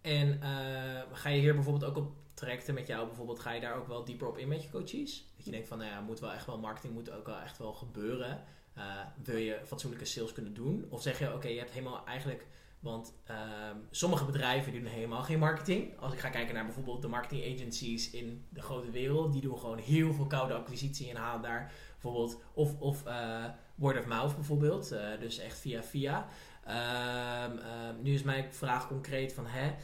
En 0.00 0.28
uh, 0.28 1.02
ga 1.12 1.28
je 1.28 1.40
hier 1.40 1.54
bijvoorbeeld 1.54 1.90
ook 1.90 1.96
op 1.96 2.12
trajecten 2.34 2.74
met 2.74 2.86
jou 2.86 3.06
bijvoorbeeld, 3.06 3.40
ga 3.40 3.52
je 3.52 3.60
daar 3.60 3.76
ook 3.76 3.86
wel 3.86 4.04
dieper 4.04 4.28
op 4.28 4.38
in 4.38 4.48
met 4.48 4.62
je 4.62 4.70
coaches? 4.70 5.27
Dat 5.38 5.46
je 5.46 5.52
denkt 5.52 5.68
van, 5.68 5.78
nou 5.78 5.90
ja, 5.90 6.00
moet 6.00 6.20
wel 6.20 6.32
echt 6.32 6.46
wel, 6.46 6.58
marketing 6.58 6.92
moet 6.92 7.10
ook 7.10 7.26
wel 7.26 7.38
echt 7.38 7.58
wel 7.58 7.72
gebeuren. 7.72 8.44
Uh, 8.78 8.84
wil 9.22 9.36
je 9.36 9.60
fatsoenlijke 9.64 10.06
sales 10.06 10.32
kunnen 10.32 10.54
doen? 10.54 10.86
Of 10.88 11.02
zeg 11.02 11.18
je, 11.18 11.34
oké, 11.34 11.48
je 11.48 11.58
hebt 11.58 11.70
helemaal 11.70 12.06
eigenlijk, 12.06 12.46
want 12.80 13.14
uh, 13.30 13.36
sommige 13.90 14.24
bedrijven 14.24 14.72
doen 14.72 14.84
helemaal 14.84 15.22
geen 15.22 15.38
marketing. 15.38 15.98
Als 15.98 16.12
ik 16.12 16.18
ga 16.18 16.28
kijken 16.28 16.54
naar 16.54 16.64
bijvoorbeeld 16.64 17.02
de 17.02 17.08
marketing 17.08 17.54
agencies 17.54 18.10
in 18.10 18.46
de 18.48 18.62
grote 18.62 18.90
wereld, 18.90 19.32
die 19.32 19.40
doen 19.40 19.58
gewoon 19.58 19.78
heel 19.78 20.12
veel 20.12 20.26
koude 20.26 20.54
acquisitie 20.54 21.10
en 21.10 21.16
halen 21.16 21.42
daar 21.42 21.72
bijvoorbeeld, 21.92 22.42
of, 22.54 22.80
of 22.80 23.06
uh, 23.06 23.44
word 23.74 23.98
of 23.98 24.06
mouth 24.06 24.34
bijvoorbeeld, 24.34 24.92
uh, 24.92 25.18
dus 25.20 25.38
echt 25.38 25.58
via 25.58 25.82
via. 25.82 26.26
Um, 27.46 28.02
nu 28.02 28.14
is 28.14 28.22
mijn 28.22 28.52
vraag 28.52 28.88
concreet 28.88 29.32
van, 29.32 29.46
hè, 29.46 29.74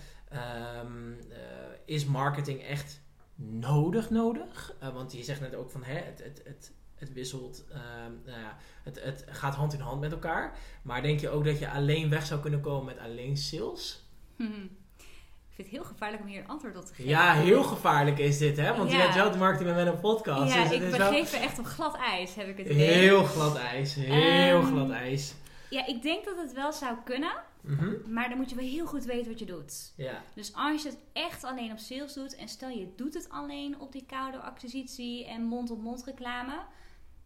is 1.84 2.04
marketing 2.04 2.62
echt 2.62 3.00
nodig 3.36 4.10
nodig? 4.10 4.74
Uh, 4.82 4.94
want 4.94 5.12
je 5.12 5.22
zegt 5.22 5.40
net 5.40 5.54
ook 5.54 5.70
van 5.70 5.84
hè, 5.84 5.94
het, 5.94 6.22
het, 6.24 6.42
het, 6.44 6.72
het 6.94 7.12
wisselt, 7.12 7.64
um, 7.70 8.20
nou 8.24 8.40
ja, 8.40 8.56
het, 8.82 9.02
het 9.02 9.24
gaat 9.28 9.54
hand 9.54 9.72
in 9.72 9.80
hand 9.80 10.00
met 10.00 10.12
elkaar. 10.12 10.56
Maar 10.82 11.02
denk 11.02 11.20
je 11.20 11.28
ook 11.28 11.44
dat 11.44 11.58
je 11.58 11.70
alleen 11.70 12.10
weg 12.10 12.26
zou 12.26 12.40
kunnen 12.40 12.60
komen 12.60 12.84
met 12.84 12.98
alleen 12.98 13.36
sales? 13.36 14.02
Ik 14.38 15.62
vind 15.62 15.70
het 15.70 15.80
heel 15.80 15.84
gevaarlijk 15.84 16.22
om 16.22 16.28
hier 16.28 16.40
een 16.40 16.48
antwoord 16.48 16.76
op 16.76 16.84
te 16.84 16.94
geven. 16.94 17.10
Ja, 17.10 17.34
heel 17.34 17.62
gevaarlijk 17.62 18.18
is 18.18 18.38
dit, 18.38 18.56
hè? 18.56 18.76
Want 18.76 18.90
ja. 18.90 18.96
je 18.96 19.02
hebt 19.02 19.14
wel 19.14 19.30
de 19.30 19.38
marketing 19.38 19.76
met 19.76 19.86
een 19.86 20.00
podcast. 20.00 20.54
Ja, 20.54 20.62
dus 20.62 20.72
ik 20.72 20.90
begeef 20.90 21.30
wel... 21.30 21.40
echt 21.40 21.58
op 21.58 21.64
glad 21.64 21.96
ijs, 21.96 22.34
heb 22.34 22.48
ik 22.48 22.58
het 22.58 22.68
idee. 22.68 22.88
Heel 22.88 23.24
glad 23.24 23.56
ijs, 23.56 23.94
heel 23.94 24.60
um, 24.60 24.66
glad 24.66 24.90
ijs. 24.90 25.34
Ja, 25.70 25.86
ik 25.86 26.02
denk 26.02 26.24
dat 26.24 26.36
het 26.36 26.52
wel 26.52 26.72
zou 26.72 26.96
kunnen. 27.04 27.32
Mhm. 27.64 28.12
Maar 28.12 28.28
dan 28.28 28.38
moet 28.38 28.50
je 28.50 28.56
wel 28.56 28.64
heel 28.64 28.86
goed 28.86 29.04
weten 29.04 29.30
wat 29.30 29.38
je 29.38 29.46
doet. 29.46 29.92
Ja. 29.96 30.22
Dus 30.34 30.54
als 30.54 30.82
je 30.82 30.88
het 30.88 30.98
echt 31.12 31.44
alleen 31.44 31.72
op 31.72 31.78
sales 31.78 32.12
doet 32.12 32.34
en 32.36 32.48
stel 32.48 32.68
je 32.68 32.92
doet 32.96 33.14
het 33.14 33.28
alleen 33.28 33.80
op 33.80 33.92
die 33.92 34.04
koude 34.06 34.38
acquisitie 34.38 35.26
en 35.26 35.42
mond-op-mond 35.42 36.04
reclame, 36.04 36.62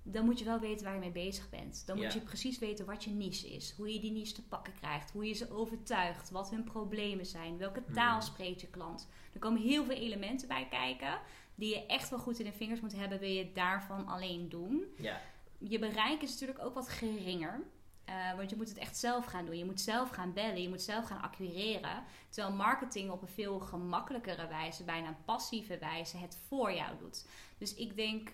dan 0.03 0.25
moet 0.25 0.39
je 0.39 0.45
wel 0.45 0.59
weten 0.59 0.85
waar 0.85 0.95
je 0.95 1.01
mee 1.01 1.11
bezig 1.11 1.49
bent. 1.51 1.87
Dan 1.87 1.97
moet 1.97 2.13
je 2.13 2.21
precies 2.21 2.59
weten 2.59 2.87
wat 2.87 3.05
je 3.05 3.11
niche 3.11 3.49
is, 3.49 3.75
hoe 3.77 3.93
je 3.93 4.01
die 4.01 4.13
niche 4.13 4.33
te 4.33 4.43
pakken 4.43 4.73
krijgt, 4.73 5.11
hoe 5.11 5.27
je 5.27 5.35
ze 5.35 5.51
overtuigt, 5.51 6.31
wat 6.31 6.51
hun 6.51 6.65
problemen 6.65 7.27
zijn, 7.27 7.59
welke 7.59 7.85
taal 7.93 8.23
spreekt 8.23 8.61
je 8.61 8.67
klant. 8.67 9.09
Er 9.33 9.41
komen 9.41 9.61
heel 9.61 9.85
veel 9.85 9.95
elementen 9.95 10.49
bij 10.49 10.67
kijken 10.71 11.21
die 11.55 11.75
je 11.75 11.87
echt 11.87 12.11
wel 12.11 12.19
goed 12.19 12.39
in 12.39 12.45
de 12.45 12.53
vingers 12.53 12.81
moet 12.81 12.97
hebben, 12.97 13.19
wil 13.19 13.29
je 13.29 13.53
daarvan 13.53 14.07
alleen 14.07 14.49
doen. 14.49 14.85
Ja. 14.97 15.21
Je 15.59 15.79
bereik 15.79 16.23
is 16.23 16.31
natuurlijk 16.31 16.65
ook 16.65 16.75
wat 16.75 16.89
geringer. 16.89 17.61
Uh, 18.09 18.37
want 18.37 18.51
je 18.51 18.57
moet 18.57 18.69
het 18.69 18.79
echt 18.79 18.97
zelf 18.97 19.25
gaan 19.25 19.45
doen. 19.45 19.59
Je 19.59 19.65
moet 19.65 19.81
zelf 19.81 20.11
gaan 20.11 20.33
bellen. 20.33 20.63
Je 20.63 20.69
moet 20.69 20.83
zelf 20.83 21.07
gaan 21.07 21.23
acquireren. 21.23 22.03
Terwijl 22.29 22.55
marketing 22.55 23.11
op 23.11 23.23
een 23.23 23.29
veel 23.29 23.59
gemakkelijkere 23.59 24.49
wijze, 24.49 24.85
bijna 24.85 25.09
een 25.09 25.25
passieve 25.25 25.79
wijze, 25.79 26.17
het 26.17 26.39
voor 26.47 26.73
jou 26.73 26.99
doet. 26.99 27.27
Dus 27.59 27.75
ik 27.75 27.97
denk 27.97 28.33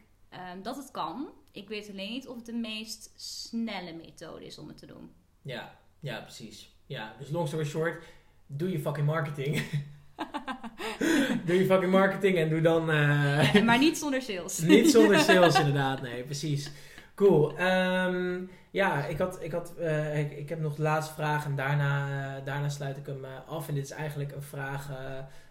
um, 0.55 0.63
dat 0.63 0.77
het 0.77 0.91
kan. 0.91 1.29
Ik 1.53 1.69
weet 1.69 1.91
alleen 1.91 2.11
niet 2.11 2.29
of 2.29 2.37
het 2.37 2.47
de 2.47 2.53
meest 2.53 3.13
snelle 3.17 3.93
methode 3.93 4.47
is 4.47 4.59
om 4.59 4.69
het 4.69 4.79
te 4.79 4.87
doen. 4.87 5.11
Ja, 5.43 5.79
ja 6.01 6.21
precies. 6.21 6.73
Ja, 6.87 7.15
dus 7.19 7.31
long 7.31 7.49
story 7.49 7.65
short, 7.65 8.05
doe 8.47 8.71
je 8.71 8.81
fucking 8.81 9.07
marketing. 9.07 9.55
doe 11.47 11.57
je 11.57 11.67
fucking 11.67 11.93
marketing 11.93 12.37
en 12.37 12.49
doe 12.49 12.61
dan. 12.61 12.91
Uh... 12.91 13.55
Ja, 13.55 13.63
maar 13.71 13.79
niet 13.79 13.99
zonder 13.99 14.23
sales. 14.23 14.59
niet 14.59 14.91
zonder 14.91 15.19
sales, 15.19 15.59
inderdaad. 15.59 16.03
Nee, 16.03 16.23
precies. 16.23 16.71
Cool. 17.15 17.61
Um, 17.61 18.51
ja, 18.75 19.07
ik, 19.07 19.19
had, 19.19 19.43
ik, 19.43 19.53
had, 19.53 19.75
uh, 19.79 20.19
ik, 20.19 20.33
ik 20.33 20.49
heb 20.49 20.61
nog 20.61 20.75
de 20.75 20.83
laatste 20.83 21.15
vraag 21.15 21.45
en 21.45 21.57
daarna, 21.57 22.09
uh, 22.39 22.45
daarna 22.45 22.69
sluit 22.69 22.97
ik 22.97 23.07
hem 23.07 23.25
uh, 23.25 23.49
af. 23.49 23.69
En 23.69 23.75
dit 23.75 23.85
is 23.85 23.91
eigenlijk 23.91 24.33
een 24.33 24.43
vraag 24.43 24.91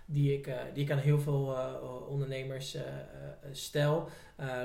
die, 0.06 0.34
ik, 0.34 0.50
die 0.74 0.84
ik 0.84 0.92
aan 0.92 0.98
heel 0.98 1.20
veel 1.20 1.56
ondernemers 2.08 2.78
stel. 3.52 4.10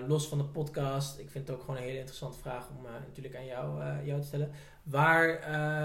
los 0.07 0.29
van 0.29 0.39
de 0.39 0.45
podcast. 0.45 1.19
Ik 1.19 1.31
vind 1.31 1.47
het 1.47 1.57
ook 1.57 1.63
gewoon 1.63 1.77
een 1.77 1.83
hele 1.83 1.99
interessante 1.99 2.39
vraag 2.39 2.69
om 2.69 2.87
natuurlijk 3.07 3.37
aan 3.37 3.47
jou, 3.47 3.83
jou 4.05 4.21
te 4.21 4.27
stellen. 4.27 4.51
Waar, 4.83 5.29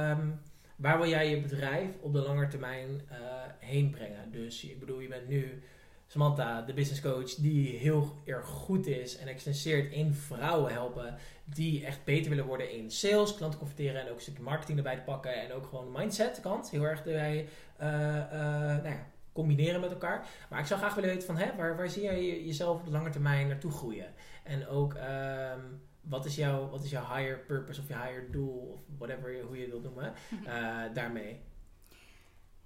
um, 0.10 0.40
waar 0.76 0.98
wil 0.98 1.10
jij 1.10 1.30
je 1.30 1.42
bedrijf 1.42 1.90
op 2.02 2.14
de 2.14 2.22
lange 2.22 2.48
termijn 2.48 3.02
heen 3.60 3.90
brengen? 3.90 4.32
Dus 4.32 4.64
ik 4.64 4.80
bedoel, 4.80 5.00
je 5.00 5.08
bent 5.08 5.28
nu 5.28 5.64
Samantha, 6.14 6.62
de 6.62 6.74
business 6.74 7.02
coach, 7.02 7.36
die 7.36 7.78
heel 7.78 8.22
erg 8.26 8.46
goed 8.46 8.88
is 8.88 9.18
en 9.18 9.28
extenseert 9.28 9.92
in 9.92 10.14
vrouwen 10.14 10.72
helpen 10.74 11.16
die 11.46 11.86
echt 11.86 12.04
beter 12.04 12.30
willen 12.30 12.46
worden 12.46 12.72
in 12.72 12.92
sales, 12.92 13.36
klanten 13.36 13.60
converteren 13.60 14.02
en 14.02 14.10
ook 14.10 14.16
een 14.16 14.22
stukje 14.22 14.44
marketing 14.44 14.78
erbij 14.78 14.96
te 14.96 15.02
pakken 15.02 15.42
en 15.42 15.52
ook 15.52 15.66
gewoon 15.66 15.92
mindset 15.92 16.40
kant 16.42 16.70
heel 16.70 16.84
erg 16.84 17.06
erbij 17.06 17.48
uh, 17.82 17.88
uh, 17.88 18.30
nou 18.84 18.88
ja, 18.88 19.08
combineren 19.32 19.82
met 19.82 19.92
elkaar. 19.92 20.28
Maar 20.50 20.60
ik 20.60 20.66
zou 20.66 20.80
graag 20.80 20.96
willen 20.96 21.10
weten 21.10 21.26
van 21.26 21.38
hè, 21.38 21.56
waar, 21.56 21.78
waar 21.78 21.90
zie 21.90 22.04
jij 22.04 22.44
jezelf 22.44 22.80
op 22.80 22.86
de 22.86 22.92
lange 22.92 23.10
termijn 23.10 23.48
naartoe 23.48 23.72
groeien? 23.72 24.14
En 24.44 24.68
ook 24.68 24.94
um, 24.94 25.82
wat 26.02 26.26
is, 26.26 26.36
jouw, 26.36 26.70
wat 26.70 26.84
is 26.84 26.90
jouw 26.90 27.16
higher 27.16 27.40
purpose 27.40 27.82
of 27.82 27.88
je 27.88 27.94
higher 27.94 28.32
doel 28.32 28.72
of 28.72 28.98
whatever 28.98 29.42
hoe 29.42 29.56
je 29.56 29.62
het 29.62 29.72
wilt 29.72 29.84
noemen 29.84 30.14
uh, 30.46 30.82
daarmee? 31.00 31.42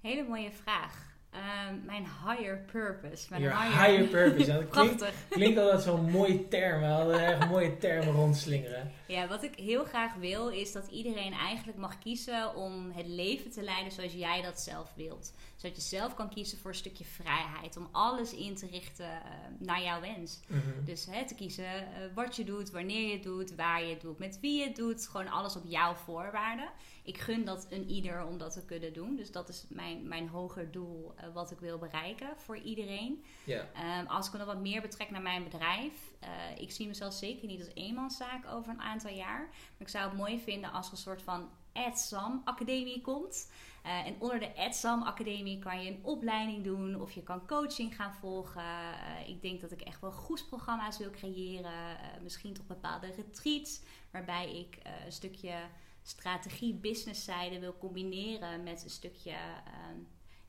Hele 0.00 0.22
mooie 0.22 0.52
vraag. 0.52 1.17
Um, 1.34 1.82
mijn 1.84 2.06
higher 2.26 2.64
purpose. 2.72 3.26
Mijn 3.30 3.42
Your 3.42 3.62
higher, 3.62 3.84
higher 3.84 4.06
purpose. 4.06 4.52
Dat 4.52 4.68
klinkt, 4.78 5.04
klinkt 5.28 5.58
altijd 5.58 5.82
zo'n 5.82 6.10
mooie 6.10 6.48
term. 6.48 6.80
We 6.80 6.86
hadden 6.86 7.26
echt 7.26 7.48
mooie 7.48 7.78
termen 7.78 8.14
rondslingeren. 8.14 8.92
Ja, 9.06 9.26
wat 9.26 9.42
ik 9.42 9.54
heel 9.54 9.84
graag 9.84 10.14
wil 10.14 10.48
is 10.48 10.72
dat 10.72 10.86
iedereen 10.86 11.32
eigenlijk 11.32 11.78
mag 11.78 11.98
kiezen 11.98 12.54
om 12.54 12.90
het 12.90 13.06
leven 13.06 13.50
te 13.50 13.62
leiden 13.62 13.92
zoals 13.92 14.12
jij 14.12 14.42
dat 14.42 14.60
zelf 14.60 14.92
wilt. 14.96 15.32
Zodat 15.58 15.76
je 15.76 15.82
zelf 15.82 16.14
kan 16.14 16.28
kiezen 16.28 16.58
voor 16.58 16.70
een 16.70 16.76
stukje 16.76 17.04
vrijheid. 17.04 17.76
Om 17.76 17.88
alles 17.92 18.32
in 18.32 18.56
te 18.56 18.66
richten 18.66 19.10
uh, 19.10 19.22
naar 19.58 19.82
jouw 19.82 20.00
wens. 20.00 20.40
Mm 20.48 20.60
-hmm. 20.60 20.84
Dus 20.84 21.06
hè, 21.06 21.26
te 21.26 21.34
kiezen 21.34 21.64
uh, 21.64 22.14
wat 22.14 22.36
je 22.36 22.44
doet, 22.44 22.70
wanneer 22.70 23.06
je 23.06 23.12
het 23.12 23.22
doet, 23.22 23.54
waar 23.54 23.82
je 23.82 23.90
het 23.90 24.00
doet, 24.00 24.18
met 24.18 24.40
wie 24.40 24.58
je 24.58 24.66
het 24.66 24.76
doet. 24.76 25.08
Gewoon 25.08 25.28
alles 25.28 25.56
op 25.56 25.64
jouw 25.66 25.94
voorwaarden 25.94 26.70
ik 27.08 27.18
gun 27.18 27.44
dat 27.44 27.66
een 27.70 27.90
ieder 27.90 28.24
om 28.24 28.38
dat 28.38 28.52
te 28.52 28.64
kunnen 28.64 28.92
doen. 28.92 29.16
Dus 29.16 29.32
dat 29.32 29.48
is 29.48 29.64
mijn, 29.68 30.08
mijn 30.08 30.28
hoger 30.28 30.70
doel 30.70 31.14
uh, 31.14 31.34
wat 31.34 31.50
ik 31.50 31.60
wil 31.60 31.78
bereiken 31.78 32.28
voor 32.36 32.56
iedereen. 32.56 33.24
Yeah. 33.44 34.00
Um, 34.00 34.06
als 34.06 34.26
ik 34.26 34.32
nog 34.32 34.46
wat 34.46 34.60
meer 34.60 34.80
betrek 34.80 35.10
naar 35.10 35.22
mijn 35.22 35.44
bedrijf. 35.44 35.92
Uh, 36.22 36.28
ik 36.58 36.70
zie 36.70 36.86
mezelf 36.86 37.12
zeker 37.12 37.46
niet 37.46 37.60
als 37.60 37.74
eenmanszaak 37.74 38.46
over 38.46 38.72
een 38.72 38.80
aantal 38.80 39.10
jaar. 39.10 39.40
Maar 39.48 39.78
ik 39.78 39.88
zou 39.88 40.08
het 40.08 40.18
mooi 40.18 40.40
vinden 40.40 40.72
als 40.72 40.86
er 40.86 40.92
een 40.92 40.98
soort 40.98 41.22
van 41.22 41.50
AdSam 41.72 42.42
Academie 42.44 43.00
komt. 43.00 43.50
Uh, 43.86 44.06
en 44.06 44.16
onder 44.18 44.40
de 44.40 44.56
AdSam 44.56 45.02
Academie 45.02 45.58
kan 45.58 45.82
je 45.82 45.90
een 45.90 46.04
opleiding 46.04 46.64
doen 46.64 47.00
of 47.00 47.12
je 47.12 47.22
kan 47.22 47.46
coaching 47.46 47.96
gaan 47.96 48.14
volgen. 48.14 48.62
Uh, 48.62 49.28
ik 49.28 49.42
denk 49.42 49.60
dat 49.60 49.72
ik 49.72 49.80
echt 49.80 50.00
wel 50.00 50.10
groepsprogramma's 50.10 50.98
wil 50.98 51.10
creëren. 51.10 51.72
Uh, 51.72 52.22
misschien 52.22 52.52
toch 52.52 52.66
bepaalde 52.66 53.12
retreats 53.16 53.82
waarbij 54.10 54.58
ik 54.58 54.78
een 55.04 55.12
stukje 55.12 55.54
strategie, 56.02 56.74
businesszijde 56.74 57.58
wil 57.58 57.78
combineren 57.78 58.62
met 58.62 58.84
een 58.84 58.90
stukje 58.90 59.30
uh, 59.30 59.98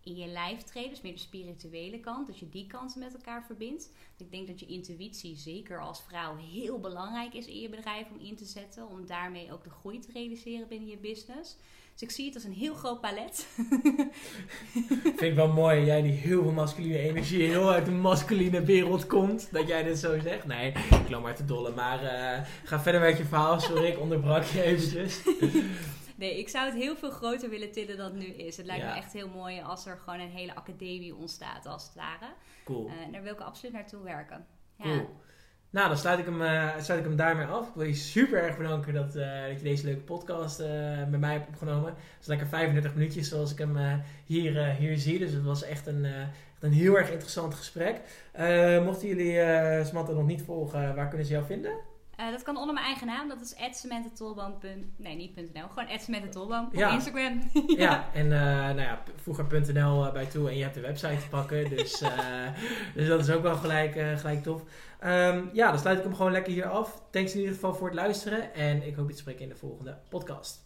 in 0.03 0.15
je 0.15 0.27
lijf 0.27 0.63
treden, 0.63 0.89
dus 0.89 1.01
meer 1.01 1.13
de 1.13 1.19
spirituele 1.19 1.99
kant, 1.99 2.27
dat 2.27 2.39
je 2.39 2.49
die 2.49 2.67
kanten 2.67 2.99
met 2.99 3.13
elkaar 3.13 3.45
verbindt. 3.45 3.91
Ik 4.17 4.31
denk 4.31 4.47
dat 4.47 4.59
je 4.59 4.65
intuïtie, 4.65 5.35
zeker 5.35 5.81
als 5.81 6.01
vrouw, 6.01 6.35
heel 6.35 6.79
belangrijk 6.79 7.33
is 7.33 7.45
in 7.45 7.59
je 7.59 7.69
bedrijf 7.69 8.07
om 8.11 8.25
in 8.25 8.35
te 8.35 8.45
zetten, 8.45 8.87
om 8.87 9.05
daarmee 9.05 9.51
ook 9.53 9.63
de 9.63 9.69
groei 9.69 9.99
te 9.99 10.11
realiseren 10.13 10.67
binnen 10.67 10.89
je 10.89 10.97
business. 10.97 11.57
Dus 11.99 12.09
ik 12.09 12.15
zie 12.15 12.25
het 12.25 12.35
als 12.35 12.43
een 12.43 12.53
heel 12.53 12.73
groot 12.73 13.01
palet. 13.01 13.47
Vind 15.03 15.21
ik 15.21 15.35
wel 15.35 15.47
mooi, 15.47 15.85
jij 15.85 16.01
die 16.01 16.11
heel 16.11 16.41
veel 16.41 16.51
masculine 16.51 16.97
energie, 16.97 17.43
heel 17.43 17.71
uit 17.71 17.85
de 17.85 17.91
masculine 17.91 18.63
wereld 18.63 19.07
komt, 19.07 19.47
dat 19.51 19.67
jij 19.67 19.83
dit 19.83 19.99
zo 19.99 20.19
zegt. 20.19 20.45
Nee, 20.45 20.71
ik 20.71 21.09
loop 21.09 21.23
maar 21.23 21.35
te 21.35 21.45
dolle, 21.45 21.71
maar 21.75 22.03
uh, 22.03 22.45
ga 22.63 22.79
verder 22.79 23.01
met 23.01 23.17
je 23.17 23.25
verhaal. 23.25 23.59
Sorry, 23.59 23.85
ik 23.85 23.99
onderbrak 23.99 24.43
je 24.43 24.63
eventjes. 24.63 25.21
Nee, 26.19 26.39
ik 26.39 26.49
zou 26.49 26.65
het 26.65 26.75
heel 26.75 26.95
veel 26.95 27.09
groter 27.09 27.49
willen 27.49 27.71
tillen 27.71 27.97
dan 27.97 28.05
het 28.05 28.15
nu 28.15 28.25
is. 28.25 28.57
Het 28.57 28.65
lijkt 28.65 28.85
me 28.85 28.91
echt 28.91 29.13
heel 29.13 29.29
mooi 29.29 29.61
als 29.61 29.85
er 29.85 29.97
gewoon 29.97 30.19
een 30.19 30.29
hele 30.29 30.55
academie 30.55 31.15
ontstaat, 31.15 31.65
als 31.65 31.83
het 31.83 31.95
ware. 31.95 32.33
Cool. 32.65 32.85
Uh, 32.87 33.11
daar 33.11 33.23
wil 33.23 33.33
ik 33.33 33.39
absoluut 33.39 33.73
naartoe 33.73 34.03
werken. 34.03 34.45
Ja. 34.75 34.83
Cool. 34.83 35.09
Nou, 35.69 35.87
dan 35.87 35.97
sluit 35.97 36.19
ik 36.19 36.25
hem, 36.25 36.41
uh, 36.41 36.77
sluit 36.79 36.99
ik 36.99 37.05
hem 37.05 37.15
daarmee 37.15 37.45
af. 37.45 37.67
Ik 37.67 37.73
wil 37.73 37.85
je 37.85 37.93
super 37.93 38.43
erg 38.43 38.57
bedanken 38.57 38.93
dat, 38.93 39.15
uh, 39.15 39.47
dat 39.47 39.57
je 39.57 39.63
deze 39.63 39.85
leuke 39.85 40.01
podcast 40.01 40.59
uh, 40.59 40.67
met 41.09 41.19
mij 41.19 41.33
hebt 41.33 41.47
opgenomen. 41.47 41.89
Het 41.89 42.21
is 42.21 42.27
lekker 42.27 42.47
35 42.47 42.93
minuutjes 42.93 43.29
zoals 43.29 43.51
ik 43.51 43.57
hem 43.57 44.01
hier, 44.25 44.65
hier 44.65 44.97
zie. 44.97 45.19
Dus 45.19 45.31
het 45.31 45.43
was 45.43 45.63
echt 45.63 45.87
een, 45.87 46.05
echt 46.05 46.59
een 46.59 46.73
heel 46.73 46.97
erg 46.97 47.09
interessant 47.09 47.53
gesprek. 47.53 48.01
mochten 48.83 49.07
jullie 49.07 49.35
Samantha 49.85 50.13
nog 50.13 50.25
niet 50.25 50.41
volgen, 50.41 50.95
waar 50.95 51.07
kunnen 51.07 51.27
ze 51.27 51.33
jou 51.33 51.45
vinden? 51.45 51.88
Uh, 52.19 52.31
dat 52.31 52.43
kan 52.43 52.57
onder 52.57 52.73
mijn 52.73 52.85
eigen 52.85 53.07
naam. 53.07 53.29
Dat 53.29 53.41
is 53.41 53.79
@cemententolboom. 53.79 54.57
Nee, 54.95 55.15
niet 55.15 55.35
.nl. 55.35 55.67
Gewoon 55.73 55.99
@cemententolboom 55.99 56.65
op 56.65 56.73
ja. 56.73 56.93
Instagram. 56.93 57.49
ja, 57.77 58.09
en 58.13 58.25
uh, 58.25 58.31
nou 58.31 58.81
ja, 58.81 59.03
voeg 59.15 59.39
er 59.39 59.73
.nl 59.73 60.05
eh, 60.05 60.11
bij 60.11 60.25
toe 60.25 60.49
en 60.49 60.57
je 60.57 60.63
hebt 60.63 60.75
de 60.75 60.81
website 60.81 61.17
te 61.17 61.29
pakken. 61.29 61.69
Dus, 61.75 62.03
dus 62.95 63.07
dat 63.07 63.19
is 63.19 63.29
ook 63.29 63.41
wel 63.41 63.55
gelijk, 63.55 63.93
gelijk 64.17 64.43
tof. 64.43 64.61
Um, 65.03 65.49
ja, 65.53 65.69
dan 65.69 65.79
sluit 65.79 65.97
ik 65.97 66.03
hem 66.03 66.15
gewoon 66.15 66.31
lekker 66.31 66.53
hier 66.53 66.67
af. 66.67 67.01
Thanks 67.09 67.33
in 67.33 67.39
ieder 67.39 67.53
geval 67.53 67.73
voor 67.73 67.87
het 67.87 67.95
luisteren. 67.95 68.53
En 68.53 68.87
ik 68.87 68.95
hoop 68.95 69.07
je 69.07 69.13
te 69.13 69.19
spreken 69.19 69.41
in 69.41 69.49
de 69.49 69.55
volgende 69.55 69.97
podcast. 70.09 70.57